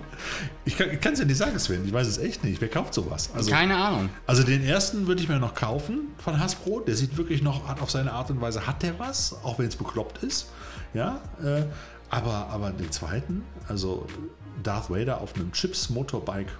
Ich 0.65 0.77
kann 0.77 1.13
es 1.13 1.19
ja 1.19 1.25
nicht 1.25 1.37
sagen, 1.37 1.57
Sven. 1.59 1.85
Ich 1.85 1.93
weiß 1.93 2.07
es 2.07 2.17
echt 2.17 2.43
nicht. 2.43 2.61
Wer 2.61 2.69
kauft 2.69 2.93
sowas? 2.93 3.29
Also, 3.33 3.51
Keine 3.51 3.75
Ahnung. 3.75 4.09
Also 4.25 4.43
den 4.43 4.63
ersten 4.63 5.07
würde 5.07 5.21
ich 5.21 5.29
mir 5.29 5.39
noch 5.39 5.55
kaufen 5.55 6.09
von 6.17 6.39
Hasbro. 6.39 6.81
Der 6.81 6.95
sieht 6.95 7.17
wirklich 7.17 7.41
noch, 7.41 7.67
hat 7.67 7.81
auf 7.81 7.91
seine 7.91 8.13
Art 8.13 8.29
und 8.29 8.41
Weise 8.41 8.65
hat 8.65 8.83
der 8.83 8.99
was, 8.99 9.35
auch 9.43 9.59
wenn 9.59 9.67
es 9.67 9.75
bekloppt 9.75 10.23
ist. 10.23 10.49
Ja, 10.93 11.21
äh, 11.43 11.63
aber, 12.09 12.47
aber 12.49 12.71
den 12.71 12.91
zweiten, 12.91 13.43
also 13.67 14.05
Darth 14.61 14.89
Vader 14.89 15.21
auf 15.21 15.35
einem 15.35 15.51
Chips 15.51 15.89
Motorbike. 15.89 16.51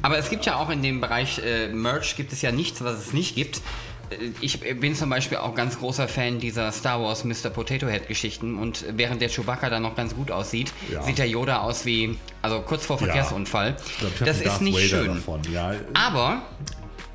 Aber 0.00 0.18
es 0.18 0.30
gibt 0.30 0.44
ja 0.46 0.56
auch 0.56 0.70
in 0.70 0.82
dem 0.82 1.00
Bereich 1.00 1.40
äh, 1.44 1.68
Merch 1.68 2.16
gibt 2.16 2.32
es 2.32 2.42
ja 2.42 2.52
nichts, 2.52 2.82
was 2.82 2.98
es 2.98 3.12
nicht 3.12 3.34
gibt. 3.34 3.60
Äh, 4.10 4.30
Ich 4.40 4.60
bin 4.60 4.94
zum 4.94 5.10
Beispiel 5.10 5.38
auch 5.38 5.54
ganz 5.54 5.78
großer 5.78 6.08
Fan 6.08 6.38
dieser 6.38 6.70
Star 6.72 7.00
Wars 7.02 7.24
Mr. 7.24 7.50
Potato 7.50 7.88
Head 7.88 8.08
Geschichten 8.08 8.58
und 8.58 8.84
während 8.96 9.20
der 9.22 9.28
Chewbacca 9.28 9.70
da 9.70 9.80
noch 9.80 9.94
ganz 9.96 10.14
gut 10.14 10.30
aussieht, 10.30 10.72
Ja. 10.90 11.02
sieht 11.02 11.18
der 11.18 11.28
Yoda 11.28 11.60
aus 11.60 11.84
wie, 11.86 12.18
also 12.42 12.60
kurz 12.60 12.86
vor 12.86 12.98
Verkehrsunfall. 12.98 13.76
Ich 13.86 13.98
glaub, 13.98 14.18
das 14.28 14.36
ist 14.38 14.46
Darth 14.46 14.60
nicht 14.62 14.92
Vader 14.92 15.04
schön. 15.22 15.52
Ja, 15.52 15.74
Aber 15.94 16.42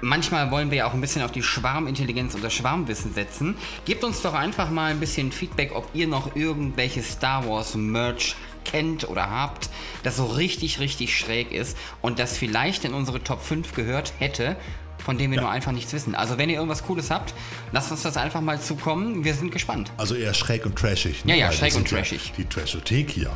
manchmal 0.01 0.51
wollen 0.51 0.69
wir 0.71 0.77
ja 0.79 0.87
auch 0.87 0.93
ein 0.93 1.01
bisschen 1.01 1.21
auf 1.23 1.31
die 1.31 1.43
Schwarmintelligenz 1.43 2.35
und 2.35 2.43
das 2.43 2.53
Schwarmwissen 2.53 3.13
setzen. 3.13 3.55
Gebt 3.85 4.03
uns 4.03 4.21
doch 4.21 4.33
einfach 4.33 4.69
mal 4.69 4.91
ein 4.91 4.99
bisschen 4.99 5.31
Feedback, 5.31 5.71
ob 5.75 5.89
ihr 5.93 6.07
noch 6.07 6.35
irgendwelche 6.35 7.01
Star 7.03 7.47
Wars 7.47 7.75
Merch 7.75 8.35
kennt 8.63 9.07
oder 9.07 9.29
habt, 9.29 9.69
das 10.03 10.17
so 10.17 10.25
richtig, 10.25 10.79
richtig 10.81 11.17
schräg 11.17 11.51
ist 11.53 11.77
und 12.01 12.19
das 12.19 12.37
vielleicht 12.37 12.83
in 12.83 12.93
unsere 12.93 13.23
Top 13.23 13.41
5 13.41 13.73
gehört 13.73 14.11
hätte, 14.19 14.57
von 15.03 15.17
dem 15.17 15.31
wir 15.31 15.39
nur 15.41 15.49
einfach 15.49 15.71
nichts 15.71 15.93
wissen. 15.93 16.15
Also 16.15 16.37
wenn 16.37 16.49
ihr 16.49 16.55
irgendwas 16.55 16.83
Cooles 16.83 17.09
habt, 17.11 17.33
lasst 17.71 17.91
uns 17.91 18.01
das 18.03 18.17
einfach 18.17 18.41
mal 18.41 18.59
zukommen. 18.59 19.23
Wir 19.23 19.33
sind 19.33 19.51
gespannt. 19.51 19.91
also 19.97 20.15
eher 20.15 20.33
schräg 20.33 20.65
und 20.65 20.75
trashig. 20.77 21.23
ne? 21.25 21.33
Ja, 21.33 21.37
ja, 21.37 21.47
Weil 21.47 21.53
schräg 21.57 21.75
und 21.75 21.89
ja 21.91 21.97
trashig. 21.97 22.33
Die 22.37 22.45
Trashothek 22.45 23.09
hier. 23.11 23.31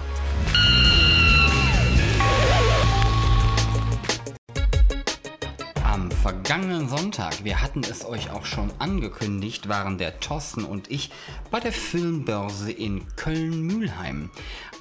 Am 5.84 6.10
vergangenen 6.10 6.88
Sonntag, 6.88 7.44
wir 7.44 7.62
hatten 7.62 7.82
es 7.82 8.06
euch 8.06 8.32
auch 8.32 8.46
schon 8.46 8.72
angekündigt, 8.80 9.68
waren 9.68 9.98
der 9.98 10.20
Thorsten 10.20 10.64
und 10.64 10.90
ich 10.90 11.12
bei 11.50 11.60
der 11.60 11.74
Filmbörse 11.74 12.72
in 12.72 13.06
Köln-Mühlheim. 13.18 14.30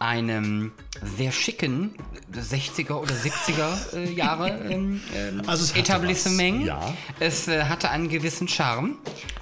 Einem 0.01 0.73
sehr 1.17 1.31
schicken 1.31 1.95
60er 2.33 2.95
oder 2.95 3.15
70er 3.15 3.97
äh, 3.97 4.13
Jahre 4.13 4.51
ähm, 4.51 5.01
ähm, 5.15 5.43
Also 5.47 5.65
es 5.65 5.71
hatte 5.71 5.81
Etablissement. 5.81 6.65
ja. 6.65 6.95
Es 7.19 7.49
äh, 7.49 7.65
hatte 7.65 7.91
einen 7.91 8.09
gewissen 8.09 8.49
Charme, 8.49 8.97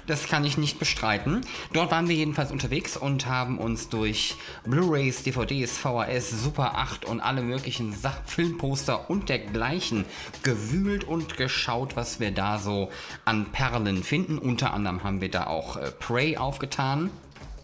das 0.07 0.27
kann 0.27 0.43
ich 0.43 0.57
nicht 0.57 0.79
bestreiten. 0.79 1.41
Dort 1.73 1.91
waren 1.91 2.09
wir 2.09 2.15
jedenfalls 2.15 2.51
unterwegs 2.51 2.97
und 2.97 3.27
haben 3.27 3.57
uns 3.59 3.89
durch 3.89 4.35
Blu-rays, 4.65 5.23
DVDs, 5.23 5.77
VHS, 5.77 6.31
Super 6.43 6.75
8 6.75 7.05
und 7.05 7.19
alle 7.21 7.41
möglichen 7.41 7.93
Sach 7.93 8.17
Filmposter 8.25 9.09
und 9.09 9.29
dergleichen 9.29 10.05
gewühlt 10.43 11.03
und 11.03 11.37
geschaut, 11.37 11.95
was 11.95 12.19
wir 12.19 12.31
da 12.31 12.57
so 12.59 12.89
an 13.25 13.51
Perlen 13.51 14.03
finden. 14.03 14.37
Unter 14.37 14.73
anderem 14.73 15.03
haben 15.03 15.21
wir 15.21 15.29
da 15.29 15.47
auch 15.47 15.77
äh, 15.77 15.91
Prey 15.91 16.37
aufgetan. 16.37 17.11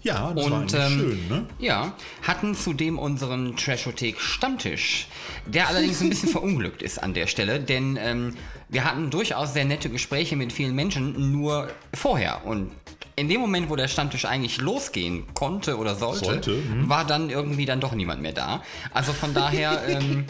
Ja, 0.06 0.32
das 0.36 0.52
war 0.52 0.60
Und 0.60 0.76
eigentlich 0.76 0.82
ähm, 0.82 1.00
schön, 1.00 1.28
ne? 1.30 1.46
ja, 1.58 1.94
hatten 2.22 2.54
zudem 2.54 3.00
unseren 3.00 3.58
Trashothek 3.58 4.22
Stammtisch, 4.22 5.08
der 5.48 5.68
allerdings 5.68 6.00
ein 6.00 6.10
bisschen 6.10 6.30
verunglückt 6.32 6.84
ist 6.84 7.02
an 7.02 7.16
der 7.16 7.26
Stelle, 7.26 7.60
denn 7.60 7.98
ähm, 8.00 8.36
wir 8.70 8.84
hatten 8.84 9.10
durchaus 9.10 9.54
sehr 9.54 9.66
nette 9.66 9.90
Gespräche 9.90 10.36
mit 10.36 10.54
vielen 10.54 10.76
Menschen, 10.76 11.32
nur 11.32 11.70
vorher. 11.92 12.46
Und 12.46 12.70
in 13.18 13.30
dem 13.30 13.40
Moment, 13.40 13.70
wo 13.70 13.76
der 13.76 13.88
Stammtisch 13.88 14.26
eigentlich 14.26 14.60
losgehen 14.60 15.24
konnte 15.34 15.78
oder 15.78 15.96
sollte, 15.96 16.26
Sollte, 16.26 16.52
mhm. 16.52 16.90
war 16.90 17.06
dann 17.06 17.30
irgendwie 17.30 17.66
dann 17.66 17.80
doch 17.80 17.94
niemand 17.94 18.22
mehr 18.22 18.34
da. 18.34 18.62
Also 18.94 19.14
von 19.14 19.34
daher, 19.34 19.82
ähm, 19.88 20.26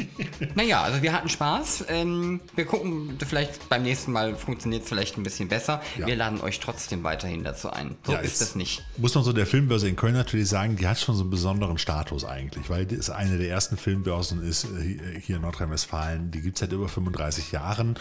naja, 0.54 0.82
also 0.82 1.02
wir 1.02 1.14
hatten 1.14 1.30
Spaß. 1.30 1.86
Ähm, 1.90 2.42
wir 2.56 2.66
gucken, 2.66 3.18
vielleicht 3.28 3.70
beim 3.70 3.84
nächsten 3.84 4.12
Mal 4.12 4.36
funktioniert 4.36 4.84
es 4.84 4.90
vielleicht 4.90 5.18
ein 5.18 5.24
bisschen 5.24 5.48
besser. 5.48 5.82
Ja. 5.98 6.06
Wir 6.06 6.16
laden 6.16 6.42
euch 6.42 6.60
trotzdem 6.60 7.04
weiterhin 7.04 7.44
dazu 7.44 7.72
ein. 7.72 7.96
So 8.06 8.14
Ja, 8.14 8.20
ist 8.20 8.42
es 8.42 8.56
nicht. 8.56 8.84
Muss 8.98 9.16
man 9.16 9.24
so 9.24 9.34
der 9.34 9.48
Filmbörse 9.48 9.90
in 9.90 9.96
Köln 9.96 10.14
natürlich 10.14 10.48
sagen, 10.48 10.76
die 10.76 10.88
hat 10.88 11.00
schon 11.00 11.16
so 11.16 11.22
einen 11.22 11.32
besonderen 11.32 11.80
Status 11.80 12.24
eigentlich, 12.24 12.70
weil 12.70 12.86
die 12.86 12.96
ist 12.96 13.10
eine 13.10 13.38
der 13.38 13.50
ersten 13.50 13.78
Filmbörsen 13.78 14.44
ist 14.44 14.66
äh, 14.66 15.20
hier 15.20 15.38
in 15.38 15.42
Nordrhein-Westfalen. 15.42 16.30
Die 16.30 16.42
gibt 16.42 16.58
es 16.58 16.60
seit 16.60 16.72
über 16.72 16.88
35 16.88 17.52
Jahren 17.52 17.96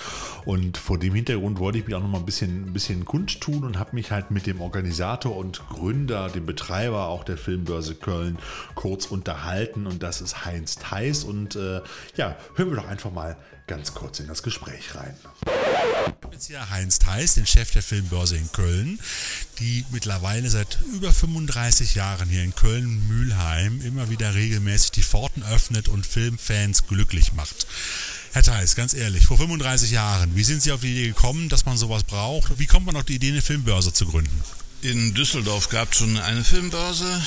und 0.44 0.76
vor 0.76 0.98
dem 0.98 1.14
Hintergrund 1.14 1.58
wollte 1.58 1.78
ich 1.78 1.86
mich 1.86 1.94
auch 1.94 2.02
noch 2.02 2.08
mal 2.08 2.18
ein 2.18 2.26
bisschen, 2.26 2.66
ein 2.66 2.72
bisschen 2.74 3.06
kundtun 3.06 3.64
und 3.64 3.78
habe 3.78 3.90
mich 3.94 4.10
halt 4.10 4.30
mit 4.30 4.46
dem 4.46 4.60
Organisator 4.74 5.36
und 5.36 5.62
Gründer, 5.68 6.28
dem 6.30 6.46
Betreiber 6.46 7.06
auch 7.06 7.22
der 7.22 7.38
Filmbörse 7.38 7.94
Köln 7.94 8.40
kurz 8.74 9.06
unterhalten 9.06 9.86
und 9.86 10.02
das 10.02 10.20
ist 10.20 10.44
Heinz 10.44 10.74
Theis 10.74 11.22
und 11.22 11.54
äh, 11.54 11.80
ja, 12.16 12.36
hören 12.56 12.70
wir 12.70 12.76
doch 12.78 12.88
einfach 12.88 13.12
mal 13.12 13.36
ganz 13.68 13.94
kurz 13.94 14.18
in 14.18 14.26
das 14.26 14.42
Gespräch 14.42 14.96
rein. 14.96 15.14
jetzt 16.32 16.48
hier 16.48 16.70
Heinz 16.70 16.98
Theis, 16.98 17.34
den 17.34 17.46
Chef 17.46 17.70
der 17.70 17.84
Filmbörse 17.84 18.36
in 18.36 18.50
Köln, 18.50 18.98
die 19.60 19.84
mittlerweile 19.92 20.50
seit 20.50 20.76
über 20.92 21.12
35 21.12 21.94
Jahren 21.94 22.28
hier 22.28 22.42
in 22.42 22.52
Köln-Mühlheim 22.56 23.80
immer 23.80 24.10
wieder 24.10 24.34
regelmäßig 24.34 24.90
die 24.90 25.04
Pforten 25.04 25.44
öffnet 25.44 25.88
und 25.88 26.04
Filmfans 26.04 26.88
glücklich 26.88 27.32
macht. 27.32 27.68
Herr 28.32 28.42
Theis, 28.42 28.74
ganz 28.74 28.92
ehrlich, 28.92 29.26
vor 29.26 29.38
35 29.38 29.92
Jahren, 29.92 30.34
wie 30.34 30.42
sind 30.42 30.60
Sie 30.60 30.72
auf 30.72 30.80
die 30.80 30.90
Idee 30.90 31.06
gekommen, 31.06 31.48
dass 31.48 31.64
man 31.64 31.76
sowas 31.76 32.02
braucht? 32.02 32.58
Wie 32.58 32.66
kommt 32.66 32.86
man 32.86 32.96
auf 32.96 33.04
die 33.04 33.14
Idee, 33.14 33.30
eine 33.30 33.40
Filmbörse 33.40 33.92
zu 33.92 34.06
gründen? 34.06 34.42
In 34.84 35.14
Düsseldorf 35.14 35.70
gab 35.70 35.92
es 35.92 35.98
schon 35.98 36.18
eine 36.18 36.44
Filmbörse. 36.44 37.22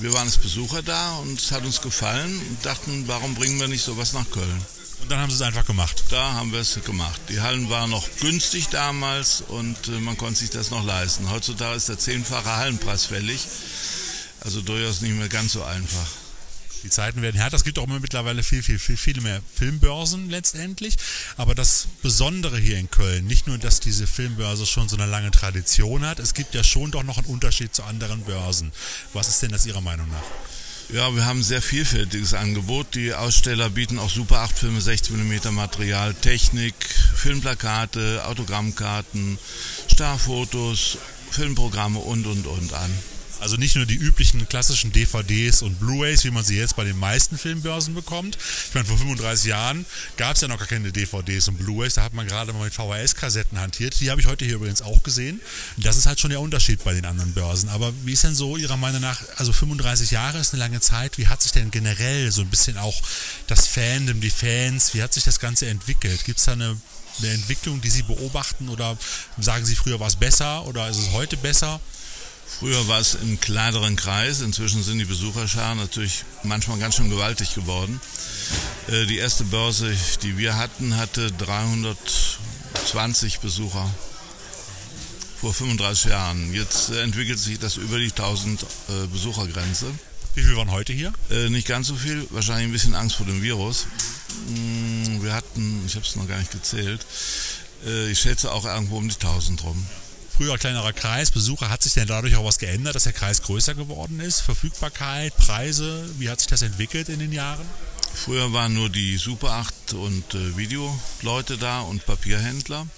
Wir 0.00 0.12
waren 0.12 0.26
als 0.26 0.36
Besucher 0.36 0.82
da 0.82 1.14
und 1.14 1.40
es 1.40 1.50
hat 1.50 1.64
uns 1.64 1.80
gefallen 1.80 2.38
und 2.50 2.66
dachten, 2.66 3.04
warum 3.06 3.34
bringen 3.34 3.58
wir 3.58 3.66
nicht 3.66 3.82
sowas 3.82 4.12
nach 4.12 4.30
Köln? 4.30 4.60
Und 5.00 5.10
dann 5.10 5.18
haben 5.18 5.30
Sie 5.30 5.36
es 5.36 5.40
einfach 5.40 5.64
gemacht. 5.64 6.04
Da 6.10 6.34
haben 6.34 6.52
wir 6.52 6.60
es 6.60 6.78
gemacht. 6.84 7.18
Die 7.30 7.40
Hallen 7.40 7.70
waren 7.70 7.88
noch 7.88 8.06
günstig 8.20 8.68
damals 8.68 9.40
und 9.40 9.88
äh, 9.88 9.92
man 10.00 10.18
konnte 10.18 10.40
sich 10.40 10.50
das 10.50 10.70
noch 10.70 10.84
leisten. 10.84 11.30
Heutzutage 11.30 11.76
ist 11.76 11.88
der 11.88 11.98
zehnfache 11.98 12.56
Hallenpreis 12.56 13.06
fällig. 13.06 13.40
Also 14.40 14.60
durchaus 14.60 15.00
nicht 15.00 15.14
mehr 15.14 15.30
ganz 15.30 15.54
so 15.54 15.62
einfach. 15.62 16.06
Die 16.82 16.90
Zeiten 16.90 17.22
werden 17.22 17.36
härter. 17.36 17.56
Es 17.56 17.64
gibt 17.64 17.78
auch 17.78 17.86
mittlerweile 17.86 18.42
viel, 18.42 18.62
viel, 18.62 18.78
viel, 18.78 18.96
viel 18.96 19.20
mehr 19.20 19.40
Filmbörsen 19.54 20.30
letztendlich. 20.30 20.96
Aber 21.36 21.54
das 21.54 21.88
Besondere 22.02 22.58
hier 22.58 22.78
in 22.78 22.90
Köln, 22.90 23.26
nicht 23.26 23.46
nur, 23.46 23.58
dass 23.58 23.80
diese 23.80 24.06
Filmbörse 24.06 24.66
schon 24.66 24.88
so 24.88 24.96
eine 24.96 25.06
lange 25.06 25.30
Tradition 25.30 26.04
hat, 26.04 26.18
es 26.18 26.34
gibt 26.34 26.54
ja 26.54 26.64
schon 26.64 26.90
doch 26.90 27.04
noch 27.04 27.18
einen 27.18 27.26
Unterschied 27.26 27.74
zu 27.74 27.84
anderen 27.84 28.22
Börsen. 28.22 28.72
Was 29.12 29.28
ist 29.28 29.42
denn 29.42 29.52
das 29.52 29.66
Ihrer 29.66 29.80
Meinung 29.80 30.08
nach? 30.08 30.22
Ja, 30.92 31.14
wir 31.14 31.24
haben 31.24 31.40
ein 31.40 31.44
sehr 31.44 31.62
vielfältiges 31.62 32.34
Angebot. 32.34 32.94
Die 32.94 33.14
Aussteller 33.14 33.70
bieten 33.70 33.98
auch 33.98 34.10
Super 34.10 34.40
8 34.40 34.58
Filme, 34.58 34.80
60 34.80 35.16
mm 35.16 35.54
Material, 35.54 36.12
Technik, 36.12 36.74
Filmplakate, 37.14 38.26
Autogrammkarten, 38.26 39.38
Starfotos, 39.90 40.98
Filmprogramme 41.30 41.98
und, 41.98 42.26
und, 42.26 42.46
und 42.46 42.74
an. 42.74 42.90
Also 43.42 43.56
nicht 43.56 43.74
nur 43.74 43.86
die 43.86 43.96
üblichen 43.96 44.48
klassischen 44.48 44.92
DVDs 44.92 45.62
und 45.62 45.80
Blu-rays, 45.80 46.22
wie 46.22 46.30
man 46.30 46.44
sie 46.44 46.56
jetzt 46.56 46.76
bei 46.76 46.84
den 46.84 46.96
meisten 46.96 47.36
Filmbörsen 47.36 47.92
bekommt. 47.92 48.38
Ich 48.68 48.74
meine, 48.74 48.86
vor 48.86 48.96
35 48.96 49.46
Jahren 49.46 49.84
gab 50.16 50.36
es 50.36 50.42
ja 50.42 50.48
noch 50.48 50.58
gar 50.58 50.68
keine 50.68 50.92
DVDs 50.92 51.48
und 51.48 51.58
Blu-rays, 51.58 51.94
da 51.94 52.04
hat 52.04 52.14
man 52.14 52.28
gerade 52.28 52.52
mal 52.52 52.62
mit 52.62 52.72
VHS-Kassetten 52.72 53.58
hantiert. 53.58 53.98
Die 53.98 54.12
habe 54.12 54.20
ich 54.20 54.28
heute 54.28 54.44
hier 54.44 54.54
übrigens 54.54 54.80
auch 54.80 55.02
gesehen. 55.02 55.40
Das 55.76 55.96
ist 55.96 56.06
halt 56.06 56.20
schon 56.20 56.30
der 56.30 56.40
Unterschied 56.40 56.84
bei 56.84 56.94
den 56.94 57.04
anderen 57.04 57.32
Börsen. 57.32 57.68
Aber 57.68 57.92
wie 58.04 58.12
ist 58.12 58.22
denn 58.22 58.36
so 58.36 58.56
Ihrer 58.56 58.76
Meinung 58.76 59.00
nach, 59.00 59.20
also 59.36 59.52
35 59.52 60.12
Jahre 60.12 60.38
ist 60.38 60.54
eine 60.54 60.62
lange 60.62 60.80
Zeit, 60.80 61.18
wie 61.18 61.26
hat 61.26 61.42
sich 61.42 61.50
denn 61.50 61.72
generell 61.72 62.30
so 62.30 62.42
ein 62.42 62.48
bisschen 62.48 62.78
auch 62.78 63.02
das 63.48 63.66
Fandom, 63.66 64.20
die 64.20 64.30
Fans, 64.30 64.94
wie 64.94 65.02
hat 65.02 65.12
sich 65.12 65.24
das 65.24 65.40
Ganze 65.40 65.66
entwickelt? 65.66 66.24
Gibt 66.24 66.38
es 66.38 66.44
da 66.44 66.52
eine, 66.52 66.76
eine 67.18 67.30
Entwicklung, 67.30 67.80
die 67.80 67.90
Sie 67.90 68.02
beobachten 68.02 68.68
oder 68.68 68.96
sagen 69.40 69.66
Sie, 69.66 69.74
früher 69.74 69.98
war 69.98 70.06
es 70.06 70.16
besser 70.16 70.64
oder 70.64 70.88
ist 70.88 70.98
es 70.98 71.10
heute 71.10 71.36
besser? 71.36 71.80
Früher 72.58 72.86
war 72.88 73.00
es 73.00 73.14
im 73.14 73.40
kleineren 73.40 73.96
Kreis, 73.96 74.40
inzwischen 74.40 74.82
sind 74.84 74.98
die 74.98 75.04
Besucherscharen 75.04 75.78
natürlich 75.78 76.24
manchmal 76.44 76.78
ganz 76.78 76.94
schön 76.96 77.10
gewaltig 77.10 77.54
geworden. 77.54 78.00
Äh, 78.88 79.06
Die 79.06 79.18
erste 79.18 79.44
Börse, 79.44 79.94
die 80.22 80.38
wir 80.38 80.56
hatten, 80.56 80.96
hatte 80.96 81.30
320 81.32 83.40
Besucher 83.40 83.88
vor 85.40 85.52
35 85.52 86.10
Jahren. 86.10 86.54
Jetzt 86.54 86.90
entwickelt 86.90 87.38
sich 87.40 87.58
das 87.58 87.76
über 87.76 87.98
die 87.98 88.10
1000 88.10 88.62
äh, 88.62 88.66
Besuchergrenze. 89.08 89.86
Wie 90.34 90.42
viel 90.44 90.56
waren 90.56 90.70
heute 90.70 90.92
hier? 90.92 91.12
Äh, 91.30 91.48
Nicht 91.50 91.66
ganz 91.66 91.88
so 91.88 91.96
viel, 91.96 92.26
wahrscheinlich 92.30 92.66
ein 92.66 92.72
bisschen 92.72 92.94
Angst 92.94 93.16
vor 93.16 93.26
dem 93.26 93.42
Virus. 93.42 93.86
Mm, 94.48 95.20
Wir 95.22 95.34
hatten, 95.34 95.82
ich 95.86 95.96
habe 95.96 96.06
es 96.06 96.14
noch 96.16 96.28
gar 96.28 96.38
nicht 96.38 96.52
gezählt, 96.52 97.04
äh, 97.84 98.08
ich 98.10 98.20
schätze 98.20 98.52
auch 98.52 98.64
irgendwo 98.64 98.98
um 98.98 99.08
die 99.08 99.16
1000 99.16 99.64
rum. 99.64 99.84
Früher 100.42 100.58
kleinerer 100.58 100.92
Kreis, 100.92 101.30
Besucher, 101.30 101.70
hat 101.70 101.84
sich 101.84 101.92
denn 101.94 102.08
dadurch 102.08 102.34
auch 102.34 102.44
was 102.44 102.58
geändert, 102.58 102.96
dass 102.96 103.04
der 103.04 103.12
Kreis 103.12 103.42
größer 103.42 103.76
geworden 103.76 104.18
ist? 104.18 104.40
Verfügbarkeit, 104.40 105.36
Preise, 105.36 106.04
wie 106.18 106.28
hat 106.28 106.40
sich 106.40 106.48
das 106.48 106.62
entwickelt 106.62 107.08
in 107.08 107.20
den 107.20 107.30
Jahren? 107.32 107.64
Früher 108.12 108.52
waren 108.52 108.74
nur 108.74 108.90
die 108.90 109.18
Super 109.18 109.50
8 109.52 109.92
und 109.92 110.34
äh, 110.34 110.56
Videoleute 110.56 111.58
da 111.58 111.82
und 111.82 112.04
Papierhändler. 112.06 112.88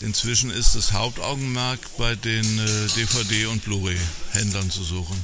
Inzwischen 0.00 0.50
ist 0.50 0.76
das 0.76 0.92
Hauptaugenmerk 0.92 1.80
bei 1.98 2.14
den 2.14 2.44
äh, 2.60 2.86
DVD- 2.94 3.46
und 3.46 3.64
Blu-ray-Händlern 3.64 4.70
zu 4.70 4.84
suchen. 4.84 5.16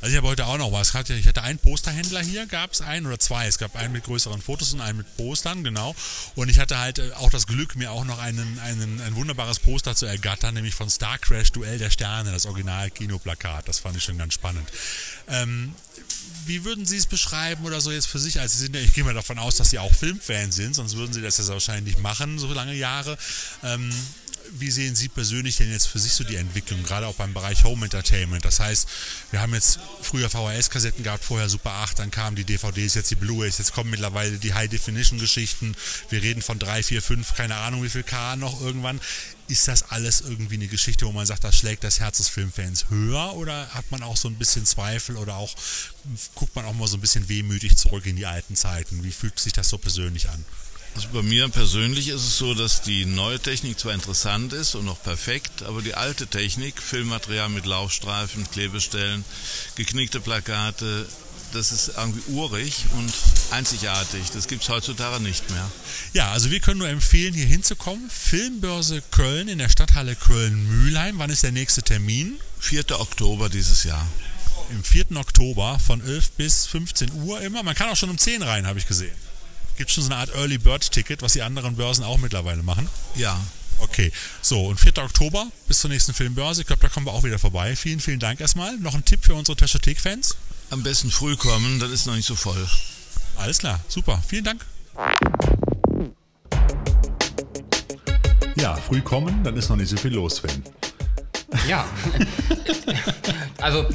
Also 0.00 0.12
ich 0.12 0.16
habe 0.16 0.28
heute 0.28 0.46
auch 0.46 0.58
noch 0.58 0.72
was. 0.72 0.94
Ich 1.10 1.26
hatte 1.26 1.42
einen 1.42 1.58
Posterhändler 1.58 2.20
hier, 2.20 2.46
gab 2.46 2.72
es 2.72 2.80
einen 2.80 3.06
oder 3.06 3.18
zwei. 3.18 3.46
Es 3.46 3.58
gab 3.58 3.74
einen 3.76 3.92
mit 3.92 4.04
größeren 4.04 4.40
Fotos 4.40 4.72
und 4.72 4.80
einen 4.80 4.98
mit 4.98 5.16
Postern, 5.16 5.64
genau. 5.64 5.94
Und 6.34 6.48
ich 6.48 6.58
hatte 6.58 6.78
halt 6.78 6.98
äh, 6.98 7.12
auch 7.14 7.30
das 7.30 7.46
Glück, 7.46 7.74
mir 7.76 7.90
auch 7.90 8.04
noch 8.04 8.18
einen, 8.18 8.58
einen, 8.60 9.00
ein 9.00 9.16
wunderbares 9.16 9.58
Poster 9.58 9.96
zu 9.96 10.06
ergattern, 10.06 10.54
nämlich 10.54 10.74
von 10.74 10.88
Star 10.88 11.18
Crash 11.18 11.52
Duell 11.52 11.78
der 11.78 11.90
Sterne, 11.90 12.30
das 12.30 12.46
Original-Kinoplakat. 12.46 13.68
Das 13.68 13.80
fand 13.80 13.96
ich 13.96 14.04
schon 14.04 14.18
ganz 14.18 14.34
spannend. 14.34 14.68
Ähm, 15.28 15.74
wie 16.46 16.64
würden 16.64 16.86
Sie 16.86 16.96
es 16.96 17.06
beschreiben 17.06 17.64
oder 17.64 17.80
so 17.80 17.90
jetzt 17.90 18.06
für 18.06 18.18
sich? 18.18 18.40
Also 18.40 18.56
Sie 18.56 18.64
sind 18.64 18.76
ja, 18.76 18.80
ich 18.80 18.94
gehe 18.94 19.04
mal 19.04 19.14
davon 19.14 19.38
aus, 19.38 19.56
dass 19.56 19.70
Sie 19.70 19.78
auch 19.78 19.94
Filmfan 19.94 20.52
sind, 20.52 20.74
sonst 20.74 20.96
würden 20.96 21.12
Sie 21.12 21.20
das 21.20 21.38
ja 21.38 21.46
wahrscheinlich 21.48 21.96
nicht 21.96 22.02
machen, 22.02 22.38
so 22.38 22.52
lange 22.52 22.74
Jahre. 22.74 23.18
Ähm, 23.62 23.90
wie 24.52 24.70
sehen 24.70 24.94
Sie 24.94 25.08
persönlich 25.08 25.56
denn 25.56 25.70
jetzt 25.70 25.86
für 25.86 25.98
sich 25.98 26.12
so 26.12 26.24
die 26.24 26.36
Entwicklung, 26.36 26.82
gerade 26.82 27.06
auch 27.06 27.14
beim 27.14 27.34
Bereich 27.34 27.64
Home 27.64 27.84
Entertainment? 27.84 28.44
Das 28.44 28.60
heißt, 28.60 28.88
wir 29.30 29.40
haben 29.40 29.54
jetzt 29.54 29.78
früher 30.02 30.28
VHS-Kassetten 30.28 31.04
gehabt, 31.04 31.24
vorher 31.24 31.48
Super 31.48 31.72
8, 31.72 31.98
dann 31.98 32.10
kamen 32.10 32.36
die 32.36 32.44
DVDs, 32.44 32.94
jetzt 32.94 33.10
die 33.10 33.16
Blu-rays, 33.16 33.58
jetzt 33.58 33.72
kommen 33.72 33.90
mittlerweile 33.90 34.38
die 34.38 34.54
High-Definition-Geschichten. 34.54 35.76
Wir 36.10 36.22
reden 36.22 36.42
von 36.42 36.58
3, 36.58 36.82
4, 36.82 37.02
5, 37.02 37.34
keine 37.34 37.56
Ahnung 37.56 37.82
wie 37.82 37.88
viel 37.88 38.02
K 38.02 38.36
noch 38.36 38.60
irgendwann. 38.60 39.00
Ist 39.48 39.66
das 39.66 39.90
alles 39.90 40.20
irgendwie 40.20 40.56
eine 40.56 40.68
Geschichte, 40.68 41.06
wo 41.06 41.12
man 41.12 41.24
sagt, 41.24 41.44
das 41.44 41.56
schlägt 41.56 41.82
das 41.82 42.00
Herz 42.00 42.18
des 42.18 42.28
Filmfans 42.28 42.90
höher 42.90 43.34
oder 43.34 43.68
hat 43.74 43.90
man 43.90 44.02
auch 44.02 44.16
so 44.16 44.28
ein 44.28 44.34
bisschen 44.34 44.66
Zweifel 44.66 45.16
oder 45.16 45.36
auch 45.36 45.54
guckt 46.34 46.54
man 46.54 46.66
auch 46.66 46.74
mal 46.74 46.86
so 46.86 46.98
ein 46.98 47.00
bisschen 47.00 47.28
wehmütig 47.28 47.76
zurück 47.76 48.04
in 48.04 48.16
die 48.16 48.26
alten 48.26 48.56
Zeiten? 48.56 49.02
Wie 49.04 49.12
fühlt 49.12 49.38
sich 49.40 49.54
das 49.54 49.70
so 49.70 49.78
persönlich 49.78 50.28
an? 50.28 50.44
Also 50.98 51.10
bei 51.12 51.22
mir 51.22 51.48
persönlich 51.48 52.08
ist 52.08 52.22
es 52.22 52.38
so, 52.38 52.54
dass 52.54 52.82
die 52.82 53.04
neue 53.04 53.38
Technik 53.38 53.78
zwar 53.78 53.94
interessant 53.94 54.52
ist 54.52 54.74
und 54.74 54.84
noch 54.84 55.00
perfekt, 55.00 55.62
aber 55.62 55.80
die 55.80 55.94
alte 55.94 56.26
Technik, 56.26 56.82
Filmmaterial 56.82 57.50
mit 57.50 57.66
Laufstreifen, 57.66 58.50
Klebestellen, 58.50 59.24
geknickte 59.76 60.18
Plakate, 60.18 61.06
das 61.52 61.70
ist 61.70 61.92
irgendwie 61.96 62.32
urig 62.32 62.86
und 62.96 63.12
einzigartig. 63.52 64.32
Das 64.34 64.48
gibt 64.48 64.64
es 64.64 64.70
heutzutage 64.70 65.22
nicht 65.22 65.48
mehr. 65.50 65.70
Ja, 66.14 66.32
also 66.32 66.50
wir 66.50 66.58
können 66.58 66.78
nur 66.78 66.88
empfehlen, 66.88 67.32
hier 67.32 67.46
hinzukommen. 67.46 68.10
Filmbörse 68.10 69.00
Köln 69.12 69.46
in 69.46 69.58
der 69.58 69.68
Stadthalle 69.68 70.16
Köln-Mühlheim. 70.16 71.20
Wann 71.20 71.30
ist 71.30 71.44
der 71.44 71.52
nächste 71.52 71.84
Termin? 71.84 72.40
4. 72.58 72.98
Oktober 72.98 73.48
dieses 73.48 73.84
Jahr. 73.84 74.04
Im 74.70 74.82
4. 74.82 75.14
Oktober 75.14 75.78
von 75.78 76.04
11 76.04 76.32
bis 76.32 76.66
15 76.66 77.12
Uhr 77.22 77.40
immer. 77.40 77.62
Man 77.62 77.76
kann 77.76 77.88
auch 77.88 77.96
schon 77.96 78.10
um 78.10 78.18
10 78.18 78.42
rein, 78.42 78.66
habe 78.66 78.80
ich 78.80 78.88
gesehen. 78.88 79.27
Gibt 79.78 79.90
schon 79.90 80.04
so 80.04 80.10
eine 80.10 80.20
Art 80.20 80.34
Early 80.34 80.58
Bird 80.58 80.90
Ticket, 80.90 81.22
was 81.22 81.32
die 81.32 81.42
anderen 81.42 81.76
Börsen 81.76 82.04
auch 82.04 82.18
mittlerweile 82.18 82.62
machen. 82.62 82.88
Ja, 83.14 83.40
Okay, 83.80 84.10
so 84.42 84.66
und 84.66 84.80
4. 84.80 84.98
Oktober 84.98 85.46
bis 85.68 85.78
zur 85.78 85.90
nächsten 85.90 86.12
Filmbörse. 86.12 86.62
Ich 86.62 86.66
glaube, 86.66 86.82
da 86.82 86.88
kommen 86.88 87.06
wir 87.06 87.12
auch 87.12 87.22
wieder 87.22 87.38
vorbei. 87.38 87.76
Vielen, 87.76 88.00
vielen 88.00 88.18
Dank 88.18 88.40
erstmal. 88.40 88.76
Noch 88.78 88.92
ein 88.94 89.04
Tipp 89.04 89.24
für 89.24 89.34
unsere 89.34 89.56
Taschothek-Fans? 89.56 90.36
am 90.70 90.82
besten 90.82 91.10
früh 91.10 91.36
kommen, 91.36 91.78
dann 91.80 91.92
ist 91.92 92.06
noch 92.06 92.14
nicht 92.14 92.26
so 92.26 92.34
voll. 92.34 92.66
Alles 93.36 93.58
klar, 93.58 93.80
super. 93.88 94.22
Vielen 94.26 94.44
Dank. 94.44 94.66
Ja, 98.56 98.76
früh 98.76 99.00
kommen, 99.00 99.42
dann 99.44 99.56
ist 99.56 99.68
noch 99.68 99.76
nicht 99.76 99.88
so 99.88 99.96
viel 99.96 100.12
los, 100.12 100.36
Sven. 100.36 100.62
Ja. 101.66 101.84
also. 103.60 103.86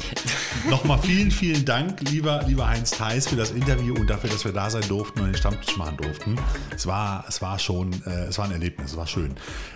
Nochmal 0.68 0.98
vielen, 1.02 1.30
vielen 1.30 1.64
Dank, 1.64 2.00
lieber, 2.08 2.42
lieber 2.46 2.66
Heinz 2.66 2.90
Theis, 2.90 3.28
für 3.28 3.36
das 3.36 3.50
Interview 3.50 3.94
und 3.94 4.08
dafür, 4.08 4.30
dass 4.30 4.44
wir 4.44 4.52
da 4.52 4.70
sein 4.70 4.86
durften 4.88 5.20
und 5.20 5.26
den 5.26 5.36
Stammtisch 5.36 5.76
machen 5.76 5.98
durften. 5.98 6.36
Es 6.74 6.86
war, 6.86 7.24
es 7.28 7.42
war 7.42 7.58
schon, 7.58 7.92
äh, 8.06 8.24
es 8.24 8.38
war 8.38 8.46
ein 8.46 8.52
Erlebnis, 8.52 8.92
es 8.92 8.96
war 8.96 9.06
schön. 9.06 9.34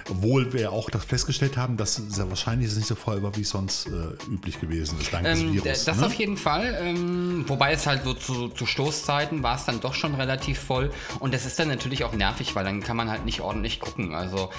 Obwohl 0.09 0.53
wir 0.53 0.73
auch 0.73 0.89
das 0.89 1.05
festgestellt 1.05 1.57
haben, 1.59 1.77
dass 1.77 1.97
sehr 1.97 2.29
wahrscheinlich 2.31 2.69
es 2.69 2.77
nicht 2.77 2.89
so 2.89 2.95
voll 2.95 3.23
war, 3.23 3.37
wie 3.37 3.43
es 3.43 3.51
sonst 3.51 3.87
äh, 3.87 4.33
üblich 4.33 4.61
gewesen 4.61 4.99
ist, 4.99 5.13
dank 5.13 5.27
Ähm, 5.27 5.53
des 5.53 5.65
Virus. 5.65 5.85
das 5.85 5.99
ne? 5.99 6.07
auf 6.07 6.15
jeden 6.15 6.39
Fall. 6.39 6.79
Ähm, 6.81 7.45
wobei 7.47 7.73
es 7.73 7.87
halt 7.87 8.05
so 8.05 8.15
zu, 8.15 8.49
zu 8.49 8.65
Stoßzeiten 8.65 9.43
war 9.43 9.57
es 9.57 9.67
dann 9.67 9.81
doch 9.81 9.95
schon 9.95 10.15
relativ 10.15 10.59
voll. 10.59 10.91
Und 11.19 11.35
das 11.35 11.45
ist 11.45 11.59
dann 11.59 11.69
natürlich 11.69 12.05
auch 12.05 12.15
nervig, 12.15 12.55
weil 12.57 12.65
dann 12.65 12.83
kann 12.83 12.97
man 12.97 13.11
halt 13.11 13.27
nicht 13.27 13.43
ordentlich 13.43 13.79
gucken. 13.79 14.15
Also 14.15 14.51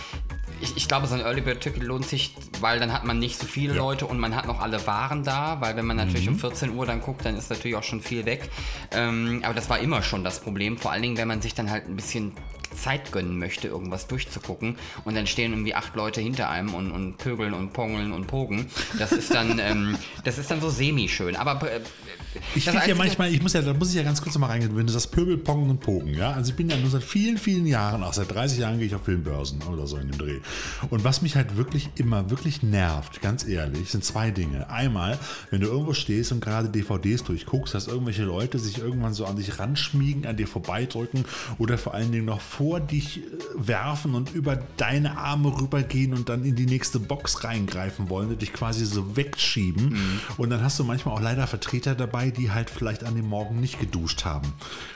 ich, 0.61 0.75
ich 0.77 0.87
glaube, 0.87 1.07
so 1.07 1.15
ein 1.15 1.21
Early 1.21 1.41
Bird 1.41 1.61
Ticket 1.61 1.83
lohnt 1.83 2.05
sich, 2.05 2.35
weil 2.59 2.79
dann 2.79 2.91
hat 2.93 3.05
man 3.05 3.19
nicht 3.19 3.39
so 3.39 3.45
viele 3.47 3.73
Leute 3.73 4.05
und 4.05 4.19
man 4.19 4.35
hat 4.35 4.47
noch 4.47 4.59
alle 4.59 4.85
Waren 4.87 5.23
da, 5.23 5.61
weil 5.61 5.75
wenn 5.75 5.85
man 5.85 5.97
natürlich 5.97 6.27
Mhm. 6.27 6.33
um 6.33 6.39
14 6.39 6.71
Uhr 6.75 6.85
dann 6.85 7.01
guckt, 7.01 7.25
dann 7.25 7.35
ist 7.37 7.49
natürlich 7.49 7.75
auch 7.77 7.83
schon 7.83 8.01
viel 8.01 8.25
weg. 8.25 8.49
Ähm, 8.91 9.41
aber 9.43 9.53
das 9.53 9.69
war 9.69 9.79
immer 9.79 10.01
schon 10.01 10.23
das 10.23 10.39
Problem, 10.39 10.77
vor 10.77 10.91
allen 10.91 11.01
Dingen, 11.01 11.17
wenn 11.17 11.27
man 11.27 11.41
sich 11.41 11.53
dann 11.53 11.69
halt 11.69 11.87
ein 11.87 11.95
bisschen 11.95 12.33
Zeit 12.75 13.11
gönnen 13.11 13.39
möchte, 13.39 13.67
irgendwas 13.67 14.05
durchzugucken 14.07 14.77
und 15.03 15.15
dann 15.15 15.25
stehen 15.25 15.51
irgendwie 15.53 15.73
acht 15.73 15.95
Leute 15.95 16.21
hinter 16.21 16.49
einem 16.49 16.73
und, 16.75 16.91
und 16.91 17.17
pögeln 17.17 17.53
und 17.53 17.73
pongeln 17.73 18.11
und 18.11 18.27
pogen. 18.27 18.67
Das 18.99 19.11
ist 19.11 19.33
dann, 19.33 19.57
ähm, 19.63 19.97
das 20.23 20.37
ist 20.37 20.51
dann 20.51 20.61
so 20.61 20.69
semi-schön. 20.69 21.35
Aber 21.35 21.59
äh, 21.71 21.79
Ich 22.55 22.65
finde 22.65 22.87
ja 22.87 22.95
manchmal, 22.95 23.33
ich 23.33 23.41
muss 23.41 23.53
ja, 23.53 23.61
da 23.61 23.73
muss 23.73 23.89
ich 23.89 23.95
ja 23.95 24.03
ganz 24.03 24.21
kurz 24.21 24.35
noch 24.35 24.41
mal 24.41 24.47
reingehen, 24.47 24.75
wenn 24.75 24.87
du 24.87 24.93
das 24.93 25.07
Pöbel, 25.07 25.37
Pongen 25.37 25.69
und 25.69 25.79
Pogen, 25.79 26.13
ja. 26.13 26.31
Also 26.31 26.51
ich 26.51 26.55
bin 26.55 26.69
ja 26.69 26.77
nur 26.77 26.89
seit 26.89 27.03
vielen, 27.03 27.37
vielen 27.37 27.65
Jahren, 27.65 28.03
auch 28.03 28.13
seit 28.13 28.31
30 28.31 28.59
Jahren 28.59 28.77
gehe 28.77 28.87
ich 28.87 28.95
auf 28.95 29.03
Filmbörsen 29.05 29.61
oder 29.63 29.87
so 29.87 29.97
in 29.97 30.09
dem 30.09 30.17
Dreh. 30.17 30.39
Und 30.89 31.03
was 31.03 31.21
mich 31.21 31.35
halt 31.35 31.57
wirklich 31.57 31.89
immer 31.95 32.29
wirklich 32.29 32.61
nervt, 32.61 33.21
ganz 33.21 33.47
ehrlich, 33.47 33.89
sind 33.89 34.03
zwei 34.03 34.31
Dinge. 34.31 34.69
Einmal, 34.69 35.17
wenn 35.49 35.61
du 35.61 35.67
irgendwo 35.67 35.93
stehst 35.93 36.31
und 36.31 36.41
gerade 36.41 36.69
DVDs 36.69 37.23
durchguckst, 37.23 37.73
dass 37.73 37.87
irgendwelche 37.87 38.23
Leute 38.23 38.59
sich 38.59 38.77
irgendwann 38.77 39.13
so 39.13 39.25
an 39.25 39.35
dich 39.35 39.59
ranschmiegen, 39.59 40.25
an 40.25 40.37
dir 40.37 40.47
vorbeidrücken 40.47 41.25
oder 41.57 41.77
vor 41.77 41.93
allen 41.93 42.11
Dingen 42.11 42.25
noch 42.25 42.41
vor 42.41 42.79
dich 42.79 43.17
äh, 43.17 43.21
werfen 43.55 44.13
und 44.13 44.33
über 44.33 44.57
deine 44.77 45.17
Arme 45.17 45.59
rübergehen 45.59 46.13
und 46.13 46.29
dann 46.29 46.45
in 46.45 46.55
die 46.55 46.65
nächste 46.65 46.99
Box 46.99 47.43
reingreifen 47.43 48.09
wollen 48.09 48.29
und 48.29 48.41
dich 48.41 48.53
quasi 48.53 48.85
so 48.85 49.15
wegschieben. 49.15 50.19
Und 50.37 50.49
dann 50.49 50.63
hast 50.63 50.77
du 50.79 50.83
manchmal 50.83 51.15
auch 51.15 51.21
leider 51.21 51.47
Vertreter 51.47 51.95
dabei, 51.95 52.18
die 52.27 52.51
halt 52.51 52.69
vielleicht 52.69 53.03
an 53.03 53.15
dem 53.15 53.27
Morgen 53.27 53.59
nicht 53.59 53.79
geduscht 53.79 54.25
haben. 54.25 54.53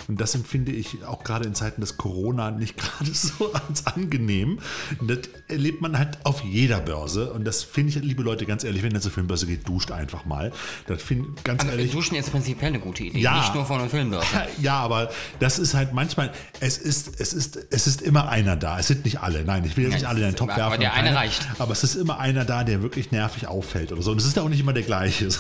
Und 0.08 0.20
das 0.22 0.36
empfinde 0.36 0.72
ich 0.72 1.04
auch 1.06 1.24
gerade 1.24 1.46
in 1.48 1.56
Zeiten 1.56 1.82
des 1.82 1.98
Corona 1.98 2.52
nicht 2.52 2.78
gerade 2.78 3.12
so 3.14 3.54
als 3.54 3.88
angenehm. 3.88 4.60
Das 5.02 5.20
erlebt 5.48 5.82
man 5.82 5.98
halt 5.98 6.18
auf 6.26 6.44
jeder 6.44 6.80
Börse. 6.80 7.32
Und 7.34 7.46
das 7.46 7.64
finde 7.64 7.90
ich, 7.98 8.04
liebe 8.04 8.22
Leute, 8.24 8.46
ganz 8.46 8.64
ehrlich, 8.64 8.84
wenn 8.84 8.92
ihr 8.94 9.02
zur 9.02 9.12
Filmbörse 9.12 9.46
geht, 9.48 9.68
duscht 9.68 9.92
einfach 9.92 10.26
mal. 10.26 10.52
Das 10.88 11.02
finde 11.02 11.30
ganz 11.44 11.62
Also, 11.62 11.72
ehrlich. 11.72 11.92
Duschen 11.92 12.16
ist 12.18 12.32
prinzipiell 12.32 12.70
eine 12.70 12.80
gute 12.80 13.04
Idee, 13.04 13.20
Ja. 13.20 13.38
nicht 13.40 13.56
nur 13.56 13.66
von 13.66 13.80
einer 13.80 13.90
Filmbörse. 13.90 14.28
Ja, 14.62 14.76
aber 14.80 15.10
das 15.40 15.58
ist 15.60 15.74
halt 15.74 15.94
manchmal, 15.94 16.32
es 16.60 16.78
ist, 16.78 17.20
es 17.20 17.34
ist, 17.34 17.58
es 17.72 17.88
ist 17.88 18.02
immer 18.02 18.30
einer 18.30 18.56
da. 18.56 18.80
Es 18.80 18.88
sind 18.88 19.04
nicht 19.06 19.20
alle. 19.22 19.44
Nein, 19.44 19.64
ich 19.66 19.76
will 19.78 19.86
jetzt 19.86 19.94
nicht 19.94 20.06
alle 20.06 20.20
in 20.20 20.26
den 20.28 20.34
ist- 20.36 20.40
werfen. 20.42 20.62
aber 20.62 20.78
der 20.78 20.94
eine 20.94 21.08
keiner, 21.10 21.20
reicht. 21.20 21.48
Aber 21.60 21.72
es 21.72 21.84
ist 21.84 21.96
immer 21.96 22.20
einer 22.20 22.46
da, 22.46 22.64
der 22.64 22.82
wirklich 22.82 23.12
nervig 23.12 23.48
auffällt 23.48 23.92
oder 23.92 24.02
so. 24.02 24.12
Und 24.12 24.18
es 24.20 24.26
ist 24.26 24.36
ja 24.36 24.42
auch 24.44 24.50
nicht 24.50 24.60
immer 24.60 24.74
der 24.74 24.84
gleiche. 24.84 25.28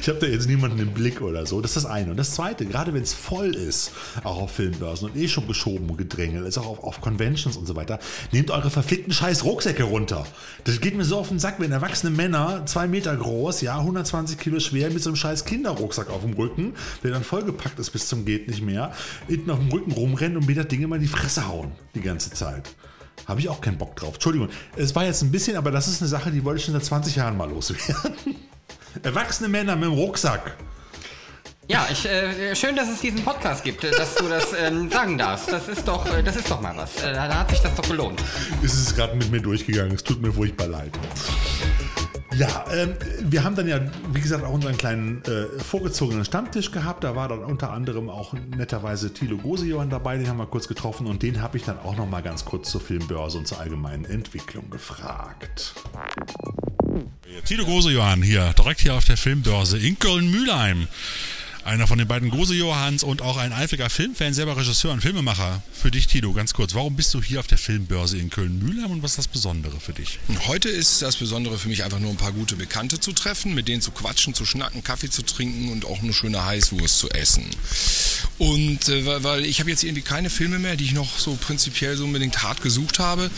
Ich 0.00 0.08
habe 0.08 0.18
da 0.20 0.26
jetzt 0.26 0.46
niemanden 0.48 0.65
im 0.72 0.92
Blick 0.92 1.20
oder 1.20 1.46
so. 1.46 1.60
Das 1.60 1.76
ist 1.76 1.84
das 1.84 1.86
eine. 1.86 2.10
Und 2.10 2.16
das 2.16 2.32
zweite, 2.32 2.66
gerade 2.66 2.92
wenn 2.94 3.02
es 3.02 3.14
voll 3.14 3.54
ist, 3.54 3.92
auch 4.24 4.42
auf 4.42 4.52
Filmbörsen 4.52 5.08
und 5.08 5.16
eh 5.16 5.28
schon 5.28 5.46
geschoben 5.46 5.88
und 5.88 5.96
gedrängelt, 5.96 6.46
ist 6.46 6.58
auch 6.58 6.66
auf, 6.66 6.84
auf 6.84 7.00
Conventions 7.00 7.56
und 7.56 7.66
so 7.66 7.76
weiter, 7.76 7.98
nehmt 8.32 8.50
eure 8.50 8.70
verfickten 8.70 9.12
scheiß 9.12 9.44
Rucksäcke 9.44 9.84
runter. 9.84 10.26
Das 10.64 10.80
geht 10.80 10.96
mir 10.96 11.04
so 11.04 11.18
auf 11.18 11.28
den 11.28 11.38
Sack, 11.38 11.58
wenn 11.58 11.72
erwachsene 11.72 12.14
Männer, 12.14 12.66
zwei 12.66 12.86
Meter 12.86 13.16
groß, 13.16 13.62
ja, 13.62 13.78
120 13.78 14.38
Kilo 14.38 14.60
schwer, 14.60 14.90
mit 14.90 15.02
so 15.02 15.10
einem 15.10 15.16
scheiß 15.16 15.44
Kinderrucksack 15.44 16.10
auf 16.10 16.22
dem 16.22 16.34
Rücken, 16.34 16.74
der 17.02 17.12
dann 17.12 17.24
vollgepackt 17.24 17.78
ist 17.78 17.90
bis 17.90 18.08
zum 18.08 18.24
geht 18.26 18.48
nicht 18.48 18.62
mehr, 18.62 18.92
hinten 19.26 19.50
auf 19.50 19.58
dem 19.58 19.68
Rücken 19.68 19.92
rumrennen 19.92 20.36
und 20.36 20.46
mir 20.46 20.54
das 20.54 20.68
Ding 20.68 20.82
immer 20.82 20.96
in 20.96 21.02
die 21.02 21.08
Fresse 21.08 21.48
hauen 21.48 21.72
die 21.94 22.00
ganze 22.00 22.30
Zeit. 22.30 22.74
Habe 23.26 23.40
ich 23.40 23.48
auch 23.48 23.60
keinen 23.60 23.78
Bock 23.78 23.96
drauf. 23.96 24.14
Entschuldigung, 24.14 24.48
es 24.76 24.94
war 24.94 25.04
jetzt 25.04 25.22
ein 25.22 25.30
bisschen, 25.30 25.56
aber 25.56 25.70
das 25.70 25.88
ist 25.88 26.02
eine 26.02 26.08
Sache, 26.08 26.30
die 26.30 26.44
wollte 26.44 26.58
ich 26.58 26.64
schon 26.64 26.74
seit 26.74 26.84
20 26.84 27.16
Jahren 27.16 27.36
mal 27.36 27.48
loswerden. 27.48 28.14
Erwachsene 29.02 29.48
Männer 29.48 29.76
mit 29.76 29.84
dem 29.84 29.92
Rucksack. 29.92 30.56
Ja, 31.68 31.88
ich, 31.90 32.06
äh, 32.06 32.54
schön, 32.54 32.76
dass 32.76 32.88
es 32.88 33.00
diesen 33.00 33.24
Podcast 33.24 33.64
gibt, 33.64 33.82
äh, 33.82 33.90
dass 33.90 34.14
du 34.14 34.28
das 34.28 34.52
ähm, 34.56 34.88
sagen 34.88 35.18
darfst. 35.18 35.50
Das 35.50 35.66
ist 35.66 35.88
doch, 35.88 36.06
äh, 36.16 36.22
das 36.22 36.36
ist 36.36 36.48
doch 36.48 36.60
mal 36.60 36.76
was. 36.76 37.02
Äh, 37.02 37.12
da 37.12 37.40
hat 37.40 37.50
sich 37.50 37.60
das 37.60 37.74
doch 37.74 37.88
gelohnt. 37.88 38.22
ist 38.62 38.74
es 38.74 38.94
gerade 38.94 39.16
mit 39.16 39.30
mir 39.32 39.40
durchgegangen. 39.40 39.92
Es 39.94 40.04
tut 40.04 40.22
mir 40.22 40.32
furchtbar 40.32 40.68
leid. 40.68 40.92
Ja, 42.36 42.66
ähm, 42.70 42.94
wir 43.20 43.42
haben 43.42 43.56
dann 43.56 43.66
ja, 43.66 43.80
wie 44.12 44.20
gesagt, 44.20 44.44
auch 44.44 44.52
unseren 44.52 44.76
kleinen 44.76 45.22
äh, 45.24 45.58
vorgezogenen 45.58 46.24
Stammtisch 46.24 46.70
gehabt. 46.70 47.02
Da 47.02 47.16
war 47.16 47.28
dann 47.28 47.42
unter 47.42 47.72
anderem 47.72 48.10
auch 48.10 48.34
netterweise 48.34 49.12
Thilo 49.12 49.38
Gosejohann 49.38 49.90
dabei, 49.90 50.18
den 50.18 50.28
haben 50.28 50.36
wir 50.36 50.46
kurz 50.46 50.68
getroffen 50.68 51.06
und 51.06 51.22
den 51.22 51.40
habe 51.40 51.56
ich 51.56 51.64
dann 51.64 51.78
auch 51.78 51.96
noch 51.96 52.06
mal 52.06 52.22
ganz 52.22 52.44
kurz 52.44 52.70
zur 52.70 52.82
Filmbörse 52.82 53.38
und 53.38 53.48
zur 53.48 53.58
allgemeinen 53.58 54.04
Entwicklung 54.04 54.68
gefragt. 54.70 55.74
Thilo 57.44 57.64
Gosejohann 57.64 58.22
hier, 58.22 58.52
direkt 58.54 58.80
hier 58.80 58.94
auf 58.94 59.04
der 59.04 59.16
Filmbörse 59.16 59.78
in 59.78 59.98
Köln-Mühlheim. 59.98 60.88
Einer 61.66 61.88
von 61.88 61.98
den 61.98 62.06
beiden 62.06 62.30
Gose-Johanns 62.30 63.02
und 63.02 63.22
auch 63.22 63.36
ein 63.36 63.52
eifriger 63.52 63.90
Filmfan, 63.90 64.32
selber 64.32 64.56
Regisseur 64.56 64.92
und 64.92 65.00
Filmemacher. 65.00 65.64
Für 65.72 65.90
dich, 65.90 66.06
Tito, 66.06 66.32
ganz 66.32 66.54
kurz. 66.54 66.76
Warum 66.76 66.94
bist 66.94 67.12
du 67.12 67.20
hier 67.20 67.40
auf 67.40 67.48
der 67.48 67.58
Filmbörse 67.58 68.18
in 68.18 68.30
Köln-Mühlheim 68.30 68.92
und 68.92 69.02
was 69.02 69.12
ist 69.12 69.18
das 69.18 69.26
Besondere 69.26 69.80
für 69.80 69.92
dich? 69.92 70.20
Heute 70.46 70.68
ist 70.68 71.02
das 71.02 71.16
Besondere 71.16 71.58
für 71.58 71.68
mich 71.68 71.82
einfach 71.82 71.98
nur 71.98 72.10
ein 72.10 72.16
paar 72.16 72.30
gute 72.30 72.54
Bekannte 72.54 73.00
zu 73.00 73.10
treffen, 73.10 73.52
mit 73.52 73.66
denen 73.66 73.82
zu 73.82 73.90
quatschen, 73.90 74.32
zu 74.32 74.44
schnacken, 74.44 74.84
Kaffee 74.84 75.10
zu 75.10 75.22
trinken 75.22 75.72
und 75.72 75.84
auch 75.86 76.04
eine 76.04 76.12
schöne 76.12 76.44
Heißwurst 76.44 77.00
zu 77.00 77.10
essen. 77.10 77.44
Und 78.38 78.88
äh, 78.88 79.24
weil 79.24 79.44
ich 79.44 79.58
habe 79.58 79.68
jetzt 79.68 79.82
irgendwie 79.82 80.02
keine 80.02 80.30
Filme 80.30 80.60
mehr, 80.60 80.76
die 80.76 80.84
ich 80.84 80.92
noch 80.92 81.18
so 81.18 81.34
prinzipiell 81.34 81.96
so 81.96 82.04
unbedingt 82.04 82.44
hart 82.44 82.62
gesucht 82.62 83.00
habe. 83.00 83.28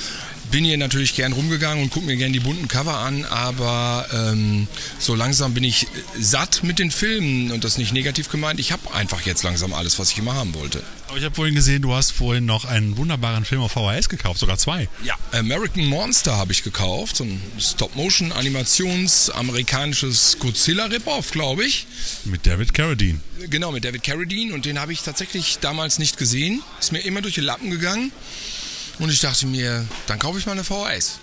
Bin 0.51 0.65
hier 0.65 0.79
natürlich 0.79 1.15
gern 1.15 1.33
rumgegangen 1.33 1.85
und 1.85 1.91
gucke 1.91 2.07
mir 2.07 2.17
gern 2.17 2.33
die 2.33 2.41
bunten 2.41 2.69
Cover 2.69 2.97
an, 2.97 3.27
aber 3.27 4.07
ähm, 4.13 4.67
so 4.99 5.15
langsam 5.15 5.53
bin 5.53 5.63
ich 5.63 5.87
satt 6.19 6.63
mit 6.63 6.79
den 6.79 6.91
Filmen 6.91 7.53
und 7.53 7.65
das 7.65 7.77
nicht 7.77 7.93
negativ 7.93 8.31
gemeint. 8.31 8.59
Ich 8.59 8.73
habe 8.73 8.95
einfach 8.95 9.21
jetzt 9.23 9.43
langsam 9.43 9.75
alles, 9.75 9.99
was 9.99 10.13
ich 10.13 10.19
immer 10.19 10.33
haben 10.35 10.55
wollte. 10.55 10.83
Aber 11.09 11.19
ich 11.19 11.25
habe 11.25 11.35
vorhin 11.35 11.55
gesehen, 11.55 11.83
du 11.83 11.93
hast 11.95 12.13
vorhin 12.13 12.47
noch 12.47 12.65
einen 12.65 12.97
wunderbaren 12.97 13.45
Film 13.45 13.61
auf 13.63 13.73
VHS 13.73 14.09
gekauft, 14.09 14.41
sogar 14.41 14.57
zwei. 14.59 14.89
Ja, 15.05 15.17
American 15.33 15.85
Monster 15.87 16.37
habe 16.37 16.53
ich 16.53 16.63
gekauft, 16.63 17.17
so 17.17 17.25
ein 17.25 17.43
Stop-Motion-Animations-amerikanisches 17.59 20.39
Godzilla-Rip-Off, 20.39 21.31
glaube 21.31 21.65
ich. 21.65 21.87
Mit 22.25 22.47
David 22.47 22.75
Carradine. 22.75 23.21
Genau, 23.51 23.73
mit 23.73 23.85
David 23.85 24.03
Carradine 24.03 24.55
und 24.55 24.65
den 24.65 24.79
habe 24.79 24.93
ich 24.93 25.03
tatsächlich 25.03 25.59
damals 25.61 25.99
nicht 25.99 26.17
gesehen. 26.19 26.63
Ist 26.81 26.93
mir 26.93 27.01
immer 27.01 27.21
durch 27.23 27.35
die 27.35 27.41
Lappen 27.41 27.71
gegangen 27.71 28.13
und 28.99 29.11
ich 29.11 29.21
dachte 29.21 29.47
mir, 29.47 29.87
dann 30.07 30.19
kaufe 30.19 30.39
ich 30.39 30.47
mal 30.47 30.53
eine 30.53 30.65
VHS. 30.65 31.19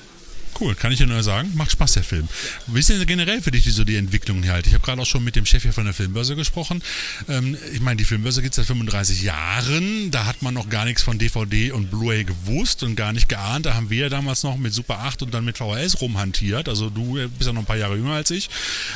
Cool, 0.59 0.73
kann 0.73 0.91
ich 0.91 0.99
dir 0.99 1.07
nur 1.07 1.21
sagen. 1.21 1.51
Macht 1.55 1.71
Spaß, 1.71 1.93
der 1.93 2.03
Film. 2.03 2.29
Wie 2.67 2.79
ist 2.79 2.89
denn 2.89 3.05
generell 3.05 3.41
für 3.41 3.51
dich 3.51 3.63
die, 3.63 3.71
so 3.71 3.83
die 3.83 3.97
Entwicklung 3.97 4.41
hier 4.41 4.53
halt? 4.53 4.67
Ich 4.67 4.73
habe 4.73 4.85
gerade 4.85 5.01
auch 5.01 5.05
schon 5.05 5.23
mit 5.23 5.35
dem 5.35 5.45
Chef 5.45 5.63
hier 5.63 5.73
von 5.73 5.83
der 5.83 5.93
Filmbörse 5.93 6.35
gesprochen. 6.37 6.81
Ähm, 7.27 7.57
ich 7.73 7.81
meine, 7.81 7.97
die 7.97 8.05
Filmbörse 8.05 8.41
gibt 8.41 8.53
es 8.53 8.55
seit 8.55 8.65
35 8.67 9.21
Jahren. 9.21 10.11
Da 10.11 10.25
hat 10.25 10.41
man 10.41 10.53
noch 10.53 10.69
gar 10.69 10.85
nichts 10.85 11.03
von 11.03 11.17
DVD 11.17 11.71
und 11.71 11.91
Blu-ray 11.91 12.23
gewusst 12.23 12.83
und 12.83 12.95
gar 12.95 13.11
nicht 13.11 13.27
geahnt. 13.27 13.65
Da 13.65 13.73
haben 13.73 13.89
wir 13.89 14.03
ja 14.03 14.09
damals 14.09 14.43
noch 14.43 14.55
mit 14.57 14.73
Super 14.73 14.99
8 14.99 15.23
und 15.23 15.33
dann 15.33 15.43
mit 15.43 15.57
VHS 15.57 15.99
rumhantiert. 15.99 16.69
Also 16.69 16.89
du 16.89 17.17
äh, 17.17 17.27
bist 17.27 17.47
ja 17.47 17.53
noch 17.53 17.63
ein 17.63 17.65
paar 17.65 17.75
Jahre 17.75 17.97
jünger 17.97 18.13
als 18.13 18.31
ich. 18.31 18.49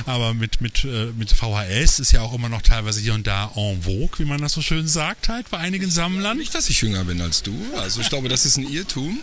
Aber 0.05 0.34
mit, 0.34 0.62
mit, 0.62 0.86
äh, 0.86 1.12
mit 1.18 1.32
VHS 1.32 1.99
ist 1.99 2.14
ja 2.14 2.22
auch 2.22 2.34
immer 2.34 2.47
noch 2.47 2.62
teilweise 2.62 3.01
hier 3.01 3.14
und 3.14 3.28
da 3.28 3.51
en 3.55 3.82
vogue, 3.84 4.20
wie 4.20 4.26
man 4.26 4.39
das 4.39 4.53
so 4.53 4.62
schön 4.62 4.88
sagt, 4.88 5.28
halt 5.28 5.49
bei 5.49 5.57
einigen 5.57 5.91
Sammlern. 5.91 6.38
Nicht, 6.38 6.55
dass 6.55 6.70
ich 6.70 6.80
jünger 6.82 7.03
bin 7.03 7.20
als 7.20 7.43
du. 7.43 7.53
Also 7.76 7.99
ich 7.99 8.07
glaube, 8.07 8.30
das 8.30 8.45
ist 8.45 8.55
ein 8.55 8.68
Irrtum. 8.72 9.20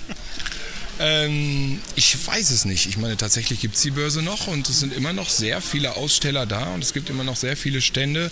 Ähm, 0.99 1.81
ich 1.95 2.17
weiß 2.27 2.51
es 2.51 2.65
nicht. 2.65 2.87
Ich 2.87 2.97
meine, 2.97 3.17
tatsächlich 3.17 3.61
gibt 3.61 3.77
es 3.77 3.83
die 3.83 3.91
Börse 3.91 4.23
noch 4.23 4.47
und 4.47 4.69
es 4.69 4.81
sind 4.81 4.93
immer 4.95 5.13
noch 5.13 5.29
sehr 5.29 5.61
viele 5.61 5.97
Aussteller 5.97 6.47
da 6.47 6.75
und 6.75 6.83
es 6.83 6.93
gibt 6.93 7.11
immer 7.11 7.25
noch 7.25 7.37
sehr 7.37 7.57
viele 7.57 7.83
Stände. 7.83 8.31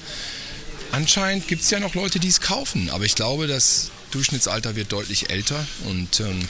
Anscheinend 0.93 1.49
gibt 1.49 1.63
es 1.63 1.71
ja 1.71 1.81
noch 1.81 1.95
Leute, 1.95 2.21
die 2.21 2.29
es 2.29 2.41
kaufen, 2.41 2.89
aber 2.91 3.05
ich 3.05 3.15
glaube, 3.17 3.47
das 3.47 3.91
Durchschnittsalter 4.13 4.77
wird 4.77 4.93
deutlich 4.93 5.31
älter 5.31 5.67
und 5.87 6.21
ähm, 6.21 6.49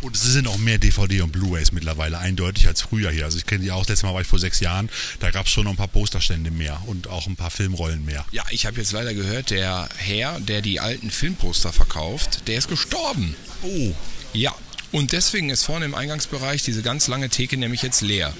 Und 0.00 0.16
es 0.16 0.22
sind 0.22 0.48
auch 0.48 0.58
mehr 0.58 0.78
DVD 0.78 1.20
und 1.20 1.30
Blu-rays 1.30 1.70
mittlerweile 1.70 2.18
eindeutig 2.18 2.66
als 2.66 2.82
früher 2.82 3.12
hier. 3.12 3.24
Also 3.24 3.38
ich 3.38 3.46
kenne 3.46 3.62
die 3.62 3.70
auch, 3.70 3.86
letztes 3.86 4.02
Mal 4.02 4.12
war 4.12 4.20
ich 4.22 4.26
vor 4.26 4.40
sechs 4.40 4.58
Jahren, 4.58 4.90
da 5.20 5.30
gab 5.30 5.46
es 5.46 5.52
schon 5.52 5.64
noch 5.64 5.70
ein 5.70 5.76
paar 5.76 5.86
Posterstände 5.88 6.50
mehr 6.50 6.82
und 6.86 7.06
auch 7.06 7.28
ein 7.28 7.36
paar 7.36 7.50
Filmrollen 7.52 8.04
mehr. 8.04 8.24
ja, 8.32 8.42
ich 8.50 8.66
habe 8.66 8.78
jetzt 8.78 8.90
leider 8.90 9.14
gehört, 9.14 9.50
der 9.50 9.88
Herr, 9.96 10.40
der 10.40 10.60
die 10.60 10.80
alten 10.80 11.10
Filmposter 11.12 11.72
verkauft, 11.72 12.48
der 12.48 12.58
ist 12.58 12.68
gestorben. 12.68 13.36
Oh, 13.62 13.92
Ja, 14.32 14.52
und 14.92 15.12
deswegen 15.12 15.50
ist 15.50 15.64
vorne 15.64 15.84
im 15.84 15.94
Eingangsbereich 15.94 16.62
diese 16.62 16.82
ganz 16.82 17.08
lange 17.08 17.28
Theke 17.28 17.56
nämlich 17.56 17.82
jetzt 17.82 18.02
leer. 18.02 18.32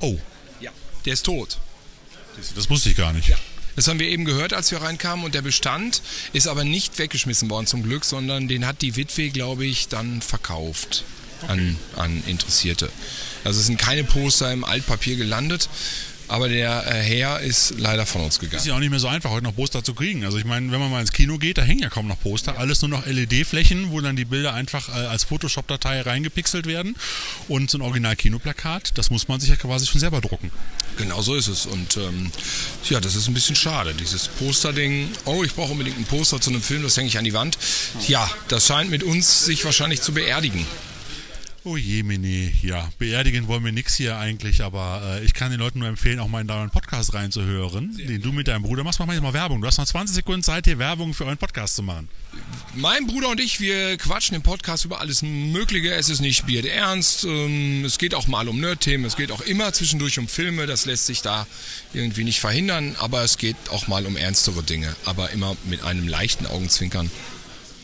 oh, 0.00 0.18
Ja, 0.60 0.70
der 1.04 1.12
ist 1.12 1.24
tot. 1.24 1.58
das 2.54 2.68
wusste 2.70 2.90
ich 2.90 2.96
gar 2.96 3.12
nicht. 3.12 3.32
Das 3.76 3.86
haben 3.86 4.00
wir 4.00 4.08
eben 4.08 4.24
gehört, 4.24 4.52
als 4.54 4.72
wir 4.72 4.82
reinkamen 4.82 5.24
und 5.24 5.36
der 5.36 5.42
Bestand 5.42 6.02
ist 6.32 6.48
aber 6.48 6.64
nicht 6.64 6.98
weggeschmissen 6.98 7.48
worden 7.48 7.66
zum 7.66 7.84
Glück, 7.84 8.04
sondern 8.04 8.48
den 8.48 8.66
hat 8.66 8.82
die 8.82 8.96
Witwe, 8.96 9.30
glaube 9.30 9.64
ich, 9.66 9.86
dann 9.86 10.20
verkauft. 10.20 11.04
an, 11.46 11.76
an 11.94 12.24
Interessierte. 12.26 12.90
Also 13.44 13.60
es 13.60 13.66
sind 13.66 13.78
keine 13.78 14.02
Poster 14.02 14.52
im 14.52 14.64
Altpapier 14.64 15.14
gelandet, 15.14 15.68
aber 16.28 16.48
der 16.48 16.86
äh, 16.86 17.02
Herr 17.02 17.40
ist 17.40 17.74
leider 17.78 18.06
von 18.06 18.22
uns 18.22 18.38
gegangen. 18.38 18.58
Ist 18.58 18.66
ja 18.66 18.74
auch 18.74 18.78
nicht 18.78 18.90
mehr 18.90 18.98
so 18.98 19.08
einfach, 19.08 19.30
heute 19.30 19.44
noch 19.44 19.56
Poster 19.56 19.82
zu 19.82 19.94
kriegen. 19.94 20.24
Also 20.24 20.38
ich 20.38 20.44
meine, 20.44 20.70
wenn 20.70 20.80
man 20.80 20.90
mal 20.90 21.00
ins 21.00 21.12
Kino 21.12 21.38
geht, 21.38 21.58
da 21.58 21.62
hängen 21.62 21.80
ja 21.80 21.88
kaum 21.88 22.06
noch 22.06 22.20
Poster. 22.20 22.58
Alles 22.58 22.82
nur 22.82 22.90
noch 22.90 23.06
LED-Flächen, 23.06 23.90
wo 23.90 24.00
dann 24.00 24.16
die 24.16 24.24
Bilder 24.24 24.54
einfach 24.54 24.88
äh, 24.88 25.06
als 25.06 25.24
Photoshop-Datei 25.24 26.02
reingepixelt 26.02 26.66
werden. 26.66 26.96
Und 27.48 27.70
so 27.70 27.78
ein 27.78 27.82
Original-Kinoplakat, 27.82 28.96
das 28.96 29.10
muss 29.10 29.28
man 29.28 29.40
sich 29.40 29.50
ja 29.50 29.56
quasi 29.56 29.86
schon 29.86 30.00
selber 30.00 30.20
drucken. 30.20 30.50
Genau 30.96 31.22
so 31.22 31.34
ist 31.34 31.48
es. 31.48 31.66
Und 31.66 31.96
ähm, 31.96 32.30
ja, 32.88 33.00
das 33.00 33.14
ist 33.14 33.28
ein 33.28 33.34
bisschen 33.34 33.56
schade. 33.56 33.94
Dieses 33.94 34.28
Poster-Ding, 34.28 35.10
oh, 35.24 35.44
ich 35.44 35.54
brauche 35.54 35.72
unbedingt 35.72 35.98
ein 35.98 36.04
Poster 36.04 36.40
zu 36.40 36.50
einem 36.50 36.62
Film, 36.62 36.82
das 36.82 36.96
hänge 36.96 37.08
ich 37.08 37.18
an 37.18 37.24
die 37.24 37.32
Wand. 37.32 37.56
Ja, 38.06 38.28
das 38.48 38.66
scheint 38.66 38.90
mit 38.90 39.02
uns 39.02 39.44
sich 39.44 39.64
wahrscheinlich 39.64 40.02
zu 40.02 40.12
beerdigen. 40.12 40.66
Oh 41.70 41.76
je, 41.76 42.02
Mini. 42.02 42.50
Ja, 42.62 42.88
beerdigen 42.98 43.46
wollen 43.46 43.62
wir 43.62 43.72
nix 43.72 43.94
hier 43.94 44.16
eigentlich, 44.16 44.62
aber 44.62 45.02
äh, 45.04 45.24
ich 45.26 45.34
kann 45.34 45.50
den 45.50 45.60
Leuten 45.60 45.80
nur 45.80 45.88
empfehlen, 45.88 46.18
auch 46.18 46.28
mal 46.28 46.40
in 46.40 46.46
deinen 46.46 46.70
Podcast 46.70 47.12
reinzuhören, 47.12 47.94
den 47.94 48.22
du 48.22 48.32
mit 48.32 48.48
deinem 48.48 48.62
Bruder 48.62 48.84
machst. 48.84 48.98
Mach 49.00 49.06
mal 49.06 49.12
jetzt 49.12 49.22
mal 49.22 49.34
Werbung. 49.34 49.60
Du 49.60 49.66
hast 49.66 49.76
noch 49.76 49.84
20 49.84 50.14
Sekunden 50.14 50.42
Zeit, 50.42 50.64
hier 50.64 50.78
Werbung 50.78 51.12
für 51.12 51.26
euren 51.26 51.36
Podcast 51.36 51.76
zu 51.76 51.82
machen. 51.82 52.08
Mein 52.74 53.06
Bruder 53.06 53.28
und 53.28 53.38
ich, 53.38 53.60
wir 53.60 53.98
quatschen 53.98 54.34
im 54.34 54.40
Podcast 54.40 54.86
über 54.86 55.00
alles 55.00 55.20
Mögliche. 55.20 55.92
Es 55.92 56.08
ist 56.08 56.20
nicht 56.20 56.46
Bier 56.46 56.64
ernst. 56.64 57.24
Ähm, 57.24 57.84
es 57.84 57.98
geht 57.98 58.14
auch 58.14 58.28
mal 58.28 58.48
um 58.48 58.58
Nerd-Themen. 58.60 59.04
Es 59.04 59.16
geht 59.16 59.30
auch 59.30 59.42
immer 59.42 59.70
zwischendurch 59.74 60.18
um 60.18 60.26
Filme. 60.26 60.64
Das 60.64 60.86
lässt 60.86 61.04
sich 61.04 61.20
da 61.20 61.46
irgendwie 61.92 62.24
nicht 62.24 62.40
verhindern. 62.40 62.96
Aber 62.98 63.24
es 63.24 63.36
geht 63.36 63.56
auch 63.68 63.88
mal 63.88 64.06
um 64.06 64.16
ernstere 64.16 64.62
Dinge. 64.62 64.96
Aber 65.04 65.32
immer 65.32 65.54
mit 65.66 65.82
einem 65.82 66.08
leichten 66.08 66.46
Augenzwinkern. 66.46 67.10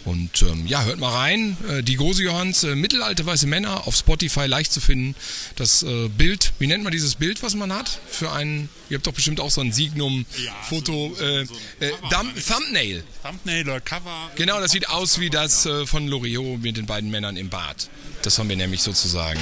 Und 0.05 0.43
ähm, 0.43 0.67
ja, 0.67 0.85
hört 0.85 0.99
mal 0.99 1.13
rein. 1.13 1.57
Äh, 1.69 1.83
die 1.83 1.97
Großjohanns, 1.97 2.65
äh, 2.65 2.75
mittelalte 2.75 3.25
weiße 3.25 3.47
Männer, 3.47 3.87
auf 3.87 3.97
Spotify 3.97 4.45
leicht 4.47 4.71
zu 4.71 4.81
finden. 4.83 5.15
Das 5.57 5.83
äh, 5.83 6.09
Bild, 6.09 6.53
wie 6.59 6.67
nennt 6.67 6.85
man 6.85 6.93
dieses 6.93 7.15
Bild, 7.15 7.43
was 7.43 7.55
man 7.55 7.73
hat? 7.73 8.01
Für 8.11 8.31
einen, 8.33 8.69
ihr 8.91 8.97
habt 8.99 9.07
doch 9.07 9.15
bestimmt 9.15 9.41
auch 9.41 9.51
so 9.51 9.63
ein 9.63 9.73
Signum-Foto. 9.73 11.17
Ja, 11.19 11.25
äh, 11.41 11.47
so- 11.47 11.55
so 11.55 11.61
äh, 11.87 11.91
Thumb- 12.11 12.35
halt. 12.35 12.47
Thumbnail. 12.47 13.05
Thumbnail 13.23 13.63
oder 13.65 13.81
Cover. 13.81 14.31
Genau, 14.37 14.61
das 14.61 14.73
sieht 14.73 14.91
aus 14.91 15.21
wie 15.21 15.31
das 15.31 15.65
äh, 15.65 15.87
von 15.87 16.07
Loriot 16.07 16.61
mit 16.61 16.77
den 16.77 16.85
beiden 16.85 17.11
Männern 17.11 17.37
im 17.39 17.49
Bad. 17.49 17.89
Das 18.23 18.39
haben 18.39 18.49
wir 18.51 18.57
nämlich 18.57 18.83
sozusagen 18.83 19.41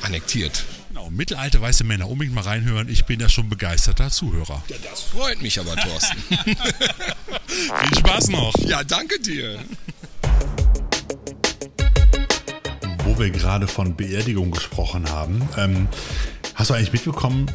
annektiert. 0.00 0.64
Mittelalte 1.12 1.60
weiße 1.60 1.84
Männer. 1.84 2.08
Unbedingt 2.08 2.34
mal 2.34 2.42
reinhören. 2.42 2.88
Ich 2.88 3.04
bin 3.04 3.20
ja 3.20 3.28
schon 3.28 3.48
begeisterter 3.48 4.10
Zuhörer. 4.10 4.62
Ja, 4.68 4.76
das 4.82 5.02
freut 5.02 5.42
mich 5.42 5.60
aber, 5.60 5.76
Thorsten. 5.76 6.16
Viel 7.46 7.98
Spaß 7.98 8.28
noch. 8.28 8.54
ja, 8.66 8.82
danke 8.82 9.20
dir. 9.20 9.58
Wo 13.04 13.18
wir 13.18 13.30
gerade 13.30 13.68
von 13.68 13.94
Beerdigung 13.94 14.52
gesprochen 14.52 15.10
haben, 15.10 15.46
ähm, 15.58 15.86
hast 16.54 16.70
du 16.70 16.74
eigentlich 16.74 16.94
mitbekommen, 16.94 17.50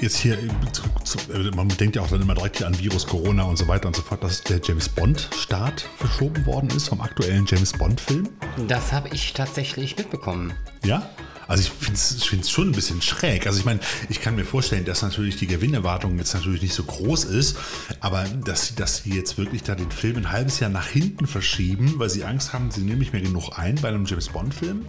jetzt 0.00 0.18
hier, 0.18 0.38
zu, 0.72 0.82
zu, 1.02 1.18
man 1.56 1.68
denkt 1.68 1.96
ja 1.96 2.02
auch 2.02 2.08
dann 2.08 2.22
immer 2.22 2.34
direkt 2.34 2.58
hier 2.58 2.68
an 2.68 2.78
Virus, 2.78 3.08
Corona 3.08 3.42
und 3.42 3.56
so 3.56 3.66
weiter 3.66 3.88
und 3.88 3.96
so 3.96 4.02
fort, 4.02 4.22
dass 4.22 4.44
der 4.44 4.60
James 4.62 4.88
Bond-Start 4.88 5.84
verschoben 5.98 6.46
worden 6.46 6.70
ist 6.70 6.88
vom 6.88 7.00
aktuellen 7.00 7.44
James 7.46 7.72
Bond-Film? 7.72 8.28
Das 8.68 8.92
habe 8.92 9.08
ich 9.08 9.32
tatsächlich 9.32 9.96
mitbekommen. 9.96 10.52
Ja? 10.84 11.10
Also 11.50 11.64
ich 11.64 11.70
finde 11.70 12.40
es 12.42 12.48
schon 12.50 12.68
ein 12.68 12.72
bisschen 12.72 13.02
schräg. 13.02 13.44
Also 13.48 13.58
ich 13.58 13.64
meine, 13.64 13.80
ich 14.08 14.20
kann 14.20 14.36
mir 14.36 14.44
vorstellen, 14.44 14.84
dass 14.84 15.02
natürlich 15.02 15.34
die 15.34 15.48
Gewinnerwartung 15.48 16.16
jetzt 16.16 16.32
natürlich 16.32 16.62
nicht 16.62 16.74
so 16.74 16.84
groß 16.84 17.24
ist, 17.24 17.56
aber 17.98 18.24
dass, 18.44 18.68
sie- 18.68 18.76
dass 18.76 18.98
sie 19.02 19.10
jetzt 19.16 19.36
wirklich 19.36 19.64
da 19.64 19.74
den 19.74 19.90
Film 19.90 20.16
ein 20.18 20.30
halbes 20.30 20.60
Jahr 20.60 20.70
nach 20.70 20.86
hinten 20.86 21.26
verschieben, 21.26 21.94
weil 21.96 22.08
sie 22.08 22.24
Angst 22.24 22.52
haben, 22.52 22.70
sie 22.70 22.82
nehmen 22.82 23.00
nicht 23.00 23.12
mehr 23.12 23.20
genug 23.22 23.58
ein 23.58 23.74
bei 23.82 23.88
einem 23.88 24.06
James 24.06 24.28
Bond-Film. 24.28 24.86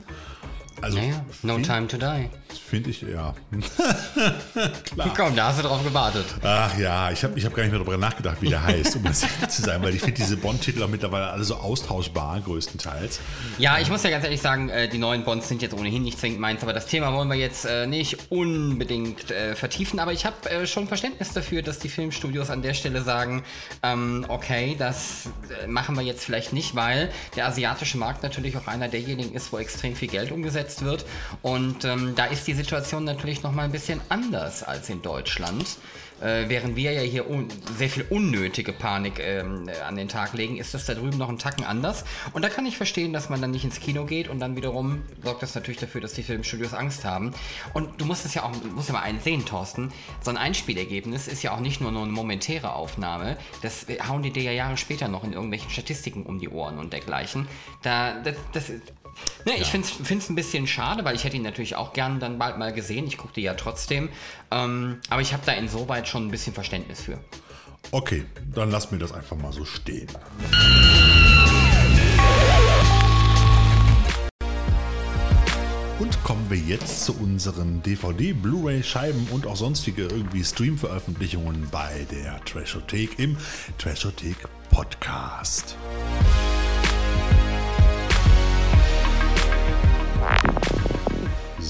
Also 0.81 0.97
Naja, 0.97 1.25
no 1.43 1.59
time 1.59 1.87
to 1.87 1.97
die. 1.97 2.29
finde 2.69 2.89
ich, 2.89 3.01
ja. 3.01 3.33
Komm, 5.15 5.35
da 5.35 5.47
hast 5.47 5.59
du 5.59 5.63
drauf 5.63 5.83
gewartet. 5.83 6.25
Ach 6.41 6.75
ja, 6.77 7.11
ich 7.11 7.23
habe 7.23 7.37
ich 7.37 7.45
hab 7.45 7.53
gar 7.53 7.63
nicht 7.63 7.71
mehr 7.71 7.79
darüber 7.79 7.97
nachgedacht, 7.97 8.37
wie 8.41 8.49
der 8.49 8.63
heißt, 8.63 8.95
um 8.95 9.03
das 9.03 9.23
ehrlich 9.23 9.49
zu 9.49 9.61
sein, 9.61 9.81
weil 9.83 9.93
ich 9.93 10.01
finde 10.01 10.15
diese 10.15 10.37
Bond-Titel 10.37 10.81
auch 10.83 10.87
mittlerweile 10.87 11.29
alle 11.29 11.43
so 11.43 11.55
austauschbar, 11.55 12.41
größtenteils. 12.41 13.19
Ja, 13.57 13.77
ich 13.79 13.89
muss 13.89 14.03
ja 14.03 14.09
ganz 14.09 14.23
ehrlich 14.23 14.41
sagen, 14.41 14.69
äh, 14.69 14.87
die 14.87 14.97
neuen 14.97 15.23
Bonds 15.23 15.47
sind 15.47 15.61
jetzt 15.61 15.73
ohnehin 15.73 16.03
nicht 16.03 16.19
zwingend 16.19 16.39
meins, 16.39 16.63
aber 16.63 16.73
das 16.73 16.87
Thema 16.87 17.13
wollen 17.13 17.27
wir 17.29 17.35
jetzt 17.35 17.65
äh, 17.65 17.85
nicht 17.85 18.31
unbedingt 18.31 19.29
äh, 19.31 19.55
vertiefen. 19.55 19.99
Aber 19.99 20.13
ich 20.13 20.25
habe 20.25 20.65
schon 20.65 20.87
Verständnis 20.87 21.33
dafür, 21.33 21.61
dass 21.61 21.79
die 21.79 21.89
Filmstudios 21.89 22.49
an 22.49 22.61
der 22.61 22.73
Stelle 22.73 23.01
sagen, 23.03 23.43
ähm, 23.83 24.25
okay, 24.29 24.75
das 24.77 25.29
machen 25.67 25.95
wir 25.95 26.03
jetzt 26.03 26.23
vielleicht 26.25 26.53
nicht, 26.53 26.75
weil 26.75 27.11
der 27.35 27.47
asiatische 27.47 27.97
Markt 27.97 28.23
natürlich 28.23 28.57
auch 28.57 28.67
einer 28.67 28.87
derjenigen 28.87 29.33
ist, 29.33 29.51
wo 29.53 29.57
extrem 29.57 29.95
viel 29.95 30.07
Geld 30.07 30.31
umgesetzt 30.31 30.70
wird. 30.79 31.05
Und 31.41 31.85
ähm, 31.85 32.13
da 32.15 32.25
ist 32.25 32.47
die 32.47 32.53
Situation 32.53 33.03
natürlich 33.03 33.43
noch 33.43 33.51
mal 33.51 33.63
ein 33.63 33.71
bisschen 33.71 33.99
anders 34.09 34.63
als 34.63 34.89
in 34.89 35.01
Deutschland. 35.01 35.65
Äh, 36.21 36.49
während 36.49 36.75
wir 36.75 36.91
ja 36.91 37.01
hier 37.01 37.25
sehr 37.77 37.89
viel 37.89 38.05
unnötige 38.09 38.73
Panik 38.73 39.19
ähm, 39.19 39.67
äh, 39.67 39.81
an 39.81 39.95
den 39.95 40.07
Tag 40.07 40.33
legen, 40.33 40.57
ist 40.57 40.73
das 40.73 40.85
da 40.85 40.93
drüben 40.93 41.17
noch 41.17 41.29
einen 41.29 41.39
Tacken 41.39 41.65
anders. 41.65 42.05
Und 42.33 42.43
da 42.43 42.49
kann 42.49 42.65
ich 42.67 42.77
verstehen, 42.77 43.11
dass 43.11 43.29
man 43.29 43.41
dann 43.41 43.49
nicht 43.49 43.63
ins 43.63 43.79
Kino 43.79 44.05
geht 44.05 44.27
und 44.27 44.39
dann 44.39 44.55
wiederum 44.55 45.01
sorgt 45.23 45.41
das 45.41 45.55
natürlich 45.55 45.79
dafür, 45.79 45.99
dass 45.99 46.13
die 46.13 46.21
Filmstudios 46.21 46.75
Angst 46.75 47.05
haben. 47.05 47.33
Und 47.73 47.99
du 47.99 48.05
musst 48.05 48.25
es 48.25 48.35
ja 48.35 48.43
auch, 48.43 48.51
musst 48.75 48.89
ja 48.89 48.93
mal 48.93 49.01
eins 49.01 49.23
sehen, 49.23 49.45
Thorsten. 49.45 49.91
So 50.21 50.29
ein 50.29 50.37
Einspielergebnis 50.37 51.27
ist 51.27 51.41
ja 51.41 51.53
auch 51.53 51.59
nicht 51.59 51.81
nur, 51.81 51.91
nur 51.91 52.03
eine 52.03 52.11
momentäre 52.11 52.73
Aufnahme. 52.73 53.37
Das 53.63 53.89
äh, 53.89 53.97
hauen 54.07 54.21
die 54.21 54.31
dir 54.31 54.43
ja 54.43 54.51
Jahre 54.51 54.77
später 54.77 55.07
noch 55.07 55.23
in 55.23 55.33
irgendwelchen 55.33 55.71
Statistiken 55.71 56.23
um 56.23 56.37
die 56.37 56.49
Ohren 56.49 56.77
und 56.77 56.93
dergleichen. 56.93 57.47
Da, 57.81 58.21
das, 58.21 58.35
das, 58.53 58.71
Ne, 59.45 59.53
Ich 59.57 59.67
finde 59.67 59.87
es 59.87 60.29
ein 60.29 60.35
bisschen 60.35 60.67
schade, 60.67 61.03
weil 61.05 61.15
ich 61.15 61.23
hätte 61.23 61.37
ihn 61.37 61.43
natürlich 61.43 61.75
auch 61.75 61.93
gern 61.93 62.19
dann 62.19 62.39
bald 62.39 62.57
mal 62.57 62.73
gesehen. 62.73 63.07
Ich 63.07 63.17
gucke 63.17 63.33
die 63.33 63.41
ja 63.41 63.53
trotzdem. 63.53 64.09
Ähm, 64.51 64.99
aber 65.09 65.21
ich 65.21 65.33
habe 65.33 65.43
da 65.45 65.53
insoweit 65.53 66.07
schon 66.07 66.27
ein 66.27 66.31
bisschen 66.31 66.53
Verständnis 66.53 67.01
für. 67.01 67.19
Okay, 67.91 68.25
dann 68.53 68.71
lass 68.71 68.91
mir 68.91 68.99
das 68.99 69.11
einfach 69.11 69.35
mal 69.37 69.51
so 69.51 69.65
stehen. 69.65 70.07
Und 75.99 76.23
kommen 76.23 76.45
wir 76.49 76.57
jetzt 76.57 77.05
zu 77.05 77.13
unseren 77.15 77.83
DVD, 77.83 78.33
Blu-ray-Scheiben 78.33 79.27
und 79.31 79.45
auch 79.45 79.55
sonstige 79.55 80.03
irgendwie 80.03 80.43
Stream-Veröffentlichungen 80.43 81.67
bei 81.71 82.07
der 82.09 82.43
Trashothek 82.45 83.19
im 83.19 83.37
Trashothek 83.77 84.37
Podcast. 84.71 85.75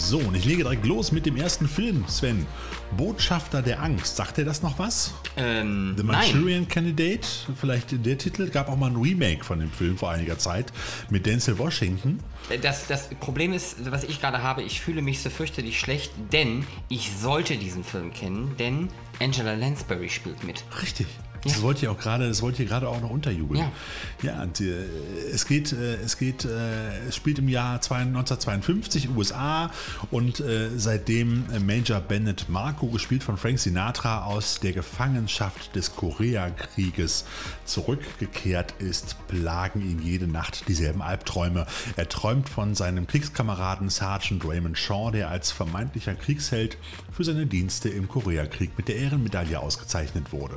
So, 0.01 0.17
und 0.17 0.35
ich 0.35 0.45
lege 0.45 0.63
direkt 0.63 0.85
los 0.85 1.11
mit 1.11 1.25
dem 1.25 1.37
ersten 1.37 1.69
Film, 1.69 2.05
Sven. 2.07 2.45
Botschafter 2.97 3.61
der 3.61 3.81
Angst. 3.81 4.17
Sagt 4.17 4.37
dir 4.37 4.43
das 4.43 4.61
noch 4.61 4.77
was? 4.79 5.13
Ähm, 5.37 5.93
The 5.95 6.03
nein. 6.03 6.15
Manchurian 6.15 6.67
Candidate, 6.67 7.25
vielleicht 7.55 8.05
der 8.05 8.17
Titel, 8.17 8.49
gab 8.49 8.67
auch 8.67 8.75
mal 8.75 8.89
ein 8.89 8.97
Remake 8.97 9.45
von 9.45 9.59
dem 9.59 9.71
Film 9.71 9.97
vor 9.97 10.09
einiger 10.09 10.37
Zeit 10.37 10.73
mit 11.09 11.25
Denzel 11.25 11.57
Washington. 11.59 12.19
Das, 12.61 12.87
das 12.87 13.09
Problem 13.21 13.53
ist, 13.53 13.89
was 13.89 14.03
ich 14.03 14.19
gerade 14.19 14.41
habe, 14.43 14.63
ich 14.63 14.81
fühle 14.81 15.01
mich 15.01 15.21
so 15.21 15.29
fürchterlich 15.29 15.79
schlecht, 15.79 16.11
denn 16.33 16.65
ich 16.89 17.11
sollte 17.21 17.55
diesen 17.55 17.83
Film 17.83 18.11
kennen, 18.11 18.55
denn 18.57 18.89
Angela 19.21 19.53
Lansbury 19.53 20.09
spielt 20.09 20.43
mit. 20.43 20.65
Richtig. 20.81 21.07
Das 21.43 21.61
wollte 21.61 21.81
ich 21.81 21.87
auch 21.87 21.97
gerade, 21.97 22.27
das 22.27 22.41
wollte 22.41 22.63
ich 22.63 22.69
gerade 22.69 22.87
auch 22.87 23.01
noch 23.01 23.09
unterjubeln. 23.09 23.61
Ja. 23.61 23.71
Ja, 24.23 24.43
und, 24.43 24.61
äh, 24.61 24.85
es 25.33 25.45
geht, 25.45 25.73
äh, 25.73 25.95
es 25.95 26.17
geht, 26.17 26.45
äh, 26.45 27.07
es 27.07 27.15
spielt 27.15 27.39
im 27.39 27.49
Jahr 27.49 27.81
2 27.81 28.05
1952 28.05 29.09
USA 29.15 29.71
und 30.09 30.43
seitdem 30.75 31.45
Major 31.65 31.99
Bennett 31.99 32.49
Marco, 32.49 32.87
gespielt 32.87 33.23
von 33.23 33.37
Frank 33.37 33.59
Sinatra, 33.59 34.25
aus 34.25 34.59
der 34.59 34.73
Gefangenschaft 34.73 35.75
des 35.75 35.95
Koreakrieges 35.95 37.25
zurückgekehrt 37.65 38.75
ist, 38.79 39.15
plagen 39.27 39.81
ihn 39.81 40.01
jede 40.01 40.27
Nacht 40.27 40.67
dieselben 40.67 41.01
Albträume. 41.01 41.65
Er 41.95 42.09
träumt 42.09 42.49
von 42.49 42.75
seinem 42.75 43.07
Kriegskameraden 43.07 43.89
Sergeant 43.89 44.43
Raymond 44.45 44.77
Shaw, 44.77 45.11
der 45.11 45.29
als 45.29 45.51
vermeintlicher 45.51 46.15
Kriegsheld 46.15 46.77
für 47.11 47.23
seine 47.23 47.45
Dienste 47.45 47.89
im 47.89 48.07
Koreakrieg 48.07 48.71
mit 48.77 48.87
der 48.87 48.97
Ehrenmedaille 48.97 49.59
ausgezeichnet 49.59 50.31
wurde. 50.31 50.55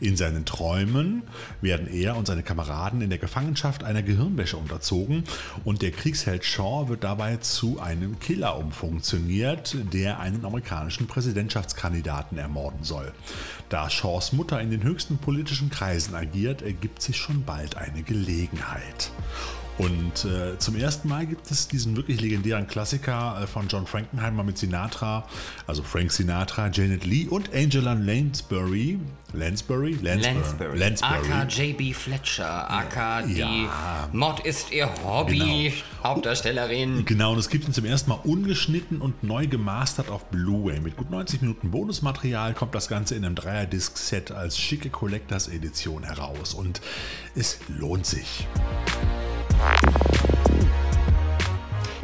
In 0.00 0.16
seinen 0.20 0.44
Träumen 0.44 1.24
werden 1.60 1.88
er 1.88 2.16
und 2.16 2.28
seine 2.28 2.44
Kameraden 2.44 3.00
in 3.00 3.10
der 3.10 3.18
Gefangenschaft 3.18 3.82
einer 3.82 4.02
Gehirnwäsche 4.02 4.56
unterzogen 4.56 5.24
und 5.64 5.82
der 5.82 5.90
Kriegsheld 5.90 6.44
Shaw 6.44 6.88
wird 6.88 7.02
dabei 7.02 7.38
zu 7.38 7.80
einem 7.80 8.20
Killer 8.20 8.56
umfunktioniert, 8.56 9.76
der 9.92 10.20
einen 10.20 10.44
amerikanischen 10.44 11.08
Präsidentschaftskandidaten 11.08 12.38
ermorden 12.38 12.84
soll. 12.84 13.12
Da 13.68 13.90
Shaws 13.90 14.32
Mutter 14.32 14.60
in 14.60 14.70
den 14.70 14.82
höchsten 14.82 15.18
politischen 15.18 15.70
Kreisen 15.70 16.14
agiert, 16.14 16.62
ergibt 16.62 17.02
sich 17.02 17.16
schon 17.16 17.44
bald 17.44 17.76
eine 17.76 18.02
Gelegenheit. 18.02 19.10
Und 19.80 20.26
äh, 20.26 20.58
zum 20.58 20.76
ersten 20.76 21.08
Mal 21.08 21.24
gibt 21.24 21.50
es 21.50 21.66
diesen 21.66 21.96
wirklich 21.96 22.20
legendären 22.20 22.66
Klassiker 22.66 23.40
äh, 23.42 23.46
von 23.46 23.66
John 23.68 23.86
Frankenheimer 23.86 24.44
mit 24.44 24.58
Sinatra, 24.58 25.26
also 25.66 25.82
Frank 25.82 26.12
Sinatra, 26.12 26.68
Janet 26.70 27.06
Lee 27.06 27.26
und 27.26 27.54
Angela 27.54 27.94
Lansbury. 27.94 28.98
Lansbury? 29.32 29.96
Lansbury. 30.02 30.76
Lansbury. 30.76 31.32
AK 31.32 31.50
JB 31.50 31.94
Fletcher, 31.94 32.70
AK 32.70 33.24
die 33.26 33.38
Ja. 33.38 34.10
Mod 34.12 34.40
ist 34.40 34.70
ihr 34.70 34.90
Hobby, 35.02 35.72
Hauptdarstellerin. 36.04 37.06
Genau, 37.06 37.32
und 37.32 37.38
es 37.38 37.48
gibt 37.48 37.66
ihn 37.66 37.72
zum 37.72 37.86
ersten 37.86 38.10
Mal 38.10 38.20
ungeschnitten 38.24 39.00
und 39.00 39.22
neu 39.22 39.46
gemastert 39.46 40.10
auf 40.10 40.26
Blu-ray. 40.26 40.80
Mit 40.80 40.98
gut 40.98 41.10
90 41.10 41.40
Minuten 41.40 41.70
Bonusmaterial 41.70 42.52
kommt 42.52 42.74
das 42.74 42.88
Ganze 42.88 43.14
in 43.14 43.24
einem 43.24 43.34
Dreier-Disc-Set 43.34 44.30
als 44.30 44.58
schicke 44.58 44.90
Collectors-Edition 44.90 46.02
heraus. 46.02 46.52
Und 46.52 46.82
es 47.34 47.58
lohnt 47.68 48.04
sich. 48.04 48.46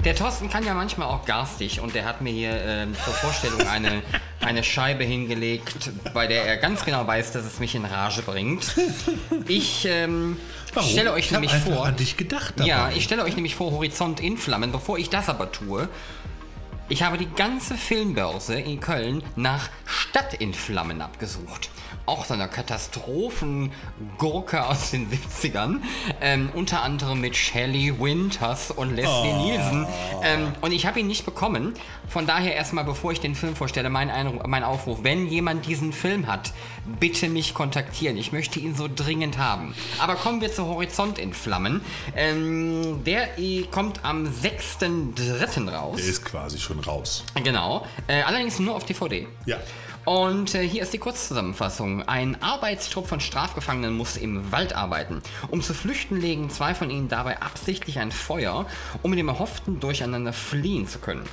Der 0.06 0.14
Thorsten 0.14 0.48
kann 0.48 0.64
ja 0.64 0.72
manchmal 0.72 1.08
auch 1.08 1.24
garstig 1.24 1.80
und 1.80 1.96
der 1.96 2.04
hat 2.04 2.20
mir 2.20 2.30
hier 2.30 2.52
ähm, 2.64 2.94
zur 3.04 3.12
Vorstellung 3.12 3.66
eine, 3.66 4.02
eine 4.40 4.62
Scheibe 4.62 5.02
hingelegt, 5.02 5.90
bei 6.14 6.28
der 6.28 6.44
er 6.44 6.58
ganz 6.58 6.84
genau 6.84 7.04
weiß, 7.04 7.32
dass 7.32 7.44
es 7.44 7.58
mich 7.58 7.74
in 7.74 7.84
Rage 7.84 8.22
bringt. 8.22 8.76
Ich 9.48 9.84
ähm, 9.84 10.36
stelle 10.80 11.12
euch 11.12 11.26
ich 11.26 11.30
nämlich 11.32 11.52
vor. 11.52 11.86
an 11.86 11.96
dich 11.96 12.16
gedacht. 12.16 12.54
dabei. 12.56 12.68
Ja, 12.68 12.90
ich 12.94 13.02
stelle 13.02 13.24
euch 13.24 13.34
nämlich 13.34 13.56
vor 13.56 13.72
Horizont 13.72 14.20
in 14.20 14.38
Flammen. 14.38 14.70
Bevor 14.70 14.96
ich 14.96 15.10
das 15.10 15.28
aber 15.28 15.50
tue, 15.50 15.88
ich 16.88 17.02
habe 17.02 17.18
die 17.18 17.28
ganze 17.28 17.74
Filmbörse 17.74 18.60
in 18.60 18.78
Köln 18.78 19.24
nach 19.34 19.70
Stadt 19.86 20.34
in 20.34 20.54
Flammen 20.54 21.00
abgesucht. 21.00 21.68
Auch 22.06 22.24
so 22.24 22.34
einer 22.34 22.46
Katastrophengurke 22.48 24.64
aus 24.66 24.90
den 24.92 25.10
70ern. 25.10 25.80
Ähm, 26.20 26.50
unter 26.54 26.82
anderem 26.82 27.20
mit 27.20 27.36
Shelley 27.36 27.98
Winters 27.98 28.70
und 28.70 28.94
Leslie 28.94 29.32
Nielsen. 29.34 29.86
Ähm, 30.22 30.52
und 30.60 30.70
ich 30.72 30.86
habe 30.86 31.00
ihn 31.00 31.06
nicht 31.08 31.24
bekommen. 31.24 31.74
Von 32.08 32.26
daher 32.26 32.54
erstmal, 32.54 32.84
bevor 32.84 33.10
ich 33.12 33.20
den 33.20 33.34
Film 33.34 33.56
vorstelle, 33.56 33.90
mein, 33.90 34.10
Einru- 34.10 34.46
mein 34.46 34.62
Aufruf. 34.62 35.00
Wenn 35.02 35.26
jemand 35.26 35.66
diesen 35.66 35.92
Film 35.92 36.26
hat, 36.28 36.52
bitte 37.00 37.28
mich 37.28 37.52
kontaktieren. 37.54 38.16
Ich 38.16 38.30
möchte 38.32 38.60
ihn 38.60 38.76
so 38.76 38.88
dringend 38.94 39.38
haben. 39.38 39.74
Aber 39.98 40.14
kommen 40.14 40.40
wir 40.40 40.52
zu 40.52 40.66
Horizont 40.66 41.18
in 41.18 41.32
Flammen. 41.34 41.80
Ähm, 42.14 43.02
der 43.04 43.38
äh, 43.38 43.62
kommt 43.64 44.04
am 44.04 44.26
6.3. 44.26 45.68
raus. 45.70 45.96
Der 45.96 46.06
ist 46.06 46.24
quasi 46.24 46.58
schon 46.58 46.78
raus. 46.80 47.24
Genau. 47.42 47.84
Äh, 48.06 48.22
allerdings 48.22 48.58
nur 48.60 48.76
auf 48.76 48.84
DVD. 48.84 49.26
Ja. 49.46 49.56
Und 50.06 50.54
äh, 50.54 50.62
hier 50.62 50.82
ist 50.82 50.92
die 50.92 50.98
Kurzzusammenfassung. 50.98 52.04
Ein 52.04 52.40
Arbeitstrupp 52.40 53.08
von 53.08 53.18
Strafgefangenen 53.18 53.92
muss 53.92 54.16
im 54.16 54.52
Wald 54.52 54.72
arbeiten. 54.72 55.20
Um 55.50 55.62
zu 55.62 55.74
flüchten, 55.74 56.20
legen 56.20 56.48
zwei 56.48 56.74
von 56.74 56.90
ihnen 56.90 57.08
dabei 57.08 57.42
absichtlich 57.42 57.98
ein 57.98 58.12
Feuer, 58.12 58.66
um 59.02 59.10
mit 59.10 59.18
dem 59.18 59.26
erhofften 59.26 59.80
Durcheinander 59.80 60.32
fliehen 60.32 60.86
zu 60.86 61.00
können. 61.00 61.24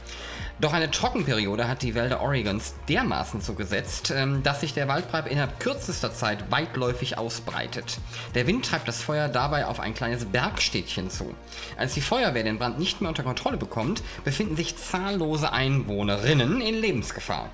Doch 0.59 0.71
eine 0.71 0.89
Trockenperiode 0.91 1.67
hat 1.67 1.81
die 1.81 1.95
Wälder 1.95 2.21
Oregons 2.21 2.75
dermaßen 2.87 3.41
zugesetzt, 3.41 4.13
ähm, 4.15 4.43
dass 4.43 4.61
sich 4.61 4.73
der 4.73 4.87
Waldbrand 4.87 5.27
innerhalb 5.27 5.59
kürzester 5.59 6.13
Zeit 6.13 6.51
weitläufig 6.51 7.17
ausbreitet. 7.17 7.97
Der 8.35 8.47
Wind 8.47 8.65
treibt 8.65 8.87
das 8.87 9.01
Feuer 9.01 9.27
dabei 9.27 9.65
auf 9.65 9.79
ein 9.79 9.93
kleines 9.93 10.25
Bergstädtchen 10.25 11.09
zu. 11.09 11.33
Als 11.75 11.95
die 11.95 12.01
Feuerwehr 12.01 12.43
den 12.43 12.59
Brand 12.59 12.79
nicht 12.79 13.01
mehr 13.01 13.09
unter 13.09 13.23
Kontrolle 13.23 13.57
bekommt, 13.57 14.03
befinden 14.23 14.55
sich 14.55 14.77
zahllose 14.77 15.51
Einwohnerinnen 15.51 16.61
in 16.61 16.75
Lebensgefahr. 16.75 17.49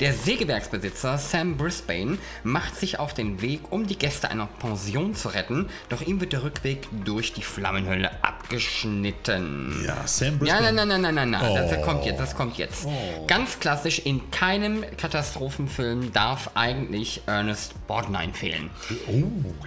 Der 0.00 0.12
Sägewerksbesitzer 0.12 1.18
Sam 1.18 1.56
Brisbane 1.56 2.18
macht 2.44 2.76
sich 2.76 2.98
auf 2.98 3.14
den 3.14 3.40
Weg, 3.40 3.60
um 3.70 3.86
die 3.86 3.98
Gäste 3.98 4.30
einer 4.30 4.46
Pension 4.46 5.14
zu 5.14 5.28
retten, 5.28 5.68
doch 5.88 6.00
ihm 6.00 6.20
wird 6.20 6.32
der 6.32 6.42
Rückweg 6.42 6.86
durch 7.04 7.32
die 7.32 7.42
Flammenhölle 7.42 8.10
abgeschnitten. 8.22 9.84
Ja, 9.86 10.06
Sam 10.06 10.32
Ja, 10.44 10.58
Brisbane. 10.60 10.62
nein, 10.72 10.74
nein, 10.74 10.88
nein, 10.88 11.00
nein, 11.02 11.14
nein, 11.14 11.30
nein. 11.30 11.54
Das, 11.54 11.70
das 11.70 11.78
Oh. 11.78 11.82
kommt 11.84 12.04
jetzt, 12.04 12.18
das 12.20 12.34
kommt 12.36 12.41
jetzt. 12.50 12.86
Ganz 13.26 13.58
klassisch, 13.60 14.00
in 14.00 14.30
keinem 14.30 14.84
Katastrophenfilm 14.96 16.12
darf 16.12 16.50
eigentlich 16.54 17.22
Ernest 17.26 17.74
Borgnine 17.86 18.32
fehlen. 18.34 18.70
Oh, 19.08 19.22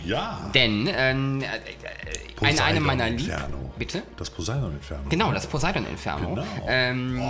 ja. 0.06 0.50
Denn 0.54 0.90
ähm, 0.96 1.42
äh, 1.42 1.46
äh, 2.46 2.52
in 2.52 2.60
einem 2.60 2.84
meiner 2.84 3.10
Lieb... 3.10 3.22
Inferno. 3.22 3.74
Bitte? 3.78 4.04
Das 4.18 4.30
Poseidon-Inferno. 4.30 5.04
Genau, 5.10 5.32
das 5.32 5.48
Poseidon-Inferno. 5.48 6.30
Genau. 6.30 6.46
Ähm, 6.68 7.22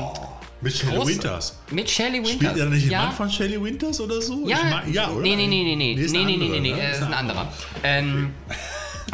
Mit 0.61 0.73
Shelley 0.73 1.07
Winters. 1.07 1.59
Mit 1.71 1.89
Shelley 1.89 2.17
Winters. 2.19 2.33
Spielt 2.33 2.57
er 2.57 2.65
nicht 2.67 2.89
ja. 2.89 2.99
den 2.99 3.07
Mann 3.07 3.15
von 3.15 3.29
Shelley 3.29 3.61
Winters 3.63 3.99
oder 3.99 4.21
so? 4.21 4.47
Ja, 4.47 4.57
Ich 4.57 4.63
mein- 4.63 4.93
ja 4.93 5.09
oder? 5.09 5.21
Nee, 5.21 5.35
nee, 5.35 5.47
nee, 5.47 5.63
nee, 5.63 5.75
nee. 5.75 5.95
Nee, 5.95 6.07
nee, 6.07 6.37
nee, 6.37 6.37
nee, 6.37 6.59
nee, 6.59 6.71
ne? 6.73 6.79
äh, 6.81 6.91
ist 6.91 7.01
ein 7.01 7.13
anderer. 7.13 7.51
Ähm, 7.83 8.33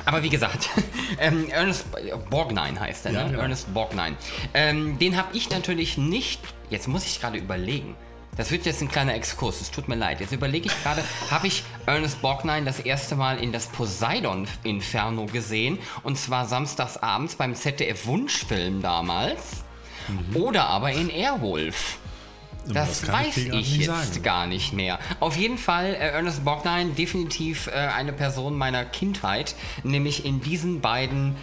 aber 0.05 0.23
wie 0.23 0.29
gesagt, 0.29 0.69
ähm, 1.19 1.49
Ernest 1.49 1.85
Borgnine 2.29 2.79
heißt 2.79 3.05
er, 3.05 3.11
Ja, 3.11 3.23
ne? 3.23 3.29
genau. 3.31 3.41
Ernest 3.41 3.73
Borgnine. 3.73 4.15
Ähm, 4.53 4.97
den 4.99 5.17
habe 5.17 5.35
ich 5.35 5.49
natürlich 5.49 5.97
nicht. 5.97 6.41
Jetzt 6.69 6.87
muss 6.87 7.05
ich 7.05 7.19
gerade 7.19 7.37
überlegen. 7.37 7.95
Das 8.37 8.49
wird 8.49 8.65
jetzt 8.65 8.81
ein 8.81 8.87
kleiner 8.87 9.13
Exkurs, 9.13 9.59
es 9.59 9.71
tut 9.71 9.89
mir 9.89 9.95
leid. 9.95 10.21
Jetzt 10.21 10.31
überlege 10.31 10.67
ich 10.67 10.83
gerade, 10.83 11.03
habe 11.31 11.47
ich 11.47 11.63
Ernest 11.85 12.21
Borgnine 12.21 12.63
das 12.63 12.79
erste 12.79 13.15
Mal 13.15 13.37
in 13.39 13.51
das 13.51 13.67
Poseidon-Inferno 13.67 15.25
gesehen? 15.25 15.79
Und 16.03 16.17
zwar 16.17 16.45
samstags 16.47 16.95
abends 16.97 17.35
beim 17.35 17.55
ZDF-Wunschfilm 17.55 18.81
damals. 18.81 19.63
Oder 20.33 20.67
aber 20.67 20.91
in 20.91 21.09
Airwolf. 21.09 21.97
Das, 22.67 23.01
das 23.01 23.03
ich 23.03 23.11
weiß 23.11 23.37
ich 23.37 23.51
nicht 23.51 23.77
jetzt 23.77 24.13
sagen. 24.13 24.23
gar 24.23 24.47
nicht 24.47 24.73
mehr. 24.73 24.99
Auf 25.19 25.35
jeden 25.35 25.57
Fall 25.57 25.93
äh, 25.93 26.09
Ernest 26.11 26.43
Borgnine 26.45 26.91
definitiv 26.91 27.67
äh, 27.67 27.71
eine 27.71 28.13
Person 28.13 28.57
meiner 28.57 28.85
Kindheit, 28.85 29.55
nämlich 29.83 30.25
in 30.25 30.41
diesen 30.41 30.81
beiden 30.81 31.35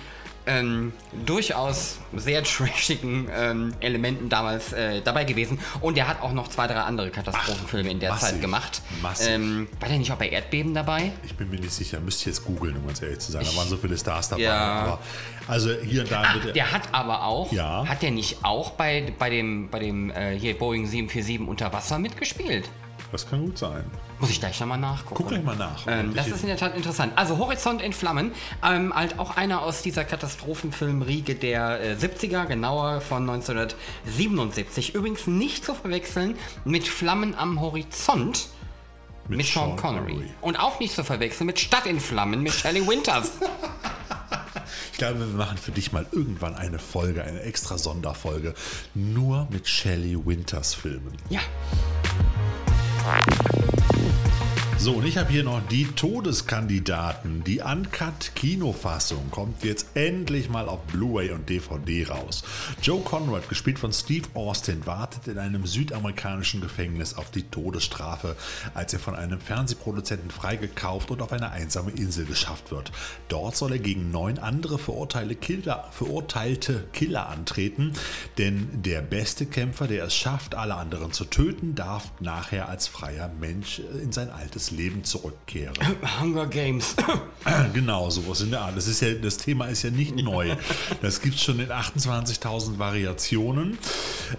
ähm, 0.49 0.93
durchaus 1.27 1.99
sehr 2.17 2.43
trashigen 2.43 3.29
ähm, 3.33 3.73
Elementen 3.81 4.29
damals 4.29 4.73
äh, 4.73 5.01
dabei 5.03 5.25
gewesen. 5.25 5.59
Und 5.81 5.97
er 5.99 6.09
hat 6.09 6.23
auch 6.23 6.33
noch 6.33 6.49
zwei, 6.49 6.67
drei 6.67 6.77
andere 6.81 7.11
Katastrophenfilme 7.11 7.91
in 7.91 8.01
der 8.01 8.11
massiv. 8.11 8.29
Zeit 8.31 8.41
gemacht. 8.41 8.83
Massiv. 9.03 9.29
Ähm, 9.29 9.69
war 9.79 9.89
der 9.89 9.99
nicht 9.99 10.11
auch 10.11 10.17
bei 10.17 10.29
Erdbeben 10.29 10.75
dabei? 10.75 11.13
Ich 11.25 11.35
bin 11.35 11.51
mir 11.51 11.61
nicht 11.61 11.73
sicher, 11.73 12.01
müsste 12.01 12.23
ich 12.23 12.27
jetzt 12.37 12.45
googeln, 12.45 12.77
um 12.77 12.87
ganz 12.87 13.03
ehrlich 13.03 13.19
zu 13.21 13.31
sein. 13.33 13.45
Da 13.45 13.57
waren 13.57 13.69
so 13.69 13.77
viele 13.77 13.97
Stars 13.99 14.29
dabei. 14.31 14.43
Ja. 14.43 14.99
Also 15.47 15.71
hier 15.85 16.03
und 16.03 16.11
da 16.11 16.23
Ah, 16.23 16.35
wird 16.35 16.47
er. 16.47 16.53
der 16.53 16.73
hat 16.73 16.83
aber 16.93 17.25
auch, 17.25 17.53
Ja. 17.53 17.87
hat 17.87 18.03
der 18.03 18.11
nicht 18.11 18.45
auch 18.45 18.71
bei, 18.73 19.13
bei 19.19 19.31
dem, 19.31 19.69
bei 19.71 19.79
dem 19.79 20.11
äh, 20.11 20.39
hier 20.39 20.59
Boeing 20.59 20.87
747 20.87 21.47
unter 21.49 21.73
Wasser 21.73 21.99
mitgespielt? 21.99 22.69
Das 23.11 23.29
kann 23.29 23.41
gut 23.45 23.57
sein. 23.57 23.85
Muss 24.19 24.31
ich 24.31 24.39
gleich 24.41 24.61
nochmal 24.61 24.79
nachgucken. 24.79 25.15
Guck 25.15 25.29
gleich 25.29 25.43
mal 25.43 25.57
nach. 25.57 25.87
Ähm, 25.87 26.15
das 26.15 26.29
ist 26.29 26.43
in 26.43 26.49
der 26.49 26.59
Tat 26.59 26.77
interessant. 26.77 27.13
Also 27.17 27.39
Horizont 27.39 27.81
in 27.81 27.93
Flammen, 27.93 28.33
ähm, 28.63 28.95
halt 28.95 29.19
auch 29.19 29.37
einer 29.37 29.63
aus 29.63 29.83
dieser 29.83 30.05
Katastrophenfilmriege 30.05 31.35
der 31.35 31.81
äh, 31.81 31.95
70er, 31.95 32.45
genauer 32.47 33.01
von 33.01 33.29
1977. 33.29 34.95
Übrigens 34.95 35.27
nicht 35.27 35.65
zu 35.65 35.75
verwechseln 35.75 36.37
mit 36.65 36.87
Flammen 36.87 37.35
am 37.35 37.61
Horizont 37.61 38.49
mit, 39.29 39.47
Sean, 39.47 39.77
Connery. 39.77 40.25
Und 40.41 40.59
auch 40.59 40.81
nicht 40.81 40.95
zu 40.95 41.05
verwechseln 41.05 41.47
mit 41.47 41.59
Stadt 41.59 41.87
in 41.87 42.01
Flammen 42.01 42.43
mit 42.43 42.53
Shelley 42.53 42.87
Winters. 42.87 43.33
Ich 44.93 44.99
glaube, 44.99 45.21
wir 45.21 45.27
machen 45.27 45.57
für 45.57 45.71
dich 45.71 45.93
mal 45.93 46.07
irgendwann 46.11 46.57
eine 46.57 46.81
Folge, 46.81 47.23
eine 47.23 47.41
extra 47.43 47.79
Sonderfolge, 47.79 48.53
nur 48.95 49.47
mit 49.49 49.69
Shelley 49.69 50.19
Winters 50.27 50.75
Filmen. 50.75 51.17
ja. 51.31 51.41
Thank 53.09 53.73
you. 53.73 53.78
So, 54.81 54.93
und 54.93 55.07
ich 55.07 55.19
habe 55.19 55.29
hier 55.33 55.43
noch 55.43 55.61
die 55.67 55.87
Todeskandidaten. 55.87 57.43
Die 57.43 57.61
Uncut-Kinofassung 57.61 59.29
kommt 59.33 59.65
jetzt 59.65 59.89
endlich 59.95 60.49
mal 60.49 60.69
auf 60.69 60.85
Blu-ray 60.85 61.33
und 61.33 61.49
DVD 61.49 62.07
raus. 62.07 62.45
Joe 62.81 63.01
Conrad, 63.01 63.49
gespielt 63.49 63.81
von 63.81 63.93
Steve 63.93 64.29
Austin, 64.35 64.87
wartet 64.87 65.27
in 65.27 65.37
einem 65.37 65.67
südamerikanischen 65.67 66.61
Gefängnis 66.61 67.15
auf 67.15 67.33
die 67.33 67.43
Todesstrafe, 67.43 68.37
als 68.73 68.93
er 68.93 69.01
von 69.01 69.17
einem 69.17 69.41
Fernsehproduzenten 69.41 70.31
freigekauft 70.31 71.11
und 71.11 71.23
auf 71.23 71.33
eine 71.33 71.51
einsame 71.51 71.91
Insel 71.91 72.25
geschafft 72.25 72.71
wird. 72.71 72.93
Dort 73.27 73.57
soll 73.57 73.73
er 73.73 73.79
gegen 73.81 74.13
neun 74.13 74.39
andere 74.39 74.79
Killer, 74.79 75.89
verurteilte 75.91 76.85
Killer 76.93 77.29
antreten, 77.29 77.95
denn 78.39 78.69
der 78.85 79.03
beste 79.03 79.45
Kämpfer, 79.45 79.89
der 79.89 80.05
es 80.05 80.15
schafft, 80.15 80.55
alle 80.55 80.77
anderen 80.77 81.11
zu 81.11 81.25
töten, 81.25 81.75
darf 81.75 82.13
nachher 82.21 82.69
als 82.69 82.87
freier 82.87 83.29
Mensch 83.41 83.81
in 83.81 84.13
sein 84.13 84.31
altes 84.31 84.68
Leben 84.71 85.05
zurückkehren. 85.05 85.75
Hunger 86.21 86.47
Games. 86.47 86.95
Genau, 87.73 88.11
sowas 88.11 88.41
in 88.41 88.51
der 88.51 88.61
Art. 88.61 88.77
Das, 88.77 88.87
ist 88.87 89.01
ja, 89.01 89.15
das 89.15 89.37
Thema 89.37 89.67
ist 89.67 89.83
ja 89.83 89.91
nicht 89.91 90.17
neu. 90.17 90.55
Das 91.03 91.21
gibt 91.21 91.37
es 91.37 91.43
schon 91.43 91.61
in 91.61 91.69
28.000 91.69 92.79
Variationen. 92.79 93.79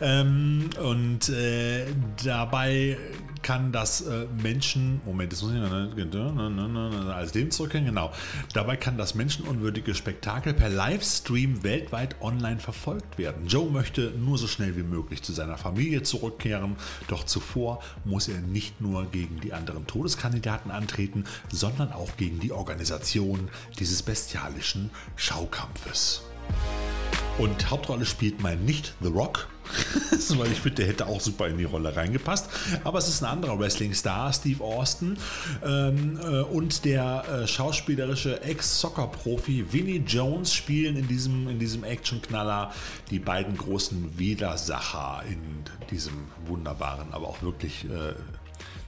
Ähm, 0.02 0.70
und 0.82 1.30
äh, 1.30 1.86
dabei 2.24 2.98
kann 3.42 3.72
das 3.72 4.02
äh, 4.02 4.26
Menschen, 4.42 5.02
Moment, 5.06 5.32
das 5.32 5.42
muss 5.42 5.54
ich 5.54 5.60
noch 5.60 7.14
als 7.14 7.34
Leben 7.34 7.52
zurückkehren, 7.52 7.86
genau. 7.86 8.12
Dabei 8.54 8.78
kann 8.78 8.98
das 8.98 9.16
menschenunwürdige 9.16 9.96
Spektakel 9.96 10.54
per 10.54 10.70
Livestream 10.70 11.64
weltweit 11.64 12.16
online 12.22 12.60
verfolgt 12.60 13.18
werden. 13.18 13.48
Joe 13.48 13.70
möchte 13.70 14.12
nur 14.12 14.38
so 14.38 14.48
schnell 14.48 14.76
wie 14.76 14.84
möglich 14.84 15.24
zu 15.24 15.34
seiner 15.34 15.58
Familie 15.58 16.04
zurückkehren, 16.04 16.76
doch 17.08 17.24
zuvor 17.24 17.82
muss 18.06 18.28
er 18.28 18.42
nicht 18.42 18.82
nur 18.82 19.06
gegen 19.12 19.40
die 19.40 19.54
anderen 19.54 19.88
Todeskandidaten 19.88 20.72
antreten, 20.72 21.26
sondern 21.52 21.92
auch 21.92 22.18
gegen 22.18 22.40
die 22.40 22.52
Organisation 22.52 23.50
dieses 23.80 24.04
bestialischen 24.04 24.92
Schaukampfes. 25.16 26.29
Und 27.40 27.70
Hauptrolle 27.70 28.06
spielt 28.06 28.42
mal 28.42 28.58
nicht 28.58 28.96
The 29.02 29.08
Rock, 29.08 29.48
weil 30.38 30.52
ich 30.52 30.60
finde, 30.60 30.76
der 30.76 30.88
hätte 30.88 31.08
auch 31.08 31.22
super 31.22 31.48
in 31.48 31.58
die 31.58 31.64
Rolle 31.64 31.96
reingepasst. 31.96 32.50
Aber 32.84 33.00
es 33.00 33.08
ist 33.08 33.24
ein 33.24 33.30
anderer 33.30 33.58
Wrestling-Star, 33.58 34.34
Steve 34.34 34.62
Austin, 34.62 35.18
ähm, 35.64 36.20
äh, 36.22 36.42
und 36.42 36.84
der 36.84 37.24
äh, 37.44 37.48
schauspielerische 37.48 38.42
Ex-Soccer-Profi 38.42 39.72
Vinnie 39.72 40.04
Jones 40.06 40.54
spielen 40.54 40.98
in 40.98 41.08
diesem, 41.08 41.48
in 41.48 41.60
diesem 41.60 41.86
Action-Knaller 41.86 42.74
die 43.10 43.20
beiden 43.20 43.56
großen 43.56 44.18
Widersacher 44.20 45.24
in 45.30 45.40
diesem 45.92 46.28
wunderbaren, 46.46 47.14
aber 47.14 47.28
auch 47.28 47.42
wirklich 47.42 47.86
äh, 47.86 48.14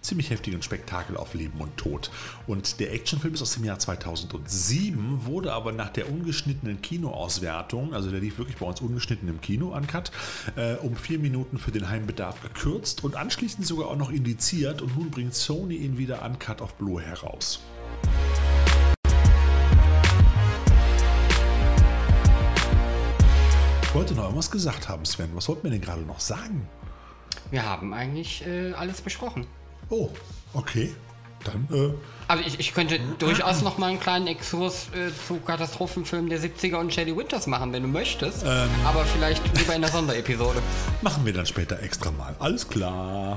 ziemlich 0.02 0.32
heftigen 0.32 0.62
Spektakel 0.62 1.16
auf 1.16 1.34
Leben 1.34 1.60
und 1.60 1.78
Tod. 1.78 2.12
Und 2.48 2.80
der 2.80 2.94
Actionfilm 2.94 3.34
ist 3.34 3.42
aus 3.42 3.54
dem 3.54 3.64
Jahr 3.64 3.80
2007, 3.80 5.26
wurde 5.26 5.54
aber 5.54 5.72
nach 5.72 5.90
der 5.90 6.12
ungeschnittenen 6.12 6.82
Kinoauswertung, 6.82 7.94
also 7.94 8.10
der 8.10 8.20
lief 8.20 8.38
wirklich 8.38 8.58
bei 8.58 8.66
uns 8.66 8.82
ungeschnitten 8.82 9.30
im 9.30 9.42
Kino 9.42 9.76
uncut, 9.76 10.12
äh, 10.56 10.76
um 10.76 10.96
vier 10.96 11.20
Minuten 11.20 11.58
für 11.60 11.72
den 11.72 11.90
Heimbedarf 11.90 12.42
gekürzt 12.42 13.04
und 13.04 13.16
anschließend 13.16 13.66
sogar 13.66 13.88
auch 13.88 13.98
noch 13.98 14.12
indiziert 14.12 14.82
und 14.82 14.98
nun 14.98 15.12
bringt 15.12 15.36
Sony 15.36 15.76
ihn 15.76 15.98
wieder 15.98 16.24
uncut 16.26 16.62
auf 16.62 16.74
Blue 16.76 17.02
heraus. 17.02 17.60
Ich 23.84 23.96
wollte 23.96 24.14
noch 24.14 24.24
irgendwas 24.24 24.50
gesagt 24.50 24.88
haben, 24.88 25.04
Sven. 25.04 25.30
Was 25.36 25.50
wollten 25.50 25.64
wir 25.64 25.72
denn 25.72 25.82
gerade 25.82 26.04
noch 26.04 26.22
sagen? 26.22 26.66
Wir 27.52 27.66
haben 27.66 27.94
eigentlich 27.94 28.48
äh, 28.48 28.72
alles 28.72 29.02
besprochen. 29.02 29.46
Oh, 29.92 30.10
okay. 30.54 30.96
Dann, 31.44 31.68
äh, 31.70 31.94
Also 32.30 32.44
ich, 32.48 32.60
ich 32.62 32.74
könnte 32.74 32.98
durchaus 33.20 33.62
noch 33.62 33.78
mal 33.78 33.88
einen 33.88 34.00
kleinen 34.00 34.28
Exkurs 34.28 34.88
äh, 34.96 35.12
zu 35.28 35.42
Katastrophenfilmen 35.42 36.30
der 36.30 36.40
70er 36.40 36.76
und 36.78 36.94
Shelley 36.94 37.16
Winters 37.18 37.46
machen, 37.46 37.74
wenn 37.74 37.84
du 37.84 37.90
möchtest. 37.90 38.46
Aber 38.46 39.04
vielleicht 39.04 39.44
lieber 39.58 39.76
in 39.76 39.82
der 39.82 39.92
Sonderepisode. 39.92 40.62
machen 41.02 41.26
wir 41.26 41.34
dann 41.34 41.46
später 41.46 41.82
extra 41.84 42.10
mal. 42.12 42.34
Alles 42.40 42.70
klar. 42.70 43.36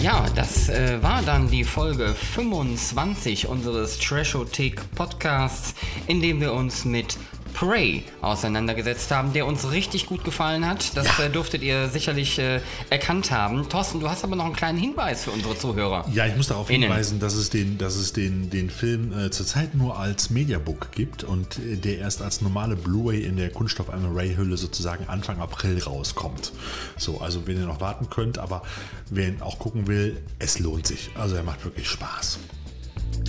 Ja, 0.00 0.26
das 0.34 0.68
äh, 0.68 1.02
war 1.02 1.22
dann 1.22 1.50
die 1.50 1.64
Folge 1.64 2.14
25 2.14 3.46
unseres 3.46 3.98
Trashothek 3.98 4.80
Podcasts, 4.94 5.74
in 6.06 6.22
dem 6.22 6.40
wir 6.40 6.54
uns 6.54 6.84
mit 6.84 7.18
Prey 7.54 8.02
auseinandergesetzt 8.20 9.10
haben, 9.10 9.32
der 9.32 9.46
uns 9.46 9.70
richtig 9.70 10.06
gut 10.06 10.24
gefallen 10.24 10.66
hat. 10.66 10.96
Das 10.96 11.18
äh, 11.18 11.30
durftet 11.30 11.62
ihr 11.62 11.88
sicherlich 11.88 12.38
äh, 12.38 12.60
erkannt 12.90 13.30
haben. 13.30 13.68
Thorsten, 13.68 14.00
du 14.00 14.08
hast 14.08 14.24
aber 14.24 14.36
noch 14.36 14.44
einen 14.44 14.56
kleinen 14.56 14.78
Hinweis 14.78 15.24
für 15.24 15.30
unsere 15.30 15.56
Zuhörer. 15.56 16.04
Ja, 16.12 16.26
ich 16.26 16.36
muss 16.36 16.48
darauf 16.48 16.70
Innen. 16.70 16.84
hinweisen, 16.84 17.20
dass 17.20 17.34
es 17.34 17.50
den, 17.50 17.78
dass 17.78 17.96
es 17.96 18.12
den, 18.12 18.50
den 18.50 18.70
Film 18.70 19.12
äh, 19.12 19.30
zurzeit 19.30 19.74
nur 19.74 19.98
als 19.98 20.30
Mediabook 20.30 20.92
gibt 20.92 21.24
und 21.24 21.58
äh, 21.58 21.76
der 21.76 21.98
erst 21.98 22.22
als 22.22 22.40
normale 22.40 22.76
Blu-ray 22.76 23.22
in 23.22 23.36
der 23.36 23.50
Kunststoff 23.50 23.88
Ray-Hülle 23.88 24.56
sozusagen 24.56 25.08
Anfang 25.08 25.40
April 25.40 25.82
rauskommt. 25.82 26.52
So, 26.96 27.20
also 27.20 27.46
wenn 27.46 27.58
ihr 27.58 27.66
noch 27.66 27.80
warten 27.80 28.10
könnt, 28.10 28.38
aber 28.38 28.62
wer 29.10 29.28
ihn 29.28 29.42
auch 29.42 29.58
gucken 29.58 29.86
will, 29.86 30.20
es 30.38 30.58
lohnt 30.58 30.86
sich. 30.86 31.10
Also 31.14 31.36
er 31.36 31.42
macht 31.42 31.64
wirklich 31.64 31.88
Spaß. 31.88 32.38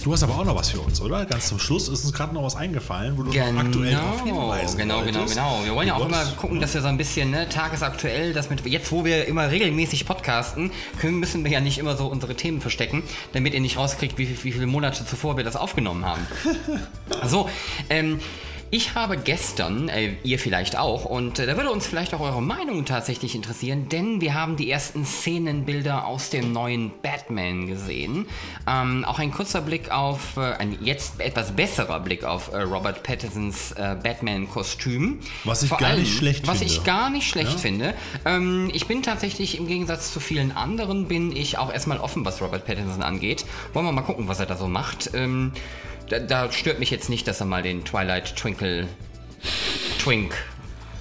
Du 0.03 0.13
hast 0.13 0.23
aber 0.23 0.37
auch 0.37 0.45
noch 0.45 0.55
was 0.55 0.69
für 0.69 0.79
uns, 0.79 1.01
oder? 1.01 1.25
Ganz 1.25 1.47
zum 1.47 1.59
Schluss 1.59 1.87
ist 1.87 2.05
uns 2.05 2.13
gerade 2.13 2.33
noch 2.33 2.43
was 2.43 2.55
eingefallen, 2.55 3.17
wo 3.17 3.23
du 3.23 3.31
noch 3.31 3.59
aktuell 3.59 3.91
darauf 3.91 4.23
hinweisen 4.23 4.77
genau, 4.77 5.01
genau, 5.01 5.19
wolltest. 5.19 5.35
genau. 5.35 5.61
Wir 5.63 5.75
wollen 5.75 5.87
ja 5.87 5.95
auch 5.95 6.05
immer 6.05 6.23
gucken, 6.37 6.59
dass 6.61 6.73
wir 6.73 6.81
so 6.81 6.87
ein 6.87 6.97
bisschen 6.97 7.31
ne, 7.31 7.49
tagesaktuell, 7.49 8.33
das 8.33 8.49
mit 8.49 8.65
jetzt, 8.65 8.91
wo 8.91 9.03
wir 9.03 9.25
immer 9.25 9.51
regelmäßig 9.51 10.05
podcasten, 10.05 10.71
können, 10.99 11.19
müssen 11.19 11.43
wir 11.43 11.51
ja 11.51 11.59
nicht 11.59 11.77
immer 11.77 11.97
so 11.97 12.07
unsere 12.07 12.35
Themen 12.35 12.61
verstecken, 12.61 13.03
damit 13.33 13.53
ihr 13.53 13.61
nicht 13.61 13.77
rauskriegt, 13.77 14.17
wie, 14.17 14.29
wie 14.43 14.51
viele 14.51 14.67
Monate 14.67 15.05
zuvor 15.05 15.37
wir 15.37 15.43
das 15.43 15.55
aufgenommen 15.55 16.05
haben. 16.05 16.25
so, 17.25 17.49
ähm, 17.89 18.19
ich 18.71 18.93
habe 18.93 19.17
gestern, 19.17 19.89
äh, 19.89 20.13
ihr 20.23 20.37
vielleicht 20.37 20.77
auch, 20.77 21.05
und 21.05 21.39
äh, 21.39 21.47
da 21.47 21.57
würde 21.57 21.71
uns 21.71 21.87
vielleicht 21.87 22.13
auch 22.13 22.19
eure 22.19 22.41
Meinung 22.41 22.85
tatsächlich 22.85 23.33
interessieren, 23.33 23.89
denn 23.89 24.21
wir 24.21 24.35
haben 24.35 24.57
die 24.57 24.69
ersten 24.69 25.05
Szenenbilder 25.05 26.05
aus 26.05 26.29
dem 26.29 26.53
neuen 26.53 26.91
Batman 27.01 27.65
gesehen. 27.65 28.27
Ähm, 28.67 29.05
auch 29.05 29.17
ein 29.17 29.31
kurzer 29.31 29.61
Blick 29.61 29.91
auf, 29.91 30.37
äh, 30.37 30.53
ein 30.53 30.77
jetzt 30.81 31.19
etwas 31.19 31.51
besserer 31.51 31.99
Blick 31.99 32.23
auf 32.23 32.53
äh, 32.53 32.61
Robert 32.61 33.01
Pattinsons 33.01 33.71
äh, 33.71 33.95
Batman-Kostüm. 34.01 35.19
Was 35.45 35.63
ich 35.63 35.69
Vor 35.69 35.79
gar 35.79 35.95
nicht 35.95 36.15
schlecht 36.15 36.47
was 36.47 36.59
finde. 36.59 36.73
ich 36.73 36.83
gar 36.83 37.09
nicht 37.09 37.27
schlecht 37.27 37.59
finde. 37.59 37.95
Ähm, 38.25 38.69
ich 38.73 38.85
bin 38.85 39.01
tatsächlich 39.01 39.57
im 39.57 39.67
Gegensatz 39.67 40.13
zu 40.13 40.19
vielen 40.19 40.51
anderen, 40.51 41.07
bin 41.07 41.35
ich 41.35 41.57
auch 41.57 41.73
erstmal 41.73 41.99
offen, 41.99 42.23
was 42.23 42.41
Robert 42.41 42.65
Pattinson 42.65 43.01
angeht. 43.01 43.45
Wollen 43.73 43.85
wir 43.85 43.91
mal 43.91 44.01
gucken, 44.01 44.27
was 44.27 44.39
er 44.39 44.45
da 44.45 44.55
so 44.55 44.67
macht. 44.67 45.11
Ähm, 45.15 45.53
da, 46.09 46.19
da 46.19 46.51
stört 46.51 46.79
mich 46.79 46.91
jetzt 46.91 47.09
nicht, 47.09 47.27
dass 47.27 47.39
er 47.39 47.45
mal 47.45 47.63
den 47.63 47.85
Twilight 47.85 48.35
Twinkle 48.35 48.87
Twink 49.99 50.35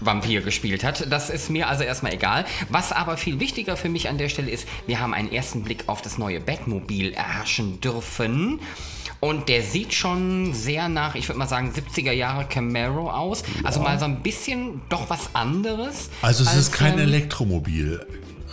Vampir 0.00 0.42
gespielt 0.42 0.84
hat. 0.84 1.10
Das 1.10 1.28
ist 1.30 1.50
mir 1.50 1.68
also 1.68 1.82
erstmal 1.82 2.14
egal. 2.14 2.44
Was 2.68 2.92
aber 2.92 3.16
viel 3.16 3.40
wichtiger 3.40 3.76
für 3.76 3.88
mich 3.88 4.08
an 4.08 4.18
der 4.18 4.28
Stelle 4.28 4.50
ist, 4.50 4.68
wir 4.86 5.00
haben 5.00 5.14
einen 5.14 5.32
ersten 5.32 5.64
Blick 5.64 5.84
auf 5.86 6.02
das 6.02 6.18
neue 6.18 6.40
Batmobil 6.40 7.12
erhaschen 7.12 7.80
dürfen. 7.80 8.60
Und 9.20 9.48
der 9.48 9.64
sieht 9.64 9.94
schon 9.94 10.54
sehr 10.54 10.88
nach, 10.88 11.16
ich 11.16 11.28
würde 11.28 11.40
mal 11.40 11.48
sagen, 11.48 11.72
70er 11.74 12.12
Jahre 12.12 12.44
Camaro 12.44 13.10
aus. 13.10 13.42
Also 13.64 13.80
mal 13.80 13.98
so 13.98 14.04
ein 14.04 14.22
bisschen 14.22 14.80
doch 14.88 15.10
was 15.10 15.34
anderes. 15.34 16.10
Also 16.22 16.44
es 16.44 16.50
als, 16.50 16.58
ist 16.58 16.72
kein 16.72 16.94
ähm, 16.94 17.00
Elektromobil, 17.00 18.06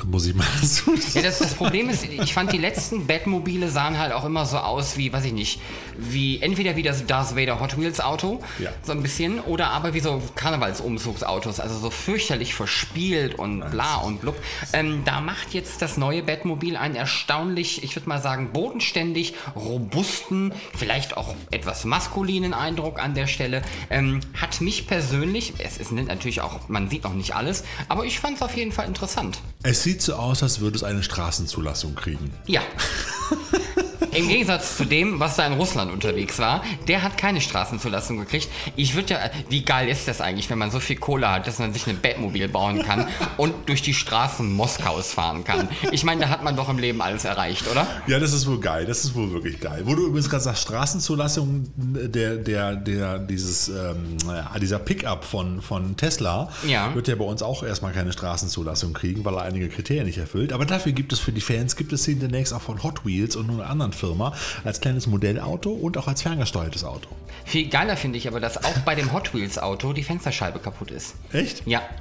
muss 0.04 0.26
ich 0.26 0.36
mal 0.36 0.46
so 0.62 0.94
ja, 1.14 1.22
das, 1.22 1.40
das 1.40 1.54
Problem 1.54 1.90
ist, 1.90 2.04
ich 2.04 2.34
fand 2.34 2.52
die 2.52 2.58
letzten 2.58 3.08
Batmobile 3.08 3.70
sahen 3.70 3.98
halt 3.98 4.12
auch 4.12 4.26
immer 4.26 4.46
so 4.46 4.58
aus 4.58 4.98
wie, 4.98 5.12
weiß 5.14 5.26
ich 5.26 5.34
nicht, 5.34 5.60
wie 5.98 6.42
entweder 6.42 6.76
wie 6.76 6.84
das 6.84 7.06
Darth 7.06 7.36
Vader 7.36 7.60
Hot 7.60 7.80
Wheels 7.80 8.02
Auto, 8.02 8.42
Ja. 8.60 8.72
so 8.84 8.92
ein 8.92 9.02
bisschen, 9.02 9.40
oder 9.40 9.70
aber 9.70 9.94
wie 9.94 10.02
so 10.02 10.22
Karnevalsumzugsautos, 10.36 11.60
also 11.60 11.78
so 11.80 11.90
fürchterlich 11.90 12.54
verspielt 12.54 13.36
und 13.40 13.70
bla 13.72 13.96
und 13.98 14.22
blub. 14.22 14.36
Ähm, 14.74 15.04
da 15.06 15.22
macht 15.22 15.54
jetzt 15.54 15.82
das 15.82 15.98
neue 15.98 16.24
Batmobil 16.24 16.76
einen 16.76 16.96
erstaunlich, 16.96 17.84
ich 17.84 17.96
würde 17.96 18.10
mal 18.10 18.22
sagen, 18.22 18.50
bodenständig, 18.52 19.34
robusten, 19.56 20.54
vielleicht 20.76 21.18
auch 21.18 21.36
etwas 21.52 21.86
maskulinen 21.86 22.54
Eindruck 22.54 23.00
an 23.02 23.14
der 23.14 23.28
Stelle. 23.28 23.62
Ähm, 23.90 24.20
hat 24.40 24.60
mich 24.62 24.88
persönlich, 24.88 25.54
es 25.60 25.78
ist 25.78 25.92
natürlich 25.92 26.42
auch, 26.42 26.68
man 26.68 26.90
sieht 26.90 27.04
noch 27.04 27.14
nicht 27.14 27.36
alles, 27.36 27.64
aber 27.88 28.06
ich 28.06 28.20
fand 28.20 28.36
es 28.38 28.42
auf 28.42 28.56
jeden 28.56 28.72
Fall 28.72 28.88
interessant. 28.88 29.40
Es 29.64 29.84
sieht 29.86 30.02
so 30.02 30.16
aus, 30.16 30.42
als 30.42 30.62
würde 30.62 30.78
es 30.78 30.84
eine 30.84 31.04
Straßenzulassung 31.04 31.94
kriegen. 31.94 32.34
Ja. 32.48 32.62
Im 34.12 34.28
Gegensatz 34.28 34.78
zu 34.78 34.86
dem, 34.86 35.20
was 35.20 35.36
da 35.36 35.46
in 35.46 35.54
Russland 35.54 35.92
unterwegs 35.92 36.40
war, 36.40 36.64
der 36.88 37.04
hat 37.04 37.18
keine 37.18 37.42
Straßenzulassung 37.42 38.18
gekriegt. 38.18 38.50
Ich 38.76 38.96
würde 38.96 39.14
ja, 39.16 39.20
wie 39.50 39.64
geil 39.64 39.90
ist 39.90 40.08
das 40.08 40.22
eigentlich, 40.22 40.50
wenn 40.50 40.58
man 40.58 40.72
so 40.72 40.80
viel 40.80 40.96
Kohle 40.96 41.30
hat, 41.30 41.48
dass 41.48 41.60
man 41.60 41.74
sich 41.74 41.88
eine 41.88 41.98
Batmobil 41.98 42.48
bauen 42.48 42.82
kann 42.84 43.08
und 43.38 43.54
durch 43.68 43.82
die 43.82 43.94
Straßen 43.94 44.52
Moskaus 44.54 45.12
fahren 45.14 45.44
kann. 45.44 45.68
Ich 45.92 46.04
meine, 46.04 46.22
da 46.22 46.30
hat 46.30 46.44
man 46.44 46.56
doch 46.56 46.70
im 46.70 46.78
Leben 46.78 47.02
alles 47.02 47.26
erreicht, 47.26 47.70
oder? 47.70 47.88
Ja, 48.08 48.20
das 48.20 48.34
ist 48.34 48.48
wohl 48.48 48.60
geil. 48.60 48.86
Das 48.86 49.04
ist 49.04 49.16
wohl 49.16 49.32
wirklich 49.32 49.60
geil. 49.60 49.82
Wo 49.86 49.96
du 49.96 50.08
übrigens 50.08 50.30
gerade 50.30 50.44
sagst, 50.44 50.64
Straßenzulassung, 50.64 51.66
der, 51.76 52.38
der, 52.38 52.76
der, 52.76 53.20
dieses, 53.20 53.68
ähm, 53.70 54.18
ja, 54.28 54.52
dieser 54.60 54.80
Pickup 54.80 55.24
von, 55.24 55.62
von 55.62 55.96
Tesla 55.98 56.50
Ja. 56.68 56.94
wird 56.96 57.08
ja 57.08 57.16
bei 57.16 57.26
uns 57.26 57.42
auch 57.44 57.64
erstmal 57.64 57.92
keine 57.94 58.12
Straßenzulassung 58.14 58.94
kriegen, 58.94 59.26
weil 59.26 59.36
er 59.36 59.44
einige 59.44 59.70
Kriterien 59.70 60.06
nicht 60.06 60.18
erfüllt. 60.18 60.54
Aber 60.54 60.66
dafür 60.66 60.92
gibt 60.92 61.14
es 61.14 61.20
für 61.20 61.32
die 61.32 61.42
Fans, 61.42 61.76
gibt 61.76 61.94
es 61.94 62.08
ihn 62.08 62.20
demnächst 62.20 62.54
auch 62.54 62.62
von 62.62 62.82
Hot 62.84 63.06
Wheels 63.06 63.36
und 63.36 63.50
einer 63.62 63.85
anderen 63.86 63.94
Firma 63.94 64.34
als 64.64 64.82
kleines 64.82 65.08
Modellauto 65.08 65.72
und 65.72 65.98
auch 65.98 66.08
als 66.08 66.22
ferngesteuertes 66.22 66.84
Auto. 66.84 67.10
Viel 67.46 67.70
geiler 67.70 67.96
finde 67.96 68.18
ich 68.18 68.28
aber, 68.28 68.40
dass 68.40 68.64
auch 68.64 68.78
bei 68.80 68.96
dem 68.96 69.14
Hot 69.14 69.34
Wheels 69.34 69.58
Auto 69.58 69.94
die 69.94 70.04
Fensterscheibe 70.04 70.60
kaputt 70.60 70.92
ist. 70.92 71.16
Echt? 71.32 71.66
Ja. 71.66 71.82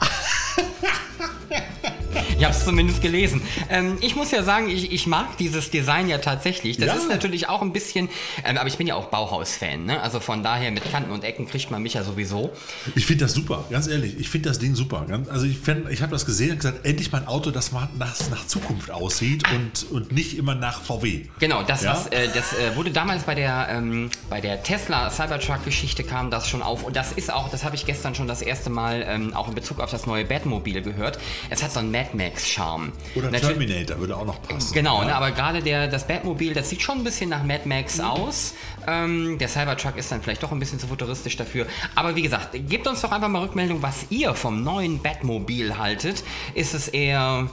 Ich 2.39 2.45
habe 2.45 2.55
es 2.55 2.65
zumindest 2.65 3.03
gelesen. 3.03 3.43
Ähm, 3.71 3.99
ich 4.01 4.17
muss 4.17 4.31
ja 4.31 4.43
sagen, 4.43 4.69
ich, 4.69 4.93
ich 4.93 5.07
mag 5.07 5.37
dieses 5.39 5.71
Design 5.71 6.09
ja 6.09 6.19
tatsächlich. 6.19 6.77
Das 6.77 6.87
Ja. 6.89 6.95
ist 6.95 7.09
natürlich 7.09 7.49
auch 7.49 7.62
ein 7.62 7.73
bisschen, 7.73 8.09
ähm, 8.45 8.59
aber 8.59 8.69
ich 8.69 8.77
bin 8.79 8.87
ja 8.87 8.95
auch 8.95 9.07
Bauhaus-Fan. 9.07 9.85
Ne? 9.85 10.01
Also 10.01 10.21
von 10.21 10.43
daher 10.43 10.71
mit 10.71 10.91
Kanten 10.91 11.11
und 11.11 11.25
Ecken 11.25 11.47
kriegt 11.49 11.71
man 11.71 11.83
mich 11.83 11.95
ja 11.95 12.03
sowieso. 12.05 12.53
Ich 12.95 13.07
finde 13.07 13.25
das 13.25 13.35
super, 13.35 13.65
ganz 13.71 13.87
ehrlich. 13.87 14.19
Ich 14.19 14.29
finde 14.29 14.49
das 14.49 14.59
Ding 14.59 14.75
super. 14.75 15.07
Also 15.31 15.47
ich, 15.47 15.59
fänd- 15.59 15.89
ich 15.91 16.03
habe 16.03 16.12
das 16.12 16.27
gesehen 16.27 16.53
und 16.53 16.57
gesagt, 16.61 16.85
endlich 16.87 17.11
mal 17.12 17.23
ein 17.23 17.29
Auto, 17.29 17.51
das 17.51 17.73
nach, 17.73 17.89
nach 17.99 18.47
Zukunft 18.47 18.91
aussieht 18.91 19.45
und, 19.53 19.91
und 19.91 20.12
nicht 20.12 20.37
immer 20.37 20.55
nach 20.55 20.83
VW. 20.83 21.23
Genau, 21.39 21.62
das, 21.62 21.83
Ja? 21.83 21.93
was, 21.93 22.07
äh, 22.09 22.29
das 22.35 22.53
äh, 22.53 22.77
wurde 22.77 22.91
damals 22.91 23.25
bei 23.25 23.35
der, 23.35 23.69
ähm, 23.71 24.11
bei 24.31 24.41
der 24.41 24.62
Tesla 24.62 25.11
Cybertruck-Geschichte 25.11 26.05
kam 26.05 26.31
das 26.31 26.49
schon 26.49 26.62
auf. 26.62 26.85
Und 26.85 26.97
das 26.97 27.12
ist 27.12 27.33
auch, 27.33 27.49
das 27.51 27.65
habe 27.65 27.77
ich 27.77 27.87
gestern 27.87 28.15
schon 28.15 28.29
das 28.29 28.43
erste 28.43 28.71
Mal 28.71 29.05
ähm, 29.07 29.35
auch 29.35 29.49
in 29.49 29.55
Bezug 29.55 29.81
auf 29.81 29.91
das 29.91 30.07
neue 30.07 30.25
Batmobil 30.25 30.83
gehört. 30.83 31.19
Es 31.51 31.62
hat 31.62 31.73
so 31.73 31.81
einen 31.81 31.91
Mad 31.91 32.04
Max-Charme. 32.13 32.93
Oder 33.15 33.31
Natürlich- 33.31 33.57
Terminator 33.57 33.99
würde 33.99 34.17
auch 34.17 34.27
noch 34.27 34.43
passen. 34.43 34.75
Genau, 34.75 35.01
Ja. 35.01 35.07
ne, 35.09 35.15
aber 35.17 35.31
gerade 35.31 35.63
der, 35.63 35.89
das 35.89 36.07
Batmobil, 36.07 36.53
das 36.53 36.69
sieht 36.69 36.83
schon 36.83 36.99
ein 36.99 37.05
bisschen 37.05 37.31
nach 37.31 37.43
Mad 37.45 37.63
Max 37.67 38.01
aus. 38.01 38.55
Ähm, 38.87 39.39
der 39.39 39.49
Cybertruck 39.49 39.97
ist 39.97 40.13
dann 40.13 40.21
vielleicht 40.23 40.43
doch 40.43 40.53
ein 40.53 40.59
bisschen 40.59 40.79
zu 40.79 40.87
futuristisch 40.87 41.37
dafür. 41.37 41.67
Aber 41.95 42.15
wie 42.17 42.23
gesagt, 42.23 42.51
gebt 42.69 42.87
uns 42.87 43.01
doch 43.01 43.13
einfach 43.13 43.29
mal 43.29 43.43
Rückmeldung, 43.43 43.81
was 43.83 44.07
ihr 44.11 44.35
vom 44.35 44.63
neuen 44.63 45.01
Batmobil 45.01 45.79
haltet. 45.79 46.23
Ist 46.55 46.75
es 46.75 46.89
eher 46.89 47.49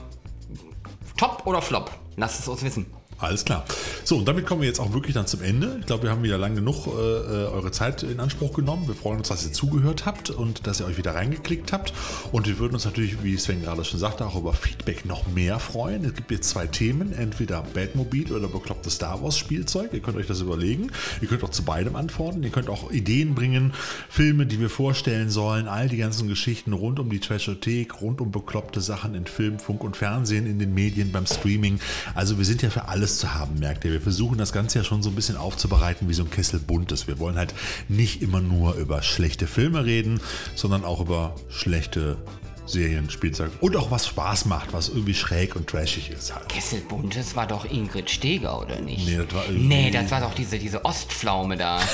top 1.16 1.42
oder 1.46 1.62
flop? 1.62 1.90
Lasst 2.16 2.40
es 2.40 2.48
uns 2.48 2.62
wissen. 2.62 2.86
Alles 3.22 3.44
klar. 3.44 3.64
So, 4.02 4.16
und 4.16 4.26
damit 4.26 4.46
kommen 4.46 4.62
wir 4.62 4.68
jetzt 4.68 4.80
auch 4.80 4.92
wirklich 4.92 5.14
dann 5.14 5.28
zum 5.28 5.42
Ende. 5.42 5.76
Ich 5.78 5.86
glaube, 5.86 6.02
wir 6.02 6.10
haben 6.10 6.24
wieder 6.24 6.38
lang 6.38 6.56
genug 6.56 6.88
äh, 6.88 6.90
eure 6.90 7.70
Zeit 7.70 8.02
in 8.02 8.18
Anspruch 8.18 8.52
genommen. 8.52 8.88
Wir 8.88 8.96
freuen 8.96 9.18
uns, 9.18 9.28
dass 9.28 9.46
ihr 9.46 9.52
zugehört 9.52 10.06
habt 10.06 10.30
und 10.30 10.66
dass 10.66 10.80
ihr 10.80 10.86
euch 10.86 10.98
wieder 10.98 11.14
reingeklickt 11.14 11.72
habt. 11.72 11.92
Und 12.32 12.48
wir 12.48 12.58
würden 12.58 12.74
uns 12.74 12.84
natürlich, 12.84 13.22
wie 13.22 13.36
Sven 13.36 13.62
gerade 13.62 13.84
schon 13.84 14.00
sagte, 14.00 14.26
auch 14.26 14.34
über 14.34 14.52
Feedback 14.54 15.04
noch 15.04 15.28
mehr 15.28 15.60
freuen. 15.60 16.04
Es 16.04 16.14
gibt 16.14 16.32
jetzt 16.32 16.48
zwei 16.48 16.66
Themen, 16.66 17.12
entweder 17.12 17.62
Batmobil 17.62 18.32
oder 18.32 18.48
beklopptes 18.48 18.94
Star 18.94 19.22
Wars 19.22 19.38
Spielzeug. 19.38 19.90
Ihr 19.92 20.00
könnt 20.00 20.16
euch 20.16 20.26
das 20.26 20.40
überlegen. 20.40 20.90
Ihr 21.20 21.28
könnt 21.28 21.44
auch 21.44 21.50
zu 21.50 21.62
beidem 21.62 21.94
antworten. 21.94 22.42
Ihr 22.42 22.50
könnt 22.50 22.68
auch 22.68 22.90
Ideen 22.90 23.36
bringen, 23.36 23.72
Filme, 24.08 24.46
die 24.46 24.58
wir 24.58 24.68
vorstellen 24.68 25.30
sollen, 25.30 25.68
all 25.68 25.88
die 25.88 25.98
ganzen 25.98 26.26
Geschichten 26.26 26.72
rund 26.72 26.98
um 26.98 27.08
die 27.08 27.20
Trashothek, 27.20 28.02
rund 28.02 28.20
um 28.20 28.32
bekloppte 28.32 28.80
Sachen 28.80 29.14
in 29.14 29.26
Film, 29.26 29.60
Funk 29.60 29.84
und 29.84 29.96
Fernsehen, 29.96 30.46
in 30.46 30.58
den 30.58 30.74
Medien, 30.74 31.12
beim 31.12 31.26
Streaming. 31.26 31.78
Also 32.16 32.38
wir 32.38 32.44
sind 32.44 32.62
ja 32.62 32.70
für 32.70 32.88
alles 32.88 33.11
zu 33.18 33.34
haben, 33.34 33.58
merkt 33.58 33.84
ihr. 33.84 33.92
Wir 33.92 34.00
versuchen 34.00 34.38
das 34.38 34.52
Ganze 34.52 34.78
ja 34.78 34.84
schon 34.84 35.02
so 35.02 35.10
ein 35.10 35.14
bisschen 35.14 35.36
aufzubereiten 35.36 36.08
wie 36.08 36.14
so 36.14 36.22
ein 36.22 36.30
Kessel 36.30 36.60
buntes. 36.60 37.06
Wir 37.06 37.18
wollen 37.18 37.36
halt 37.36 37.54
nicht 37.88 38.22
immer 38.22 38.40
nur 38.40 38.74
über 38.74 39.02
schlechte 39.02 39.46
Filme 39.46 39.84
reden, 39.84 40.20
sondern 40.54 40.84
auch 40.84 41.00
über 41.00 41.34
schlechte 41.48 42.16
Serien, 42.64 43.10
Spielzeug 43.10 43.50
und 43.60 43.76
auch 43.76 43.90
was 43.90 44.06
Spaß 44.06 44.44
macht, 44.46 44.72
was 44.72 44.88
irgendwie 44.88 45.14
schräg 45.14 45.56
und 45.56 45.66
trashig 45.68 46.10
ist 46.10 46.32
halt. 46.34 46.48
Kesselbuntes 46.48 47.34
war 47.34 47.46
doch 47.46 47.64
Ingrid 47.68 48.08
Steger, 48.08 48.60
oder 48.60 48.80
nicht? 48.80 49.04
Nee, 49.06 49.16
das 49.16 49.34
war 49.34 49.44
irgendwie- 49.46 49.66
Nee, 49.66 49.90
das 49.90 50.10
war 50.12 50.20
doch 50.20 50.34
diese, 50.34 50.58
diese 50.58 50.84
Ostpflaume 50.84 51.56
da. 51.56 51.80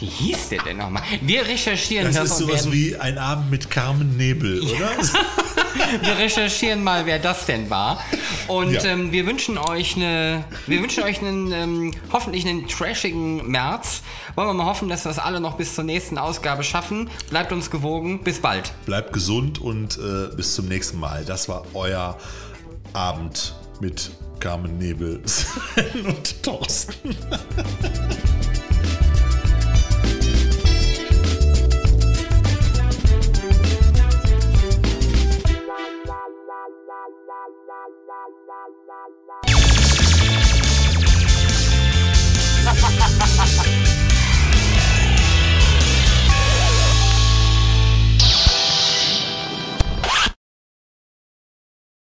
Wie 0.00 0.06
hieß 0.06 0.48
der 0.48 0.62
denn 0.62 0.78
nochmal? 0.78 1.02
Wir 1.20 1.46
recherchieren 1.46 2.06
Das 2.06 2.16
das, 2.16 2.30
ist 2.32 2.38
sowas 2.38 2.72
wie 2.72 2.96
ein 2.96 3.18
Abend 3.18 3.50
mit 3.50 3.70
Carmen 3.70 4.16
Nebel, 4.16 4.60
oder? 4.62 4.90
wir 6.02 6.18
recherchieren 6.18 6.82
mal, 6.82 7.04
wer 7.06 7.18
das 7.18 7.44
denn 7.46 7.68
war. 7.70 8.02
Und 8.48 8.72
Ja. 8.72 8.84
ähm, 8.84 9.12
wir 9.12 9.26
wünschen 9.26 9.58
euch 9.58 9.96
eine, 9.96 10.44
wir 10.66 10.80
wünschen 10.82 11.02
euch 11.04 11.20
einen, 11.20 11.52
ähm, 11.52 11.94
hoffentlich 12.12 12.46
einen 12.46 12.66
trashigen 12.66 13.46
März. 13.50 14.02
Wollen 14.36 14.48
wir 14.48 14.54
mal 14.54 14.66
hoffen, 14.66 14.88
dass 14.88 15.04
wir 15.04 15.10
das 15.10 15.18
alle 15.18 15.38
noch 15.40 15.56
bis 15.56 15.74
zur 15.74 15.84
nächsten 15.84 16.16
Ausgabe 16.18 16.64
schaffen. 16.64 17.10
Bleibt 17.28 17.52
uns 17.52 17.70
gewogen. 17.70 18.24
Bis 18.24 18.40
bald. 18.40 18.72
Bleibt 18.86 19.12
gesund 19.12 19.60
und 19.60 19.98
äh, 19.98 20.34
bis 20.34 20.54
zum 20.54 20.66
nächsten 20.66 20.98
Mal. 20.98 21.24
Das 21.26 21.48
war 21.48 21.64
euer 21.74 22.16
Abend 22.94 23.54
mit 23.80 24.10
Carmen 24.40 24.78
Nebel 24.78 25.22
und 26.06 26.42
Thorsten. 26.42 27.14